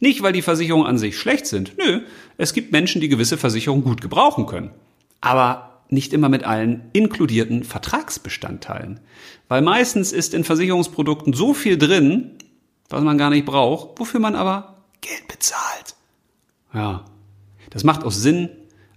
Nicht, 0.00 0.22
weil 0.22 0.32
die 0.32 0.42
Versicherungen 0.42 0.86
an 0.86 0.98
sich 0.98 1.18
schlecht 1.18 1.46
sind. 1.46 1.76
Nö, 1.78 2.00
es 2.36 2.52
gibt 2.52 2.72
Menschen, 2.72 3.00
die 3.00 3.08
gewisse 3.08 3.38
Versicherungen 3.38 3.84
gut 3.84 4.00
gebrauchen 4.00 4.46
können. 4.46 4.70
Aber 5.20 5.71
nicht 5.92 6.12
immer 6.12 6.28
mit 6.28 6.44
allen 6.44 6.82
inkludierten 6.92 7.64
Vertragsbestandteilen. 7.64 9.00
Weil 9.48 9.62
meistens 9.62 10.12
ist 10.12 10.34
in 10.34 10.44
Versicherungsprodukten 10.44 11.34
so 11.34 11.54
viel 11.54 11.76
drin, 11.78 12.32
was 12.88 13.02
man 13.02 13.18
gar 13.18 13.30
nicht 13.30 13.46
braucht, 13.46 14.00
wofür 14.00 14.20
man 14.20 14.34
aber 14.34 14.84
Geld 15.00 15.28
bezahlt. 15.28 15.94
Ja, 16.74 17.04
das 17.70 17.84
macht 17.84 18.04
aus 18.04 18.16
Sinn, 18.16 18.48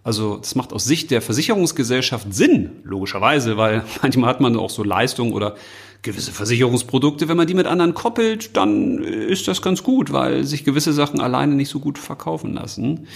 also 0.04 0.38
das 0.38 0.56
macht 0.56 0.72
aus 0.72 0.86
Sicht 0.86 1.12
der 1.12 1.22
Versicherungsgesellschaft 1.22 2.34
Sinn, 2.34 2.82
logischerweise, 2.84 3.58
weil 3.58 3.84
manchmal 4.02 4.30
hat 4.30 4.40
man 4.40 4.56
auch 4.56 4.70
so 4.70 4.84
Leistungen 4.84 5.34
oder 5.34 5.56
gewisse 6.02 6.32
Versicherungsprodukte, 6.32 7.28
wenn 7.28 7.38
man 7.38 7.48
die 7.48 7.56
mit 7.56 7.66
anderen 7.66 7.94
koppelt, 7.94 8.56
dann 8.56 9.04
ist 9.04 9.48
das 9.48 9.62
ganz 9.62 9.84
gut, 9.84 10.14
weil 10.14 10.44
sich 10.44 10.64
gewisse 10.64 10.94
Sachen 10.94 11.20
alleine 11.20 11.56
nicht 11.56 11.70
so 11.70 11.80
gut 11.80 11.98
verkaufen 11.98 12.54
lassen. 12.54 13.08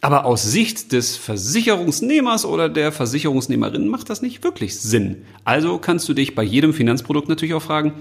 Aber 0.00 0.24
aus 0.24 0.42
Sicht 0.42 0.92
des 0.92 1.16
Versicherungsnehmers 1.16 2.44
oder 2.44 2.68
der 2.68 2.92
Versicherungsnehmerin 2.92 3.88
macht 3.88 4.10
das 4.10 4.22
nicht 4.22 4.44
wirklich 4.44 4.78
Sinn. 4.78 5.24
Also 5.44 5.78
kannst 5.78 6.08
du 6.08 6.14
dich 6.14 6.34
bei 6.34 6.42
jedem 6.42 6.74
Finanzprodukt 6.74 7.28
natürlich 7.28 7.54
auch 7.54 7.62
fragen, 7.62 7.94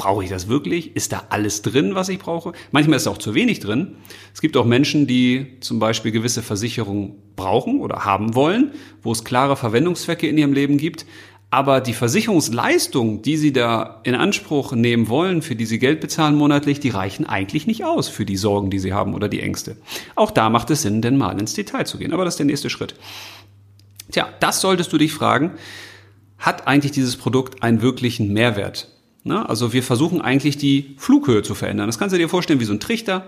Brauche 0.00 0.24
ich 0.24 0.30
das 0.30 0.48
wirklich? 0.48 0.96
Ist 0.96 1.12
da 1.12 1.24
alles 1.28 1.60
drin, 1.60 1.94
was 1.94 2.08
ich 2.08 2.18
brauche? 2.18 2.54
Manchmal 2.72 2.96
ist 2.96 3.06
auch 3.06 3.18
zu 3.18 3.34
wenig 3.34 3.60
drin. 3.60 3.96
Es 4.32 4.40
gibt 4.40 4.56
auch 4.56 4.64
Menschen, 4.64 5.06
die 5.06 5.58
zum 5.60 5.78
Beispiel 5.78 6.10
gewisse 6.10 6.40
Versicherungen 6.40 7.16
brauchen 7.36 7.80
oder 7.80 8.06
haben 8.06 8.34
wollen, 8.34 8.72
wo 9.02 9.12
es 9.12 9.24
klare 9.24 9.56
Verwendungszwecke 9.56 10.26
in 10.26 10.38
ihrem 10.38 10.54
Leben 10.54 10.78
gibt. 10.78 11.04
Aber 11.52 11.80
die 11.80 11.94
Versicherungsleistung, 11.94 13.22
die 13.22 13.36
sie 13.36 13.52
da 13.52 14.00
in 14.04 14.14
Anspruch 14.14 14.72
nehmen 14.72 15.08
wollen, 15.08 15.42
für 15.42 15.56
die 15.56 15.66
sie 15.66 15.80
Geld 15.80 16.00
bezahlen 16.00 16.36
monatlich, 16.36 16.78
die 16.78 16.90
reichen 16.90 17.26
eigentlich 17.26 17.66
nicht 17.66 17.84
aus 17.84 18.08
für 18.08 18.24
die 18.24 18.36
Sorgen, 18.36 18.70
die 18.70 18.78
sie 18.78 18.92
haben 18.92 19.14
oder 19.14 19.28
die 19.28 19.40
Ängste. 19.40 19.76
Auch 20.14 20.30
da 20.30 20.48
macht 20.48 20.70
es 20.70 20.82
Sinn, 20.82 21.02
denn 21.02 21.16
mal 21.16 21.38
ins 21.40 21.54
Detail 21.54 21.84
zu 21.84 21.98
gehen. 21.98 22.12
Aber 22.12 22.24
das 22.24 22.34
ist 22.34 22.38
der 22.38 22.46
nächste 22.46 22.70
Schritt. 22.70 22.94
Tja, 24.12 24.28
das 24.38 24.60
solltest 24.60 24.92
du 24.92 24.98
dich 24.98 25.12
fragen. 25.12 25.52
Hat 26.38 26.68
eigentlich 26.68 26.92
dieses 26.92 27.16
Produkt 27.16 27.64
einen 27.64 27.82
wirklichen 27.82 28.32
Mehrwert? 28.32 28.88
Na, 29.24 29.44
also 29.44 29.72
wir 29.72 29.82
versuchen 29.82 30.20
eigentlich 30.20 30.56
die 30.56 30.94
Flughöhe 30.98 31.42
zu 31.42 31.54
verändern. 31.54 31.88
Das 31.88 31.98
kannst 31.98 32.14
du 32.14 32.18
dir 32.18 32.28
vorstellen 32.28 32.60
wie 32.60 32.64
so 32.64 32.72
ein 32.72 32.80
Trichter. 32.80 33.26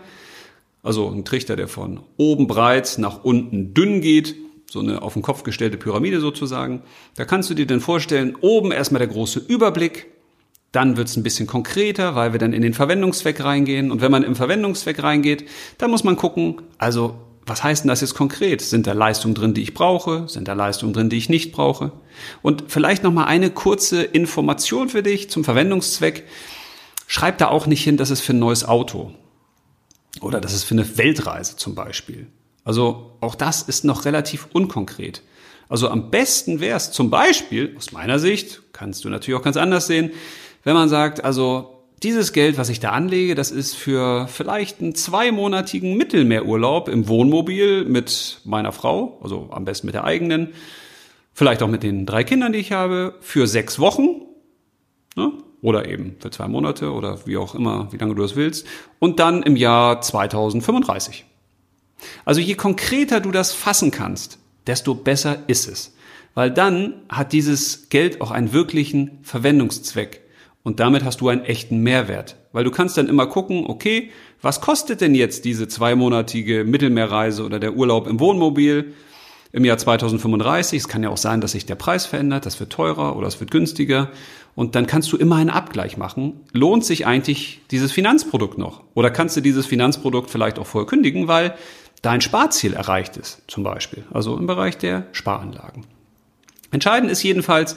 Also 0.82 1.08
ein 1.10 1.24
Trichter, 1.24 1.56
der 1.56 1.68
von 1.68 2.00
oben 2.16 2.46
breit 2.46 2.94
nach 2.98 3.24
unten 3.24 3.74
dünn 3.74 4.00
geht. 4.00 4.36
So 4.72 4.80
eine 4.80 5.02
auf 5.02 5.12
den 5.12 5.20
Kopf 5.20 5.42
gestellte 5.42 5.76
Pyramide 5.76 6.18
sozusagen. 6.18 6.80
Da 7.16 7.26
kannst 7.26 7.50
du 7.50 7.54
dir 7.54 7.66
dann 7.66 7.82
vorstellen, 7.82 8.38
oben 8.40 8.72
erstmal 8.72 9.00
der 9.00 9.08
große 9.08 9.38
Überblick. 9.38 10.06
Dann 10.72 10.96
wird's 10.96 11.14
ein 11.14 11.22
bisschen 11.22 11.46
konkreter, 11.46 12.14
weil 12.14 12.32
wir 12.32 12.38
dann 12.38 12.54
in 12.54 12.62
den 12.62 12.72
Verwendungszweck 12.72 13.44
reingehen. 13.44 13.90
Und 13.90 14.00
wenn 14.00 14.10
man 14.10 14.22
im 14.22 14.34
Verwendungszweck 14.34 15.02
reingeht, 15.02 15.46
dann 15.76 15.90
muss 15.90 16.04
man 16.04 16.16
gucken, 16.16 16.62
also 16.78 17.16
was 17.44 17.62
heißt 17.62 17.84
denn 17.84 17.90
das 17.90 18.00
jetzt 18.00 18.14
konkret? 18.14 18.62
Sind 18.62 18.86
da 18.86 18.94
Leistungen 18.94 19.34
drin, 19.34 19.52
die 19.52 19.60
ich 19.60 19.74
brauche? 19.74 20.26
Sind 20.26 20.48
da 20.48 20.54
Leistungen 20.54 20.94
drin, 20.94 21.10
die 21.10 21.18
ich 21.18 21.28
nicht 21.28 21.52
brauche? 21.52 21.92
Und 22.40 22.64
vielleicht 22.68 23.02
noch 23.02 23.12
mal 23.12 23.26
eine 23.26 23.50
kurze 23.50 24.02
Information 24.02 24.88
für 24.88 25.02
dich 25.02 25.28
zum 25.28 25.44
Verwendungszweck. 25.44 26.24
Schreib 27.06 27.36
da 27.36 27.48
auch 27.48 27.66
nicht 27.66 27.84
hin, 27.84 27.98
dass 27.98 28.08
es 28.08 28.22
für 28.22 28.32
ein 28.32 28.38
neues 28.38 28.64
Auto 28.64 29.12
oder 30.22 30.40
dass 30.40 30.54
es 30.54 30.64
für 30.64 30.72
eine 30.72 30.96
Weltreise 30.96 31.58
zum 31.58 31.74
Beispiel. 31.74 32.26
Also 32.64 33.16
auch 33.20 33.34
das 33.34 33.62
ist 33.62 33.84
noch 33.84 34.04
relativ 34.04 34.48
unkonkret. 34.52 35.22
Also 35.68 35.88
am 35.88 36.10
besten 36.10 36.60
wäre 36.60 36.76
es 36.76 36.92
zum 36.92 37.10
Beispiel, 37.10 37.74
aus 37.76 37.92
meiner 37.92 38.18
Sicht, 38.18 38.62
kannst 38.72 39.04
du 39.04 39.08
natürlich 39.08 39.38
auch 39.38 39.44
ganz 39.44 39.56
anders 39.56 39.86
sehen, 39.86 40.10
wenn 40.64 40.74
man 40.74 40.88
sagt, 40.88 41.24
also 41.24 41.84
dieses 42.02 42.32
Geld, 42.32 42.58
was 42.58 42.68
ich 42.68 42.80
da 42.80 42.90
anlege, 42.90 43.34
das 43.34 43.50
ist 43.50 43.74
für 43.74 44.26
vielleicht 44.28 44.80
einen 44.80 44.94
zweimonatigen 44.94 45.96
Mittelmeerurlaub 45.96 46.88
im 46.88 47.08
Wohnmobil 47.08 47.84
mit 47.84 48.40
meiner 48.44 48.72
Frau, 48.72 49.18
also 49.22 49.48
am 49.50 49.64
besten 49.64 49.86
mit 49.86 49.94
der 49.94 50.04
eigenen, 50.04 50.48
vielleicht 51.32 51.62
auch 51.62 51.68
mit 51.68 51.82
den 51.82 52.06
drei 52.06 52.24
Kindern, 52.24 52.52
die 52.52 52.58
ich 52.58 52.72
habe, 52.72 53.14
für 53.20 53.46
sechs 53.46 53.78
Wochen. 53.78 54.22
Ne? 55.16 55.32
Oder 55.62 55.88
eben 55.88 56.16
für 56.18 56.30
zwei 56.30 56.48
Monate 56.48 56.90
oder 56.92 57.24
wie 57.24 57.36
auch 57.36 57.54
immer, 57.54 57.88
wie 57.92 57.96
lange 57.96 58.14
du 58.14 58.22
das 58.22 58.34
willst. 58.34 58.66
Und 58.98 59.20
dann 59.20 59.42
im 59.44 59.54
Jahr 59.54 60.00
2035. 60.00 61.24
Also 62.24 62.40
je 62.40 62.54
konkreter 62.54 63.20
du 63.20 63.30
das 63.30 63.52
fassen 63.52 63.90
kannst, 63.90 64.38
desto 64.66 64.94
besser 64.94 65.38
ist 65.46 65.68
es. 65.68 65.94
Weil 66.34 66.50
dann 66.50 66.94
hat 67.08 67.32
dieses 67.32 67.88
Geld 67.88 68.20
auch 68.20 68.30
einen 68.30 68.52
wirklichen 68.52 69.18
Verwendungszweck. 69.22 70.20
Und 70.62 70.80
damit 70.80 71.04
hast 71.04 71.20
du 71.20 71.28
einen 71.28 71.44
echten 71.44 71.78
Mehrwert. 71.78 72.36
Weil 72.52 72.64
du 72.64 72.70
kannst 72.70 72.96
dann 72.96 73.08
immer 73.08 73.26
gucken, 73.26 73.64
okay, 73.66 74.10
was 74.40 74.60
kostet 74.60 75.00
denn 75.00 75.14
jetzt 75.14 75.44
diese 75.44 75.68
zweimonatige 75.68 76.64
Mittelmeerreise 76.64 77.44
oder 77.44 77.58
der 77.58 77.74
Urlaub 77.74 78.06
im 78.06 78.20
Wohnmobil 78.20 78.94
im 79.52 79.64
Jahr 79.64 79.78
2035? 79.78 80.78
Es 80.78 80.88
kann 80.88 81.02
ja 81.02 81.10
auch 81.10 81.16
sein, 81.16 81.40
dass 81.40 81.52
sich 81.52 81.66
der 81.66 81.74
Preis 81.74 82.06
verändert, 82.06 82.46
das 82.46 82.60
wird 82.60 82.70
teurer 82.70 83.16
oder 83.16 83.26
es 83.26 83.40
wird 83.40 83.50
günstiger. 83.50 84.10
Und 84.54 84.74
dann 84.74 84.86
kannst 84.86 85.10
du 85.12 85.16
immer 85.16 85.36
einen 85.36 85.50
Abgleich 85.50 85.96
machen. 85.96 86.40
Lohnt 86.52 86.84
sich 86.84 87.06
eigentlich 87.06 87.60
dieses 87.70 87.90
Finanzprodukt 87.90 88.58
noch? 88.58 88.82
Oder 88.94 89.10
kannst 89.10 89.36
du 89.36 89.40
dieses 89.40 89.66
Finanzprodukt 89.66 90.30
vielleicht 90.30 90.58
auch 90.58 90.66
vorher 90.66 90.86
kündigen, 90.86 91.26
weil 91.26 91.54
dein 92.02 92.20
Sparziel 92.20 92.74
erreicht 92.74 93.16
ist, 93.16 93.42
zum 93.46 93.62
Beispiel. 93.62 94.04
Also 94.12 94.36
im 94.36 94.46
Bereich 94.46 94.76
der 94.76 95.06
Sparanlagen. 95.12 95.86
Entscheidend 96.70 97.10
ist 97.10 97.22
jedenfalls, 97.22 97.76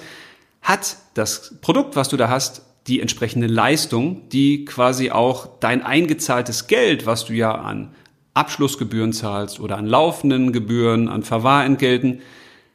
hat 0.61 0.97
das 1.13 1.55
Produkt, 1.61 1.95
was 1.95 2.09
du 2.09 2.17
da 2.17 2.29
hast, 2.29 2.63
die 2.87 3.01
entsprechende 3.01 3.47
Leistung, 3.47 4.29
die 4.29 4.65
quasi 4.65 5.11
auch 5.11 5.59
dein 5.59 5.83
eingezahltes 5.83 6.67
Geld, 6.67 7.05
was 7.05 7.25
du 7.25 7.33
ja 7.33 7.53
an 7.53 7.95
Abschlussgebühren 8.33 9.13
zahlst 9.13 9.59
oder 9.59 9.77
an 9.77 9.85
laufenden 9.85 10.51
Gebühren, 10.51 11.07
an 11.07 11.23
Verwahrentgelten, 11.23 12.21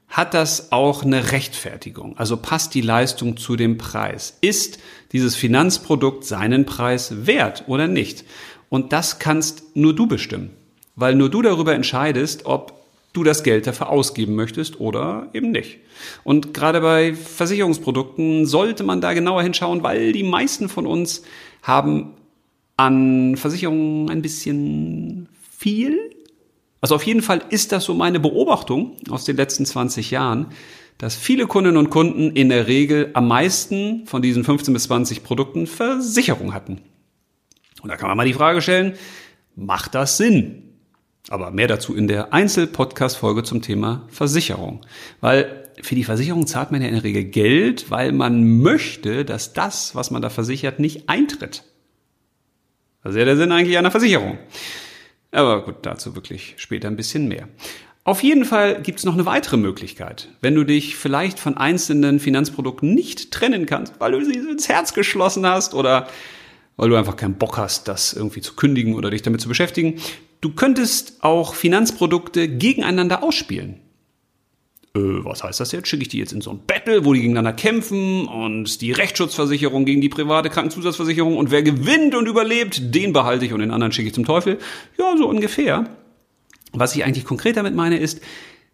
hat 0.08 0.34
das 0.34 0.72
auch 0.72 1.04
eine 1.04 1.30
Rechtfertigung? 1.30 2.18
Also 2.18 2.36
passt 2.36 2.74
die 2.74 2.80
Leistung 2.80 3.36
zu 3.36 3.54
dem 3.54 3.78
Preis? 3.78 4.36
Ist 4.40 4.80
dieses 5.12 5.36
Finanzprodukt 5.36 6.24
seinen 6.24 6.66
Preis 6.66 7.26
wert 7.26 7.64
oder 7.68 7.86
nicht? 7.86 8.24
Und 8.68 8.92
das 8.92 9.20
kannst 9.20 9.76
nur 9.76 9.94
du 9.94 10.08
bestimmen, 10.08 10.50
weil 10.96 11.14
nur 11.14 11.30
du 11.30 11.42
darüber 11.42 11.74
entscheidest, 11.74 12.46
ob 12.46 12.80
du 13.12 13.24
das 13.24 13.42
Geld 13.42 13.66
dafür 13.66 13.90
ausgeben 13.90 14.34
möchtest 14.34 14.80
oder 14.80 15.28
eben 15.32 15.50
nicht. 15.50 15.78
Und 16.22 16.54
gerade 16.54 16.80
bei 16.80 17.14
Versicherungsprodukten 17.14 18.46
sollte 18.46 18.84
man 18.84 19.00
da 19.00 19.12
genauer 19.12 19.42
hinschauen, 19.42 19.82
weil 19.82 20.12
die 20.12 20.22
meisten 20.22 20.68
von 20.68 20.86
uns 20.86 21.22
haben 21.62 22.14
an 22.76 23.36
Versicherungen 23.36 24.08
ein 24.10 24.22
bisschen 24.22 25.28
viel. 25.56 25.98
Also 26.80 26.94
auf 26.94 27.02
jeden 27.04 27.20
Fall 27.20 27.42
ist 27.50 27.72
das 27.72 27.84
so 27.84 27.94
meine 27.94 28.20
Beobachtung 28.20 28.96
aus 29.10 29.24
den 29.24 29.36
letzten 29.36 29.66
20 29.66 30.10
Jahren, 30.10 30.46
dass 30.96 31.16
viele 31.16 31.46
Kundinnen 31.46 31.76
und 31.76 31.90
Kunden 31.90 32.30
in 32.30 32.48
der 32.48 32.68
Regel 32.68 33.10
am 33.14 33.26
meisten 33.28 34.06
von 34.06 34.22
diesen 34.22 34.44
15 34.44 34.72
bis 34.72 34.84
20 34.84 35.24
Produkten 35.24 35.66
Versicherung 35.66 36.54
hatten. 36.54 36.80
Und 37.82 37.88
da 37.88 37.96
kann 37.96 38.08
man 38.08 38.16
mal 38.16 38.26
die 38.26 38.34
Frage 38.34 38.62
stellen, 38.62 38.94
macht 39.56 39.94
das 39.94 40.16
Sinn? 40.16 40.69
Aber 41.28 41.50
mehr 41.50 41.68
dazu 41.68 41.94
in 41.94 42.08
der 42.08 42.32
Einzel-Podcast-Folge 42.32 43.42
zum 43.42 43.62
Thema 43.62 44.06
Versicherung. 44.08 44.84
Weil 45.20 45.68
für 45.82 45.94
die 45.94 46.04
Versicherung 46.04 46.46
zahlt 46.46 46.72
man 46.72 46.82
ja 46.82 46.88
in 46.88 46.94
der 46.94 47.04
Regel 47.04 47.24
Geld, 47.24 47.90
weil 47.90 48.12
man 48.12 48.60
möchte, 48.60 49.24
dass 49.24 49.52
das, 49.52 49.94
was 49.94 50.10
man 50.10 50.22
da 50.22 50.30
versichert, 50.30 50.80
nicht 50.80 51.08
eintritt. 51.08 51.64
Das 53.02 53.12
ist 53.12 53.18
ja 53.18 53.24
der 53.24 53.36
Sinn 53.36 53.52
eigentlich 53.52 53.78
einer 53.78 53.90
Versicherung. 53.90 54.38
Aber 55.32 55.64
gut, 55.64 55.76
dazu 55.82 56.14
wirklich 56.14 56.54
später 56.56 56.88
ein 56.88 56.96
bisschen 56.96 57.28
mehr. 57.28 57.48
Auf 58.02 58.22
jeden 58.22 58.44
Fall 58.44 58.80
gibt 58.82 58.98
es 58.98 59.04
noch 59.04 59.14
eine 59.14 59.26
weitere 59.26 59.56
Möglichkeit. 59.56 60.28
Wenn 60.40 60.54
du 60.54 60.64
dich 60.64 60.96
vielleicht 60.96 61.38
von 61.38 61.56
einzelnen 61.56 62.18
Finanzprodukten 62.18 62.94
nicht 62.94 63.30
trennen 63.30 63.66
kannst, 63.66 64.00
weil 64.00 64.12
du 64.12 64.24
sie 64.24 64.38
ins 64.38 64.68
Herz 64.68 64.94
geschlossen 64.94 65.46
hast 65.46 65.74
oder 65.74 66.08
weil 66.76 66.88
du 66.88 66.96
einfach 66.96 67.16
keinen 67.16 67.34
Bock 67.34 67.58
hast, 67.58 67.88
das 67.88 68.14
irgendwie 68.14 68.40
zu 68.40 68.54
kündigen 68.54 68.94
oder 68.94 69.10
dich 69.10 69.22
damit 69.22 69.42
zu 69.42 69.48
beschäftigen, 69.48 70.00
Du 70.40 70.54
könntest 70.54 71.22
auch 71.22 71.54
Finanzprodukte 71.54 72.48
gegeneinander 72.48 73.22
ausspielen. 73.22 73.80
Äh, 74.94 75.00
was 75.24 75.44
heißt 75.44 75.60
das 75.60 75.72
jetzt? 75.72 75.88
Schicke 75.88 76.02
ich 76.02 76.08
die 76.08 76.18
jetzt 76.18 76.32
in 76.32 76.40
so 76.40 76.50
ein 76.50 76.60
Battle, 76.66 77.04
wo 77.04 77.12
die 77.12 77.20
gegeneinander 77.20 77.52
kämpfen 77.52 78.26
und 78.26 78.80
die 78.80 78.92
Rechtsschutzversicherung 78.92 79.84
gegen 79.84 80.00
die 80.00 80.08
private 80.08 80.50
Krankenzusatzversicherung 80.50 81.36
und 81.36 81.50
wer 81.50 81.62
gewinnt 81.62 82.14
und 82.14 82.26
überlebt, 82.26 82.94
den 82.94 83.12
behalte 83.12 83.44
ich 83.44 83.52
und 83.52 83.60
den 83.60 83.70
anderen 83.70 83.92
schicke 83.92 84.08
ich 84.08 84.14
zum 84.14 84.24
Teufel? 84.24 84.58
Ja, 84.98 85.14
so 85.16 85.28
ungefähr. 85.28 85.88
Was 86.72 86.96
ich 86.96 87.04
eigentlich 87.04 87.24
konkret 87.24 87.56
damit 87.56 87.74
meine 87.74 87.98
ist, 87.98 88.20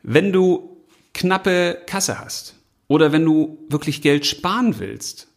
wenn 0.03 0.33
du 0.33 0.77
knappe 1.15 1.79
Kasse 1.87 2.21
hast 2.21 2.55
oder 2.89 3.11
wenn 3.13 3.25
du 3.25 3.59
wirklich 3.69 4.03
Geld 4.03 4.27
sparen 4.27 4.79
willst, 4.79 5.29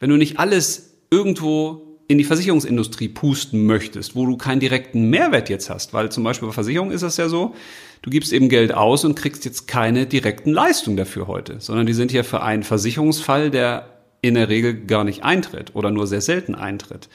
wenn 0.00 0.10
du 0.10 0.16
nicht 0.16 0.38
alles 0.38 0.94
irgendwo 1.10 1.93
in 2.06 2.18
die 2.18 2.24
Versicherungsindustrie 2.24 3.08
pusten 3.08 3.66
möchtest, 3.66 4.14
wo 4.14 4.26
du 4.26 4.36
keinen 4.36 4.60
direkten 4.60 5.08
Mehrwert 5.08 5.48
jetzt 5.48 5.70
hast, 5.70 5.94
weil 5.94 6.10
zum 6.10 6.24
Beispiel 6.24 6.48
bei 6.48 6.54
Versicherung 6.54 6.90
ist 6.90 7.02
es 7.02 7.16
ja 7.16 7.28
so, 7.28 7.54
du 8.02 8.10
gibst 8.10 8.32
eben 8.32 8.48
Geld 8.48 8.74
aus 8.74 9.04
und 9.04 9.14
kriegst 9.14 9.44
jetzt 9.44 9.66
keine 9.66 10.06
direkten 10.06 10.50
Leistungen 10.50 10.96
dafür 10.96 11.26
heute, 11.26 11.56
sondern 11.60 11.86
die 11.86 11.94
sind 11.94 12.12
ja 12.12 12.22
für 12.22 12.42
einen 12.42 12.62
Versicherungsfall, 12.62 13.50
der 13.50 13.88
in 14.20 14.34
der 14.34 14.48
Regel 14.48 14.74
gar 14.86 15.04
nicht 15.04 15.24
eintritt 15.24 15.74
oder 15.74 15.90
nur 15.90 16.06
sehr 16.06 16.20
selten 16.20 16.54
eintritt. 16.54 17.08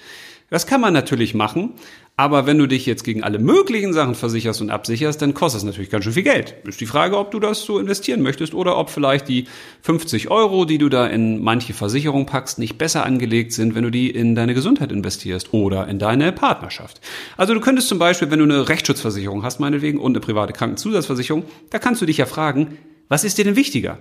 Das 0.49 0.65
kann 0.65 0.81
man 0.81 0.93
natürlich 0.93 1.35
machen, 1.35 1.73
aber 2.19 2.45
wenn 2.45 2.57
du 2.57 2.67
dich 2.67 2.85
jetzt 2.85 3.05
gegen 3.05 3.23
alle 3.23 3.39
möglichen 3.39 3.93
Sachen 3.93 4.13
versicherst 4.13 4.59
und 4.59 4.71
absicherst, 4.71 5.21
dann 5.21 5.33
kostet 5.33 5.59
es 5.59 5.63
natürlich 5.63 5.89
ganz 5.89 6.03
schön 6.03 6.11
viel 6.11 6.23
Geld. 6.23 6.53
Ist 6.65 6.81
die 6.81 6.85
Frage, 6.85 7.17
ob 7.17 7.31
du 7.31 7.39
das 7.39 7.63
so 7.63 7.79
investieren 7.79 8.21
möchtest 8.21 8.53
oder 8.53 8.77
ob 8.77 8.89
vielleicht 8.89 9.29
die 9.29 9.45
50 9.83 10.29
Euro, 10.29 10.65
die 10.65 10.79
du 10.79 10.89
da 10.89 11.07
in 11.07 11.41
manche 11.41 11.73
Versicherung 11.73 12.25
packst, 12.25 12.59
nicht 12.59 12.77
besser 12.77 13.05
angelegt 13.05 13.53
sind, 13.53 13.73
wenn 13.73 13.85
du 13.85 13.89
die 13.89 14.09
in 14.09 14.35
deine 14.35 14.53
Gesundheit 14.53 14.91
investierst 14.91 15.53
oder 15.53 15.87
in 15.87 15.97
deine 15.97 16.33
Partnerschaft. 16.33 16.99
Also 17.37 17.53
du 17.53 17.61
könntest 17.61 17.87
zum 17.87 17.99
Beispiel, 17.99 18.29
wenn 18.29 18.39
du 18.39 18.43
eine 18.43 18.67
Rechtsschutzversicherung 18.67 19.43
hast, 19.43 19.61
meinetwegen, 19.61 19.97
und 19.97 20.11
eine 20.11 20.19
private 20.19 20.51
Krankenzusatzversicherung, 20.51 21.45
da 21.69 21.79
kannst 21.79 22.01
du 22.01 22.05
dich 22.05 22.17
ja 22.17 22.25
fragen, 22.25 22.77
was 23.07 23.23
ist 23.23 23.37
dir 23.37 23.45
denn 23.45 23.55
wichtiger? 23.55 23.97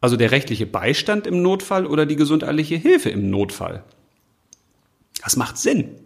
Also 0.00 0.16
der 0.16 0.30
rechtliche 0.30 0.64
Beistand 0.64 1.26
im 1.26 1.42
Notfall 1.42 1.84
oder 1.84 2.06
die 2.06 2.16
gesundheitliche 2.16 2.76
Hilfe 2.76 3.10
im 3.10 3.28
Notfall? 3.28 3.84
Das 5.22 5.36
macht 5.36 5.58
Sinn. 5.58 5.96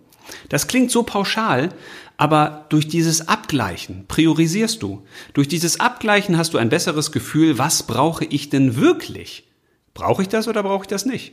Das 0.49 0.67
klingt 0.67 0.91
so 0.91 1.03
pauschal, 1.03 1.71
aber 2.17 2.67
durch 2.69 2.89
dieses 2.89 3.29
Abgleichen 3.29 4.07
priorisierst 4.07 4.83
du. 4.83 5.07
Durch 5.33 5.49
dieses 5.49 5.81
Abgleichen 5.81 6.39
hast 6.39 6.55
du 6.55 6.59
ein 6.59 6.69
besseres 6.69 7.13
Gefühl, 7.13 7.59
was 7.59 7.83
brauche 7.83 8.25
ich 8.25 8.51
denn 8.51 8.77
wirklich? 8.77 9.49
Brauche 9.95 10.23
ich 10.23 10.29
das 10.29 10.49
oder 10.49 10.63
brauche 10.63 10.85
ich 10.85 10.89
das 10.89 11.07
nicht? 11.07 11.33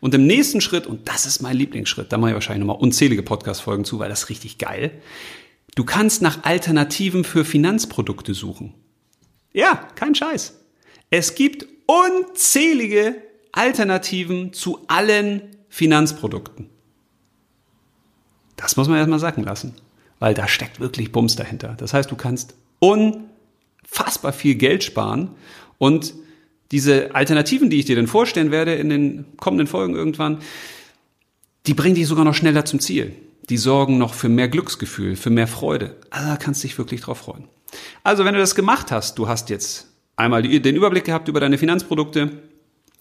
Und 0.00 0.14
im 0.14 0.26
nächsten 0.26 0.60
Schritt, 0.60 0.86
und 0.86 1.08
das 1.08 1.26
ist 1.26 1.42
mein 1.42 1.56
Lieblingsschritt, 1.56 2.12
da 2.12 2.18
mache 2.18 2.30
ich 2.30 2.34
wahrscheinlich 2.34 2.66
nochmal 2.66 2.82
unzählige 2.82 3.22
Podcast-Folgen 3.22 3.84
zu, 3.84 3.98
weil 3.98 4.08
das 4.08 4.24
ist 4.24 4.28
richtig 4.30 4.58
geil. 4.58 4.92
Du 5.76 5.84
kannst 5.84 6.20
nach 6.22 6.44
Alternativen 6.44 7.22
für 7.22 7.44
Finanzprodukte 7.44 8.34
suchen. 8.34 8.74
Ja, 9.52 9.88
kein 9.94 10.14
Scheiß. 10.14 10.54
Es 11.10 11.34
gibt 11.34 11.66
unzählige 11.86 13.16
Alternativen 13.52 14.52
zu 14.52 14.84
allen 14.88 15.42
Finanzprodukten. 15.68 16.68
Das 18.60 18.76
muss 18.76 18.88
man 18.88 18.98
erstmal 18.98 19.18
sacken 19.18 19.42
lassen, 19.42 19.74
weil 20.18 20.34
da 20.34 20.46
steckt 20.46 20.80
wirklich 20.80 21.12
Bums 21.12 21.34
dahinter. 21.34 21.74
Das 21.78 21.94
heißt, 21.94 22.10
du 22.10 22.16
kannst 22.16 22.54
unfassbar 22.78 24.32
viel 24.32 24.54
Geld 24.54 24.84
sparen 24.84 25.30
und 25.78 26.14
diese 26.70 27.14
Alternativen, 27.14 27.70
die 27.70 27.78
ich 27.78 27.86
dir 27.86 27.96
dann 27.96 28.06
vorstellen 28.06 28.50
werde 28.50 28.74
in 28.74 28.90
den 28.90 29.24
kommenden 29.38 29.66
Folgen 29.66 29.96
irgendwann, 29.96 30.38
die 31.66 31.74
bringen 31.74 31.94
dich 31.94 32.06
sogar 32.06 32.24
noch 32.24 32.34
schneller 32.34 32.64
zum 32.64 32.80
Ziel. 32.80 33.16
Die 33.48 33.56
sorgen 33.56 33.98
noch 33.98 34.14
für 34.14 34.28
mehr 34.28 34.48
Glücksgefühl, 34.48 35.16
für 35.16 35.30
mehr 35.30 35.48
Freude. 35.48 35.96
Also 36.10 36.28
da 36.28 36.36
kannst 36.36 36.62
du 36.62 36.68
dich 36.68 36.78
wirklich 36.78 37.00
drauf 37.00 37.18
freuen. 37.18 37.48
Also 38.04 38.24
wenn 38.24 38.34
du 38.34 38.40
das 38.40 38.54
gemacht 38.54 38.92
hast, 38.92 39.18
du 39.18 39.26
hast 39.26 39.50
jetzt 39.50 39.88
einmal 40.16 40.42
den 40.42 40.76
Überblick 40.76 41.04
gehabt 41.04 41.28
über 41.28 41.40
deine 41.40 41.58
Finanzprodukte, 41.58 42.30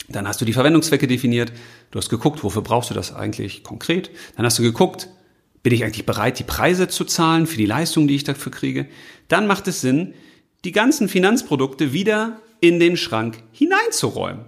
dann 0.08 0.28
hast 0.28 0.42
du 0.42 0.46
die 0.46 0.54
Verwendungszwecke 0.54 1.06
definiert, 1.06 1.52
du 1.92 2.00
hast 2.00 2.10
geguckt, 2.10 2.44
wofür 2.44 2.64
brauchst 2.64 2.90
du 2.90 2.96
das 2.96 3.14
eigentlich 3.14 3.64
konkret, 3.64 4.10
dann 4.36 4.46
hast 4.46 4.58
du 4.58 4.64
geguckt, 4.64 5.10
bin 5.64 5.74
ich 5.74 5.84
eigentlich 5.84 6.06
bereit, 6.06 6.40
die 6.40 6.44
Preise 6.44 6.88
zu 6.88 7.06
zahlen 7.06 7.48
für 7.48 7.58
die 7.58 7.66
Leistung, 7.66 8.08
die 8.08 8.16
ich 8.16 8.24
dafür 8.24 8.52
kriege, 8.52 8.88
dann 9.28 9.48
macht 9.48 9.68
es 9.68 9.82
Sinn, 9.82 10.14
die 10.66 10.72
ganzen 10.72 11.10
Finanzprodukte 11.10 11.94
wieder 11.94 12.40
in 12.60 12.80
den 12.80 12.98
Schrank 12.98 13.44
hineinzuräumen. 13.52 14.46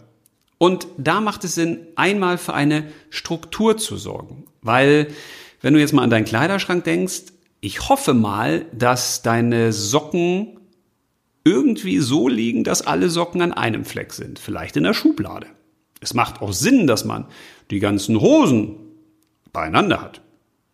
Und 0.57 0.87
da 0.97 1.21
macht 1.21 1.43
es 1.43 1.55
Sinn, 1.55 1.87
einmal 1.95 2.37
für 2.37 2.53
eine 2.53 2.83
Struktur 3.09 3.77
zu 3.77 3.97
sorgen. 3.97 4.45
Weil, 4.61 5.07
wenn 5.61 5.73
du 5.73 5.79
jetzt 5.79 5.93
mal 5.93 6.03
an 6.03 6.09
deinen 6.09 6.25
Kleiderschrank 6.25 6.83
denkst, 6.83 7.23
ich 7.61 7.89
hoffe 7.89 8.13
mal, 8.13 8.65
dass 8.71 9.21
deine 9.21 9.73
Socken 9.73 10.59
irgendwie 11.43 11.99
so 11.99 12.27
liegen, 12.27 12.63
dass 12.63 12.85
alle 12.85 13.09
Socken 13.09 13.41
an 13.41 13.53
einem 13.53 13.85
Fleck 13.85 14.13
sind. 14.13 14.39
Vielleicht 14.39 14.77
in 14.77 14.83
der 14.83 14.93
Schublade. 14.93 15.47
Es 15.99 16.13
macht 16.13 16.41
auch 16.41 16.53
Sinn, 16.53 16.87
dass 16.87 17.05
man 17.05 17.25
die 17.71 17.79
ganzen 17.79 18.19
Hosen 18.19 18.75
beieinander 19.53 20.01
hat. 20.01 20.21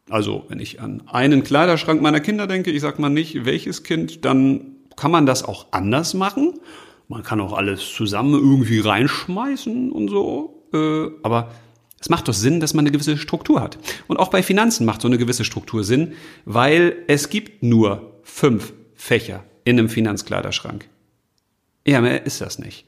Also, 0.09 0.45
wenn 0.47 0.59
ich 0.59 0.79
an 0.79 1.03
einen 1.07 1.43
Kleiderschrank 1.43 2.01
meiner 2.01 2.19
Kinder 2.19 2.47
denke, 2.47 2.71
ich 2.71 2.81
sag 2.81 2.99
mal 2.99 3.09
nicht, 3.09 3.45
welches 3.45 3.83
Kind, 3.83 4.23
dann 4.25 4.77
kann 4.95 5.11
man 5.11 5.25
das 5.25 5.43
auch 5.43 5.67
anders 5.71 6.13
machen. 6.13 6.59
Man 7.07 7.23
kann 7.23 7.39
auch 7.39 7.53
alles 7.53 7.93
zusammen 7.93 8.33
irgendwie 8.33 8.79
reinschmeißen 8.79 9.91
und 9.91 10.09
so. 10.09 10.63
Äh, 10.73 11.07
aber 11.23 11.51
es 11.99 12.09
macht 12.09 12.27
doch 12.27 12.33
Sinn, 12.33 12.59
dass 12.59 12.73
man 12.73 12.83
eine 12.83 12.91
gewisse 12.91 13.17
Struktur 13.17 13.61
hat. 13.61 13.77
Und 14.07 14.17
auch 14.17 14.29
bei 14.29 14.43
Finanzen 14.43 14.85
macht 14.85 15.01
so 15.01 15.07
eine 15.07 15.17
gewisse 15.17 15.45
Struktur 15.45 15.83
Sinn, 15.83 16.13
weil 16.45 16.95
es 17.07 17.29
gibt 17.29 17.63
nur 17.63 18.19
fünf 18.23 18.73
Fächer 18.95 19.43
in 19.63 19.79
einem 19.79 19.89
Finanzkleiderschrank. 19.89 20.87
Ja, 21.85 22.01
mehr 22.01 22.25
ist 22.25 22.41
das 22.41 22.59
nicht. 22.59 22.85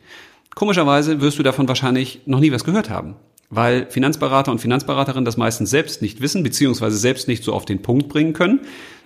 Komischerweise 0.55 1.21
wirst 1.21 1.39
du 1.39 1.43
davon 1.43 1.67
wahrscheinlich 1.67 2.21
noch 2.25 2.39
nie 2.39 2.51
was 2.51 2.65
gehört 2.65 2.89
haben, 2.89 3.15
weil 3.49 3.87
Finanzberater 3.89 4.51
und 4.51 4.59
Finanzberaterinnen 4.59 5.25
das 5.25 5.37
meistens 5.37 5.69
selbst 5.69 6.01
nicht 6.01 6.21
wissen, 6.21 6.43
beziehungsweise 6.43 6.97
selbst 6.97 7.27
nicht 7.27 7.43
so 7.43 7.53
auf 7.53 7.65
den 7.65 7.81
Punkt 7.81 8.09
bringen 8.09 8.33
können, 8.33 8.61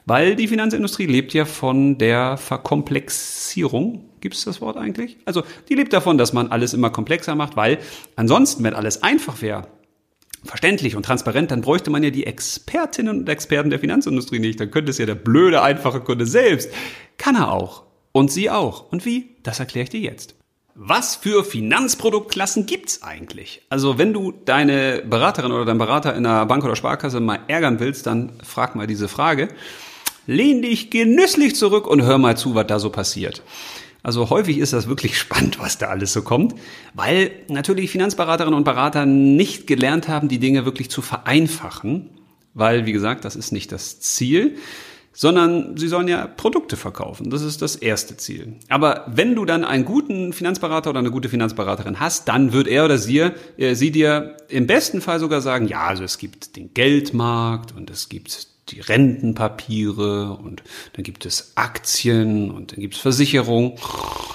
weil 0.06 0.36
die 0.36 0.48
Finanzindustrie 0.48 1.06
lebt 1.06 1.34
ja 1.34 1.46
von 1.46 1.98
der 1.98 2.38
Verkomplexierung. 2.38 4.10
Gibt 4.20 4.36
es 4.36 4.44
das 4.44 4.60
Wort 4.60 4.78
eigentlich? 4.78 5.18
Also 5.26 5.44
die 5.70 5.76
lebt 5.76 5.94
davon, 5.94 6.18
dass 6.18 6.34
man 6.34 6.52
alles 6.52 6.74
immer 6.74 6.89
komplexer 6.89 7.36
macht, 7.36 7.56
weil 7.56 7.80
ansonsten, 8.16 8.64
wenn 8.64 8.74
alles 8.74 9.02
einfach 9.02 9.41
wäre, 9.41 9.68
verständlich 10.44 10.98
und 10.98 11.06
transparent, 11.06 11.52
dann 11.52 11.62
bräuchte 11.62 11.89
man 11.89 12.04
ja 12.04 12.10
die 12.10 12.26
Expertinnen 12.26 13.20
und 13.20 13.30
Experten 13.30 13.70
der 13.70 13.80
Finanzindustrie 13.80 14.39
nicht. 14.39 14.60
Dann 14.60 14.72
könnte 14.72 14.91
es 14.91 14.98
ja 14.98 15.06
der 15.06 15.16
blöde, 15.16 15.62
einfache 15.62 16.02
Kunde 16.02 16.26
selbst. 16.26 16.70
Kann 17.18 17.36
er 17.36 17.52
auch. 17.52 17.84
Und 18.12 18.32
Sie 18.32 18.50
auch. 18.50 18.91
Und 18.91 19.06
wie? 19.06 19.38
Das 19.44 19.60
erkläre 19.60 19.86
ich 19.86 19.89
dir 19.89 20.02
jetzt. 20.02 20.36
Was 20.76 21.16
für 21.16 21.44
Finanzproduktklassen 21.44 22.66
gibt's 22.66 23.04
eigentlich? 23.04 23.62
Also 23.70 24.00
wenn 24.00 24.12
du 24.12 24.32
deine 24.32 25.04
Beraterin 25.06 25.52
oder 25.52 25.66
deinen 25.66 25.78
Berater 25.78 26.16
in 26.16 26.26
einer 26.26 26.48
Bank 26.48 26.64
oder 26.64 26.76
Sparkasse 26.76 27.20
mal 27.20 27.42
ärgern 27.48 27.80
willst, 27.80 28.08
dann 28.08 28.34
frag 28.44 28.76
mal 28.76 28.88
diese 28.88 29.08
Frage. 29.08 29.50
Lehn 30.26 30.64
dich 30.64 30.90
genüsslich 30.90 31.56
zurück 31.56 31.86
und 31.86 32.02
hör 32.02 32.18
mal 32.18 32.36
zu, 32.38 32.56
was 32.56 32.66
da 32.66 32.80
so 32.80 32.90
passiert. 32.90 33.44
Also 34.02 34.32
häufig 34.32 34.58
ist 34.58 34.74
das 34.74 34.88
wirklich 34.88 35.16
spannend, 35.20 35.60
was 35.60 35.78
da 35.78 35.90
alles 35.90 36.12
so 36.12 36.24
kommt, 36.24 36.56
weil 36.96 37.32
natürlich 37.50 37.92
Finanzberaterinnen 37.92 38.58
und 38.58 38.64
Berater 38.64 39.06
nicht 39.06 39.68
gelernt 39.68 40.08
haben, 40.08 40.28
die 40.28 40.40
Dinge 40.40 40.66
wirklich 40.66 40.90
zu 40.90 41.04
vereinfachen, 41.04 42.10
weil, 42.56 42.88
wie 42.88 42.94
gesagt, 42.94 43.26
das 43.26 43.36
ist 43.36 43.52
nicht 43.52 43.72
das 43.72 44.00
Ziel, 44.00 44.58
sondern 45.14 45.78
sie 45.78 45.88
sollen 45.88 46.07
ja 46.07 46.28
Produkte 46.28 46.76
verkaufen. 46.76 47.30
Das 47.30 47.41
ist 47.41 47.61
das 47.61 47.76
erste 47.76 48.18
Ziel. 48.18 48.55
Aber 48.68 49.05
wenn 49.07 49.36
du 49.36 49.45
dann 49.45 49.64
einen 49.64 49.86
guten 49.86 50.34
Finanzberater 50.34 50.89
oder 50.89 50.99
eine 50.99 51.11
gute 51.11 51.30
Finanzberaterin 51.30 51.99
hast, 51.99 52.28
dann 52.28 52.51
wird 52.51 52.68
er 52.68 52.86
oder 52.86 52.97
sie, 52.97 53.30
äh, 53.57 53.76
sie 53.76 53.91
dir 53.91 54.38
im 54.49 54.68
besten 54.68 55.01
Fall 55.01 55.20
sogar 55.20 55.41
sagen, 55.41 55.68
ja, 55.68 55.86
also 55.86 56.03
es 56.03 56.18
gibt 56.18 56.55
den 56.55 56.74
Geldmarkt 56.74 57.76
und 57.76 57.89
es 57.89 58.09
gibt 58.09 58.47
die 58.70 58.80
Rentenpapiere 58.80 60.34
und 60.34 60.64
dann 60.93 61.03
gibt 61.03 61.26
es 61.26 61.51
Aktien 61.55 62.49
und 62.49 62.72
dann 62.72 62.80
gibt 62.80 62.95
es 62.95 63.01
Versicherung 63.01 63.78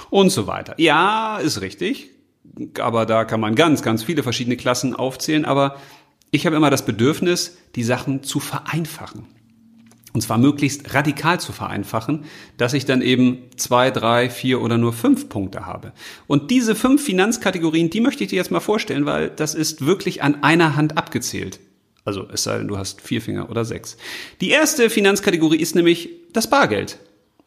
und 0.09 0.29
so 0.29 0.47
weiter. 0.47 0.75
Ja, 0.77 1.37
ist 1.37 1.61
richtig, 1.61 2.11
aber 2.79 3.05
da 3.05 3.25
kann 3.25 3.39
man 3.39 3.55
ganz, 3.55 3.81
ganz 3.81 4.03
viele 4.03 4.23
verschiedene 4.23 4.55
Klassen 4.55 4.95
aufzählen, 4.95 5.45
aber 5.45 5.77
ich 6.31 6.45
habe 6.45 6.55
immer 6.55 6.69
das 6.69 6.85
Bedürfnis, 6.85 7.57
die 7.75 7.83
Sachen 7.83 8.23
zu 8.23 8.39
vereinfachen. 8.39 9.25
Und 10.13 10.21
zwar 10.21 10.39
möglichst 10.39 10.93
radikal 10.93 11.39
zu 11.39 11.51
vereinfachen, 11.51 12.25
dass 12.57 12.73
ich 12.73 12.85
dann 12.85 13.01
eben 13.01 13.43
zwei, 13.57 13.91
drei, 13.91 14.29
vier 14.29 14.61
oder 14.61 14.77
nur 14.77 14.91
fünf 14.91 15.29
Punkte 15.29 15.65
habe. 15.65 15.93
Und 16.25 16.49
diese 16.49 16.73
fünf 16.73 17.03
Finanzkategorien, 17.03 17.91
die 17.91 18.01
möchte 18.01 18.23
ich 18.23 18.31
dir 18.31 18.37
jetzt 18.37 18.49
mal 18.49 18.59
vorstellen, 18.59 19.05
weil 19.05 19.29
das 19.29 19.53
ist 19.53 19.85
wirklich 19.85 20.23
an 20.23 20.41
einer 20.43 20.75
Hand 20.75 20.97
abgezählt. 20.97 21.59
Also 22.05 22.27
es 22.33 22.43
sei 22.43 22.57
denn, 22.57 22.67
du 22.67 22.77
hast 22.77 23.01
vier 23.01 23.21
Finger 23.21 23.49
oder 23.51 23.65
sechs. 23.65 23.97
Die 24.41 24.49
erste 24.49 24.89
Finanzkategorie 24.89 25.57
ist 25.57 25.75
nämlich 25.75 26.09
das 26.33 26.49
Bargeld. 26.49 26.97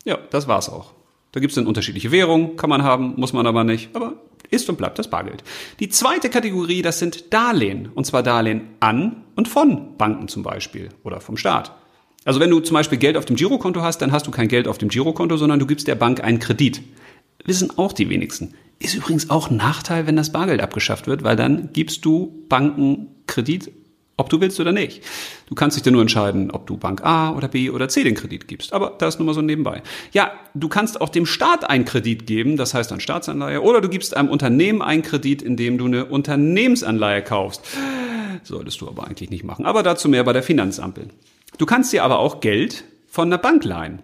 Ja, 0.04 0.18
das 0.30 0.46
war's 0.46 0.68
auch. 0.68 0.92
Da 1.32 1.40
gibt's 1.40 1.56
dann 1.56 1.66
unterschiedliche 1.66 2.12
Währungen, 2.12 2.56
kann 2.56 2.70
man 2.70 2.82
haben, 2.82 3.14
muss 3.16 3.32
man 3.32 3.46
aber 3.46 3.64
nicht, 3.64 3.96
aber 3.96 4.14
ist 4.50 4.68
und 4.68 4.76
bleibt 4.76 4.98
das 4.98 5.08
Bargeld. 5.08 5.42
Die 5.80 5.88
zweite 5.88 6.28
Kategorie, 6.28 6.82
das 6.82 6.98
sind 6.98 7.32
Darlehen. 7.32 7.88
Und 7.94 8.04
zwar 8.04 8.22
Darlehen 8.22 8.68
an 8.80 9.24
und 9.34 9.48
von 9.48 9.96
Banken 9.96 10.28
zum 10.28 10.42
Beispiel 10.42 10.90
oder 11.02 11.20
vom 11.20 11.36
Staat. 11.36 11.72
Also 12.24 12.40
wenn 12.40 12.50
du 12.50 12.60
zum 12.60 12.74
Beispiel 12.74 12.98
Geld 12.98 13.16
auf 13.16 13.24
dem 13.24 13.36
Girokonto 13.36 13.82
hast, 13.82 13.98
dann 13.98 14.12
hast 14.12 14.26
du 14.26 14.30
kein 14.30 14.48
Geld 14.48 14.68
auf 14.68 14.78
dem 14.78 14.88
Girokonto, 14.88 15.36
sondern 15.36 15.58
du 15.58 15.66
gibst 15.66 15.88
der 15.88 15.94
Bank 15.94 16.22
einen 16.22 16.38
Kredit. 16.38 16.82
Wissen 17.44 17.76
auch 17.76 17.92
die 17.92 18.08
wenigsten. 18.08 18.54
Ist 18.78 18.94
übrigens 18.94 19.30
auch 19.30 19.50
ein 19.50 19.56
Nachteil, 19.56 20.06
wenn 20.06 20.16
das 20.16 20.30
Bargeld 20.32 20.60
abgeschafft 20.60 21.06
wird, 21.06 21.24
weil 21.24 21.36
dann 21.36 21.70
gibst 21.72 22.04
du 22.04 22.44
Banken 22.48 23.08
Kredit 23.26 23.70
ob 24.16 24.28
du 24.28 24.40
willst 24.40 24.60
oder 24.60 24.72
nicht. 24.72 25.02
Du 25.46 25.54
kannst 25.54 25.76
dich 25.76 25.82
dann 25.82 25.94
nur 25.94 26.02
entscheiden, 26.02 26.50
ob 26.50 26.66
du 26.66 26.76
Bank 26.76 27.02
A 27.04 27.32
oder 27.34 27.48
B 27.48 27.70
oder 27.70 27.88
C 27.88 28.04
den 28.04 28.14
Kredit 28.14 28.46
gibst. 28.46 28.72
Aber 28.72 28.94
das 28.98 29.18
nur 29.18 29.26
mal 29.26 29.34
so 29.34 29.42
nebenbei. 29.42 29.82
Ja, 30.12 30.32
du 30.54 30.68
kannst 30.68 31.00
auch 31.00 31.08
dem 31.08 31.26
Staat 31.26 31.68
einen 31.68 31.84
Kredit 31.84 32.26
geben, 32.26 32.56
das 32.56 32.74
heißt 32.74 32.92
eine 32.92 33.00
Staatsanleihe, 33.00 33.62
oder 33.62 33.80
du 33.80 33.88
gibst 33.88 34.16
einem 34.16 34.28
Unternehmen 34.28 34.82
einen 34.82 35.02
Kredit, 35.02 35.42
indem 35.42 35.78
du 35.78 35.86
eine 35.86 36.04
Unternehmensanleihe 36.04 37.22
kaufst. 37.22 37.62
Solltest 38.44 38.80
du 38.80 38.88
aber 38.88 39.06
eigentlich 39.06 39.30
nicht 39.30 39.44
machen. 39.44 39.66
Aber 39.66 39.82
dazu 39.82 40.08
mehr 40.08 40.24
bei 40.24 40.32
der 40.32 40.42
Finanzampel. 40.42 41.08
Du 41.59 41.66
kannst 41.66 41.92
dir 41.92 42.05
aber 42.05 42.18
auch 42.18 42.40
Geld 42.40 42.84
von 43.07 43.28
einer 43.28 43.38
Bank 43.38 43.64
leihen. 43.64 44.03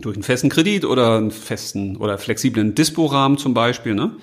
Durch 0.00 0.16
einen 0.16 0.24
festen 0.24 0.48
Kredit 0.48 0.84
oder 0.84 1.16
einen 1.16 1.30
festen 1.30 1.96
oder 1.96 2.18
flexiblen 2.18 2.74
Dispo-Rahmen 2.74 3.38
zum 3.38 3.54
Beispiel. 3.54 3.94
Ne? 3.94 4.16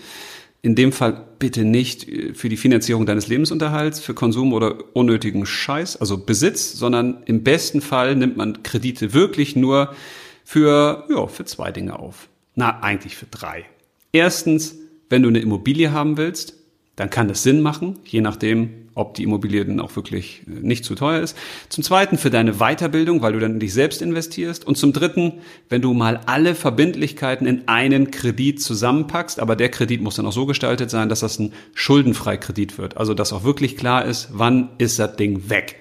In 0.62 0.76
dem 0.76 0.92
Fall 0.92 1.26
bitte 1.40 1.64
nicht 1.64 2.08
äh, 2.08 2.34
für 2.34 2.50
die 2.50 2.58
Finanzierung 2.58 3.06
deines 3.06 3.28
Lebensunterhalts, 3.28 4.00
für 4.00 4.14
Konsum 4.14 4.54
oder 4.54 4.96
unnötigen 4.96 5.46
Scheiß, 5.46 5.98
also 5.98 6.18
Besitz, 6.18 6.74
sondern 6.74 7.24
im 7.26 7.44
besten 7.44 7.82
Fall 7.82 8.16
nimmt 8.16 8.38
man 8.38 8.64
Kredite 8.64 9.14
wirklich 9.14 9.56
nur 9.56 9.96
für, 10.44 11.06
ja, 11.10 11.28
für 11.28 11.46
zwei 11.46 11.72
Dinge 11.72 11.98
auf. 11.98 12.28
Na, 12.56 12.82
eigentlich 12.82 13.16
für 13.16 13.28
drei. 13.28 13.66
Erstens, 14.12 14.76
wenn 15.10 15.24
du 15.24 15.30
eine 15.30 15.40
Immobilie 15.40 15.94
haben 15.94 16.18
willst, 16.18 16.61
dann 16.96 17.10
kann 17.10 17.28
das 17.28 17.44
Sinn 17.44 17.62
machen, 17.62 18.00
je 18.06 18.22
nachdem, 18.22 18.82
ob 18.94 19.14
die 19.14 19.24
Immobilie 19.24 19.66
dann 19.66 19.80
auch 19.80 19.96
wirklich 19.96 20.42
äh, 20.48 20.60
nicht 20.62 20.84
zu 20.84 20.96
teuer 20.96 21.22
ist. 21.22 21.38
Zum 21.70 21.84
Zweiten 21.84 22.18
für 22.18 22.30
deine 22.30 22.56
Weiterbildung, 22.56 23.22
weil 23.22 23.34
du 23.34 23.40
dann 23.40 23.54
in 23.54 23.60
dich 23.60 23.74
selbst 23.74 24.02
investierst. 24.02 24.66
Und 24.66 24.78
zum 24.78 24.94
Dritten, 24.94 25.40
wenn 25.70 25.82
du 25.82 25.94
mal 25.94 26.20
alle 26.26 26.56
Verbindlichkeiten 26.56 27.48
in 27.48 27.68
einen 27.68 28.12
Kredit 28.12 28.62
zusammenpackst, 28.62 29.40
aber 29.40 29.56
der 29.56 29.70
Kredit 29.70 30.02
muss 30.02 30.16
dann 30.16 30.26
auch 30.26 30.34
so 30.34 30.46
gestaltet 30.46 30.90
sein, 30.90 31.10
dass 31.10 31.22
das 31.22 31.40
ein 31.40 31.54
schuldenfrei 31.74 32.38
Kredit 32.38 32.78
wird. 32.78 32.98
Also 32.98 33.14
dass 33.14 33.34
auch 33.34 33.44
wirklich 33.44 33.78
klar 33.78 34.06
ist, 34.06 34.30
wann 34.34 34.70
ist 34.78 35.00
das 35.00 35.16
Ding 35.16 35.50
weg. 35.50 35.78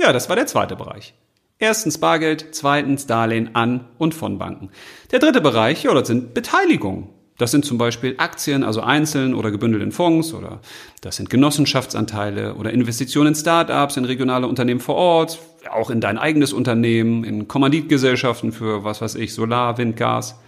Ja, 0.00 0.12
das 0.12 0.28
war 0.28 0.36
der 0.36 0.46
zweite 0.46 0.76
Bereich. 0.76 1.14
Erstens 1.58 1.98
Bargeld, 1.98 2.46
zweitens 2.52 3.06
Darlehen 3.06 3.56
an 3.56 3.88
und 3.98 4.14
von 4.14 4.38
Banken. 4.38 4.70
Der 5.10 5.18
dritte 5.18 5.40
Bereich, 5.40 5.82
ja, 5.82 5.92
das 5.92 6.06
sind 6.06 6.32
Beteiligungen. 6.32 7.08
Das 7.38 7.52
sind 7.52 7.64
zum 7.64 7.78
Beispiel 7.78 8.14
Aktien, 8.18 8.64
also 8.64 8.80
einzeln 8.80 9.32
oder 9.32 9.52
gebündelt 9.52 9.82
in 9.82 9.92
Fonds 9.92 10.34
oder 10.34 10.60
das 11.00 11.16
sind 11.16 11.30
Genossenschaftsanteile 11.30 12.54
oder 12.54 12.72
Investitionen 12.72 13.28
in 13.28 13.34
Startups, 13.36 13.96
in 13.96 14.04
regionale 14.04 14.48
Unternehmen 14.48 14.80
vor 14.80 14.96
Ort, 14.96 15.38
auch 15.70 15.88
in 15.90 16.00
dein 16.00 16.18
eigenes 16.18 16.52
Unternehmen, 16.52 17.22
in 17.22 17.46
Kommanditgesellschaften 17.46 18.50
für 18.50 18.82
was 18.82 19.00
weiß 19.00 19.14
ich, 19.14 19.32
Solar, 19.32 19.78
Wind, 19.78 19.96
Gas. 19.96 20.38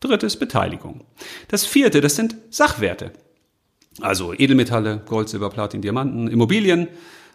Drittes 0.00 0.36
Beteiligung. 0.36 1.04
Das 1.48 1.66
vierte, 1.66 2.00
das 2.00 2.14
sind 2.14 2.36
Sachwerte. 2.50 3.10
Also 4.00 4.32
Edelmetalle, 4.32 5.02
Gold, 5.04 5.28
Silber, 5.28 5.50
Platin, 5.50 5.82
Diamanten, 5.82 6.28
Immobilien, 6.28 6.86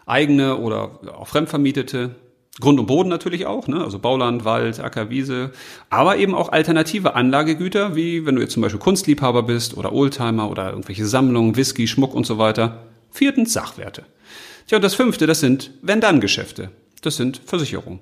eigene 0.06 0.56
oder 0.56 0.98
auch 1.14 1.28
fremdvermietete, 1.28 2.14
Grund 2.60 2.78
und 2.78 2.86
Boden 2.86 3.08
natürlich 3.08 3.46
auch, 3.46 3.66
ne? 3.66 3.82
also 3.82 3.98
Bauland, 3.98 4.44
Wald, 4.44 4.78
Acker, 4.78 5.10
Wiese, 5.10 5.50
aber 5.90 6.18
eben 6.18 6.34
auch 6.34 6.50
alternative 6.52 7.14
Anlagegüter, 7.14 7.96
wie 7.96 8.26
wenn 8.26 8.36
du 8.36 8.42
jetzt 8.42 8.52
zum 8.52 8.62
Beispiel 8.62 8.78
Kunstliebhaber 8.78 9.42
bist 9.42 9.76
oder 9.76 9.92
Oldtimer 9.92 10.48
oder 10.48 10.70
irgendwelche 10.70 11.04
Sammlungen, 11.04 11.56
Whisky, 11.56 11.88
Schmuck 11.88 12.14
und 12.14 12.26
so 12.26 12.38
weiter. 12.38 12.84
Viertens 13.10 13.52
Sachwerte. 13.52 14.04
Tja, 14.68 14.78
und 14.78 14.82
das 14.82 14.94
fünfte, 14.94 15.26
das 15.26 15.40
sind 15.40 15.72
Wenn-Dann-Geschäfte. 15.82 16.70
Das 17.02 17.16
sind 17.16 17.40
Versicherungen. 17.44 17.98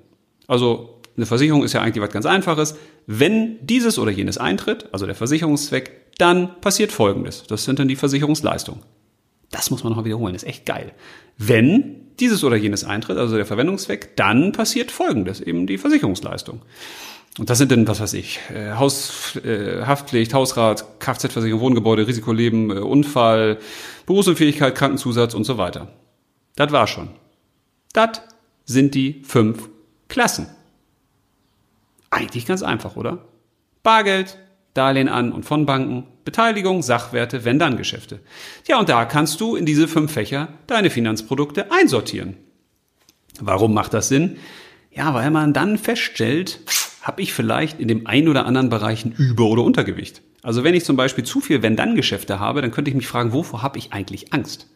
Also 0.47 1.01
eine 1.17 1.25
Versicherung 1.25 1.63
ist 1.63 1.73
ja 1.73 1.81
eigentlich 1.81 2.03
was 2.03 2.11
ganz 2.11 2.25
Einfaches. 2.25 2.75
Wenn 3.07 3.57
dieses 3.65 3.97
oder 3.97 4.11
jenes 4.11 4.37
eintritt, 4.37 4.87
also 4.91 5.05
der 5.05 5.15
Versicherungszweck, 5.15 5.91
dann 6.17 6.61
passiert 6.61 6.91
Folgendes. 6.91 7.43
Das 7.47 7.65
sind 7.65 7.79
dann 7.79 7.87
die 7.87 7.95
Versicherungsleistungen. 7.95 8.81
Das 9.53 9.69
muss 9.69 9.83
man 9.83 9.93
noch 9.93 10.03
wiederholen, 10.03 10.33
ist 10.33 10.45
echt 10.45 10.65
geil. 10.65 10.93
Wenn 11.37 12.07
dieses 12.19 12.43
oder 12.43 12.55
jenes 12.55 12.83
eintritt, 12.83 13.17
also 13.17 13.35
der 13.35 13.45
Verwendungszweck, 13.45 14.15
dann 14.17 14.51
passiert 14.51 14.91
Folgendes, 14.91 15.41
eben 15.41 15.67
die 15.67 15.77
Versicherungsleistung. 15.77 16.61
Und 17.37 17.49
das 17.49 17.59
sind 17.59 17.71
dann, 17.71 17.87
was 17.87 17.99
weiß 17.99 18.13
ich, 18.13 18.39
äh, 18.51 18.73
Haus, 18.73 19.35
äh, 19.37 19.83
Haftpflicht, 19.85 20.33
Hausrat, 20.33 20.99
Kfz-Versicherung, 20.99 21.61
Wohngebäude, 21.61 22.07
Risikoleben, 22.07 22.71
äh, 22.71 22.79
Unfall, 22.79 23.59
Berufsunfähigkeit, 24.07 24.73
Krankenzusatz 24.73 25.35
und 25.35 25.43
so 25.43 25.57
weiter. 25.59 25.87
Das 26.55 26.71
war 26.71 26.87
schon. 26.87 27.09
Das 27.93 28.21
sind 28.65 28.95
die 28.95 29.21
fünf 29.23 29.69
Klassen. 30.07 30.47
Eigentlich 32.09 32.47
ganz 32.47 32.63
einfach, 32.63 32.95
oder? 32.95 33.25
Bargeld, 33.83 34.39
Darlehen 34.73 35.09
an 35.09 35.31
und 35.31 35.43
von 35.43 35.67
Banken, 35.67 36.07
Beteiligung, 36.25 36.81
Sachwerte, 36.81 37.45
Wenn-Dann-Geschäfte. 37.45 38.19
Ja, 38.67 38.79
und 38.79 38.89
da 38.89 39.05
kannst 39.05 39.41
du 39.41 39.55
in 39.55 39.65
diese 39.65 39.87
fünf 39.87 40.11
Fächer 40.11 40.49
deine 40.67 40.89
Finanzprodukte 40.89 41.71
einsortieren. 41.71 42.37
Warum 43.39 43.73
macht 43.73 43.93
das 43.93 44.09
Sinn? 44.09 44.37
Ja, 44.91 45.13
weil 45.13 45.31
man 45.31 45.53
dann 45.53 45.77
feststellt, 45.77 46.59
habe 47.01 47.21
ich 47.21 47.33
vielleicht 47.33 47.79
in 47.79 47.87
dem 47.87 48.07
einen 48.07 48.29
oder 48.29 48.45
anderen 48.45 48.69
Bereich 48.69 49.03
ein 49.03 49.11
Über- 49.11 49.45
oder 49.45 49.63
Untergewicht. 49.63 50.21
Also 50.43 50.63
wenn 50.63 50.75
ich 50.75 50.85
zum 50.85 50.95
Beispiel 50.95 51.23
zu 51.23 51.39
viel 51.41 51.61
Wenn-Dann-Geschäfte 51.61 52.39
habe, 52.39 52.61
dann 52.61 52.71
könnte 52.71 52.89
ich 52.89 52.95
mich 52.95 53.07
fragen, 53.07 53.33
wovor 53.33 53.61
habe 53.61 53.79
ich 53.79 53.93
eigentlich 53.93 54.33
Angst? 54.33 54.69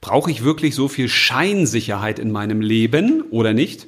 Brauche 0.00 0.30
ich 0.30 0.44
wirklich 0.44 0.74
so 0.74 0.86
viel 0.86 1.08
Scheinsicherheit 1.08 2.18
in 2.18 2.30
meinem 2.30 2.60
Leben 2.60 3.22
oder 3.30 3.52
nicht? 3.52 3.86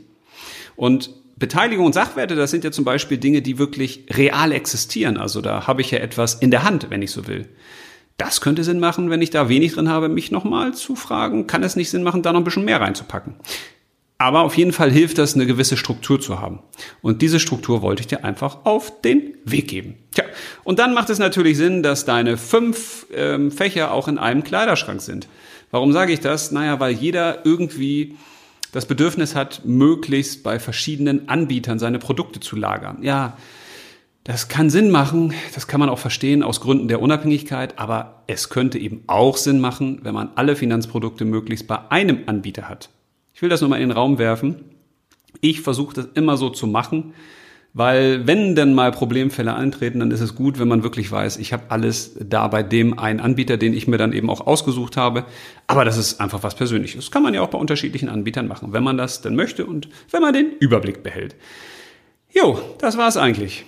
Und 0.77 1.11
Beteiligung 1.41 1.87
und 1.87 1.95
Sachwerte, 1.95 2.37
das 2.37 2.51
sind 2.53 2.63
ja 2.63 2.71
zum 2.71 2.85
Beispiel 2.85 3.19
Dinge, 3.19 3.43
die 3.43 3.59
wirklich 3.59 4.05
real 4.11 4.53
existieren. 4.53 5.17
Also 5.17 5.41
da 5.41 5.67
habe 5.67 5.81
ich 5.81 5.91
ja 5.91 5.99
etwas 5.99 6.35
in 6.35 6.51
der 6.53 6.63
Hand, 6.63 6.89
wenn 6.91 7.03
ich 7.03 7.11
so 7.11 7.27
will. 7.27 7.49
Das 8.19 8.43
könnte 8.43 8.63
Sinn 8.63 8.79
machen, 8.79 9.09
wenn 9.09 9.23
ich 9.23 9.31
da 9.31 9.49
wenig 9.49 9.73
drin 9.73 9.89
habe, 9.89 10.11
mich 10.11 10.31
nochmal 10.31 10.75
zu 10.75 10.95
fragen, 10.95 11.47
kann 11.47 11.63
es 11.63 11.75
nicht 11.75 11.89
Sinn 11.89 12.03
machen, 12.03 12.23
da 12.23 12.33
noch 12.33 12.41
ein 12.41 12.45
bisschen 12.45 12.67
mehr 12.67 12.81
reinzupacken. 12.81 13.35
Aber 14.19 14.43
auf 14.43 14.59
jeden 14.59 14.73
Fall 14.73 14.91
hilft 14.91 15.17
das, 15.17 15.35
eine 15.35 15.47
gewisse 15.47 15.79
Struktur 15.79 16.21
zu 16.21 16.39
haben. 16.41 16.59
Und 17.01 17.23
diese 17.23 17.41
Struktur 17.41 17.81
wollte 17.81 18.03
ich 18.03 18.07
dir 18.07 18.23
einfach 18.23 18.59
auf 18.65 19.01
den 19.01 19.33
Weg 19.47 19.69
geben. 19.69 19.95
Tja, 20.13 20.27
und 20.63 20.79
dann 20.79 20.93
macht 20.93 21.09
es 21.09 21.19
natürlich 21.19 21.57
Sinn, 21.57 21.83
dass 21.83 22.05
deine 22.05 22.37
fünf 22.37 23.07
ähm, 23.15 23.51
Fächer 23.51 23.93
auch 23.93 24.09
in 24.09 24.19
einem 24.19 24.45
Kleiderschrank 24.45 25.01
sind. 25.01 25.27
Warum 25.71 25.95
sage 25.95 26.13
ich 26.13 26.21
das? 26.21 26.53
Naja, 26.53 26.79
weil 26.81 26.93
jeder 26.93 27.47
irgendwie 27.47 28.19
das 28.73 28.87
Bedürfnis 28.87 29.35
hat, 29.35 29.63
möglichst 29.65 30.43
bei 30.43 30.59
verschiedenen 30.59 31.29
Anbietern 31.29 31.79
seine 31.79 31.99
Produkte 31.99 32.41
zu 32.41 32.57
lagern. 32.57 33.03
Ja, 33.03 33.37
das 34.25 34.49
kann 34.49 34.71
Sinn 34.71 34.91
machen, 34.91 35.33
das 35.55 35.67
kann 35.67 35.81
man 35.81 35.89
auch 35.89 35.99
verstehen 35.99 36.43
aus 36.43 36.61
Gründen 36.61 36.89
der 36.89 37.01
Unabhängigkeit, 37.01 37.79
aber 37.79 38.23
es 38.27 38.49
könnte 38.49 38.79
eben 38.79 39.03
auch 39.07 39.37
Sinn 39.37 39.61
machen, 39.61 40.01
wenn 40.03 40.15
man 40.15 40.31
alle 40.35 40.57
Finanzprodukte 40.57 41.25
möglichst 41.25 41.67
bei 41.67 41.91
einem 41.91 42.25
Anbieter 42.27 42.69
hat. 42.69 42.91
Ich 43.35 43.43
will 43.43 43.49
das 43.49 43.63
nur 43.63 43.71
mal 43.71 43.81
in 43.81 43.89
den 43.89 43.97
Raum 43.97 44.19
werfen. 44.19 44.57
Ich 45.41 45.63
versuche 45.63 45.95
das 45.95 46.09
immer 46.15 46.37
so 46.37 46.51
zu 46.51 46.67
machen, 46.67 47.15
weil 47.73 48.27
wenn 48.27 48.57
denn 48.57 48.75
mal 48.75 48.91
Problemfälle 48.91 49.55
eintreten, 49.55 50.01
dann 50.01 50.11
ist 50.11 50.21
es 50.21 50.35
gut, 50.35 50.59
wenn 50.59 50.67
man 50.67 50.83
wirklich 50.83 51.11
weiß, 51.11 51.37
ich 51.37 51.53
habe 51.53 51.65
alles 51.69 52.17
da 52.19 52.49
bei 52.49 52.63
dem 52.63 52.99
einen 52.99 53.21
Anbieter, 53.21 53.57
den 53.57 53.75
ich 53.75 53.87
mir 53.87 53.99
dann 53.99 54.13
eben 54.13 54.29
auch 54.29 54.47
ausgesucht 54.47 54.97
habe. 54.97 55.25
Aber 55.69 55.85
das 55.85 55.97
ist 55.97 56.21
einfach 56.21 56.43
was 56.43 56.57
Persönliches. 56.57 57.05
Das 57.05 57.11
kann 57.13 57.23
man 57.23 57.33
ja 57.33 57.43
auch 57.43 57.51
bei 57.51 57.59
unterschiedlichen 57.59 58.09
Anbietern 58.09 58.49
machen, 58.49 58.73
wenn 58.73 58.83
man 58.83 58.97
das 58.97 59.23
denn 59.23 59.37
möchte 59.37 59.67
und 59.67 59.89
wenn 60.11 60.23
man 60.23 60.35
den 60.35 60.53
Überblick 60.59 61.03
behält. 61.03 61.37
Jo, 62.33 62.59
das 62.79 62.97
war's 62.97 63.17
eigentlich. 63.17 63.65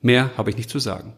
Mehr 0.00 0.30
habe 0.36 0.50
ich 0.50 0.56
nicht 0.56 0.70
zu 0.70 0.78
sagen. 0.78 1.14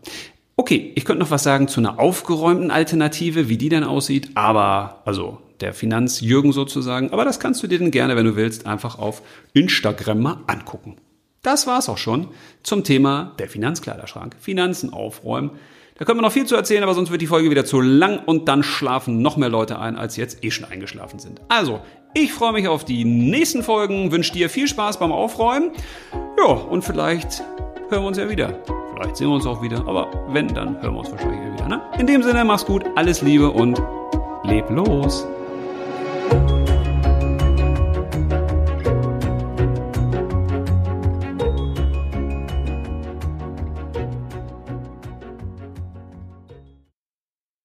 Okay, 0.57 0.93
ich 0.95 1.05
könnte 1.05 1.21
noch 1.21 1.31
was 1.31 1.43
sagen 1.43 1.69
zu 1.69 1.81
einer 1.81 1.99
aufgeräumten 1.99 2.71
Alternative, 2.71 3.49
wie 3.49 3.59
die 3.59 3.69
dann 3.69 3.85
aussieht, 3.85 4.31
aber, 4.35 5.03
also 5.05 5.39
der 5.61 5.75
Finanzjürgen 5.75 6.53
sozusagen, 6.53 7.11
aber 7.11 7.25
das 7.25 7.41
kannst 7.41 7.63
du 7.63 7.67
dir 7.67 7.79
dann 7.79 7.91
gerne, 7.91 8.17
wenn 8.17 8.27
du 8.27 8.37
willst, 8.37 8.67
einfach 8.67 8.99
auf 8.99 9.23
Instagram 9.53 10.21
mal 10.21 10.41
angucken. 10.47 10.97
Das 11.45 11.67
war's 11.67 11.89
auch 11.89 11.99
schon 11.99 12.29
zum 12.63 12.83
Thema 12.85 13.35
der 13.39 13.49
Finanzkleiderschrank. 13.49 14.35
Finanzen 14.41 14.93
aufräumen. 14.93 15.51
Da 15.97 16.05
können 16.05 16.19
wir 16.19 16.23
noch 16.23 16.33
viel 16.33 16.47
zu 16.47 16.57
erzählen, 16.57 16.83
aber 16.83 16.95
sonst 16.95 17.13
wird 17.13 17.21
die 17.21 17.29
Folge 17.29 17.51
wieder 17.51 17.65
zu 17.65 17.81
lang 17.81 18.19
und 18.25 18.49
dann 18.49 18.65
schlafen 18.65 19.23
noch 19.23 19.37
mehr 19.37 19.51
Leute 19.51 19.79
ein, 19.79 19.97
als 19.97 20.17
jetzt 20.17 20.43
eh 20.43 20.51
schon 20.51 20.65
eingeschlafen 20.65 21.21
sind. 21.21 21.41
Also, 21.49 21.81
ich 22.15 22.33
freue 22.33 22.53
mich 22.53 22.67
auf 22.67 22.85
die 22.85 23.05
nächsten 23.05 23.63
Folgen, 23.63 24.11
wünsche 24.11 24.33
dir 24.33 24.49
viel 24.49 24.67
Spaß 24.67 24.99
beim 24.99 25.13
Aufräumen. 25.13 25.71
Ja, 26.39 26.47
und 26.47 26.83
vielleicht 26.83 27.45
hören 27.91 28.03
wir 28.03 28.09
uns 28.09 28.19
ja 28.19 28.29
wieder. 28.29 28.59
Vielleicht 28.95 29.17
sehen 29.19 29.29
wir 29.29 29.35
uns 29.35 29.47
auch 29.47 29.63
wieder, 29.63 29.87
aber 29.87 30.11
wenn, 30.29 30.49
dann 30.49 30.81
hören 30.81 30.95
wir 30.95 31.01
uns 31.01 31.13
wahrscheinlich 31.13 31.53
wieder. 31.53 31.69
Ne? 31.69 31.83
In 31.99 32.07
dem 32.07 32.23
Sinne, 32.23 32.45
mach's 32.45 32.65
gut, 32.65 32.85
alles 32.97 33.21
Liebe 33.21 33.51
und 33.51 33.81
leb 34.45 34.71
los. 34.71 35.27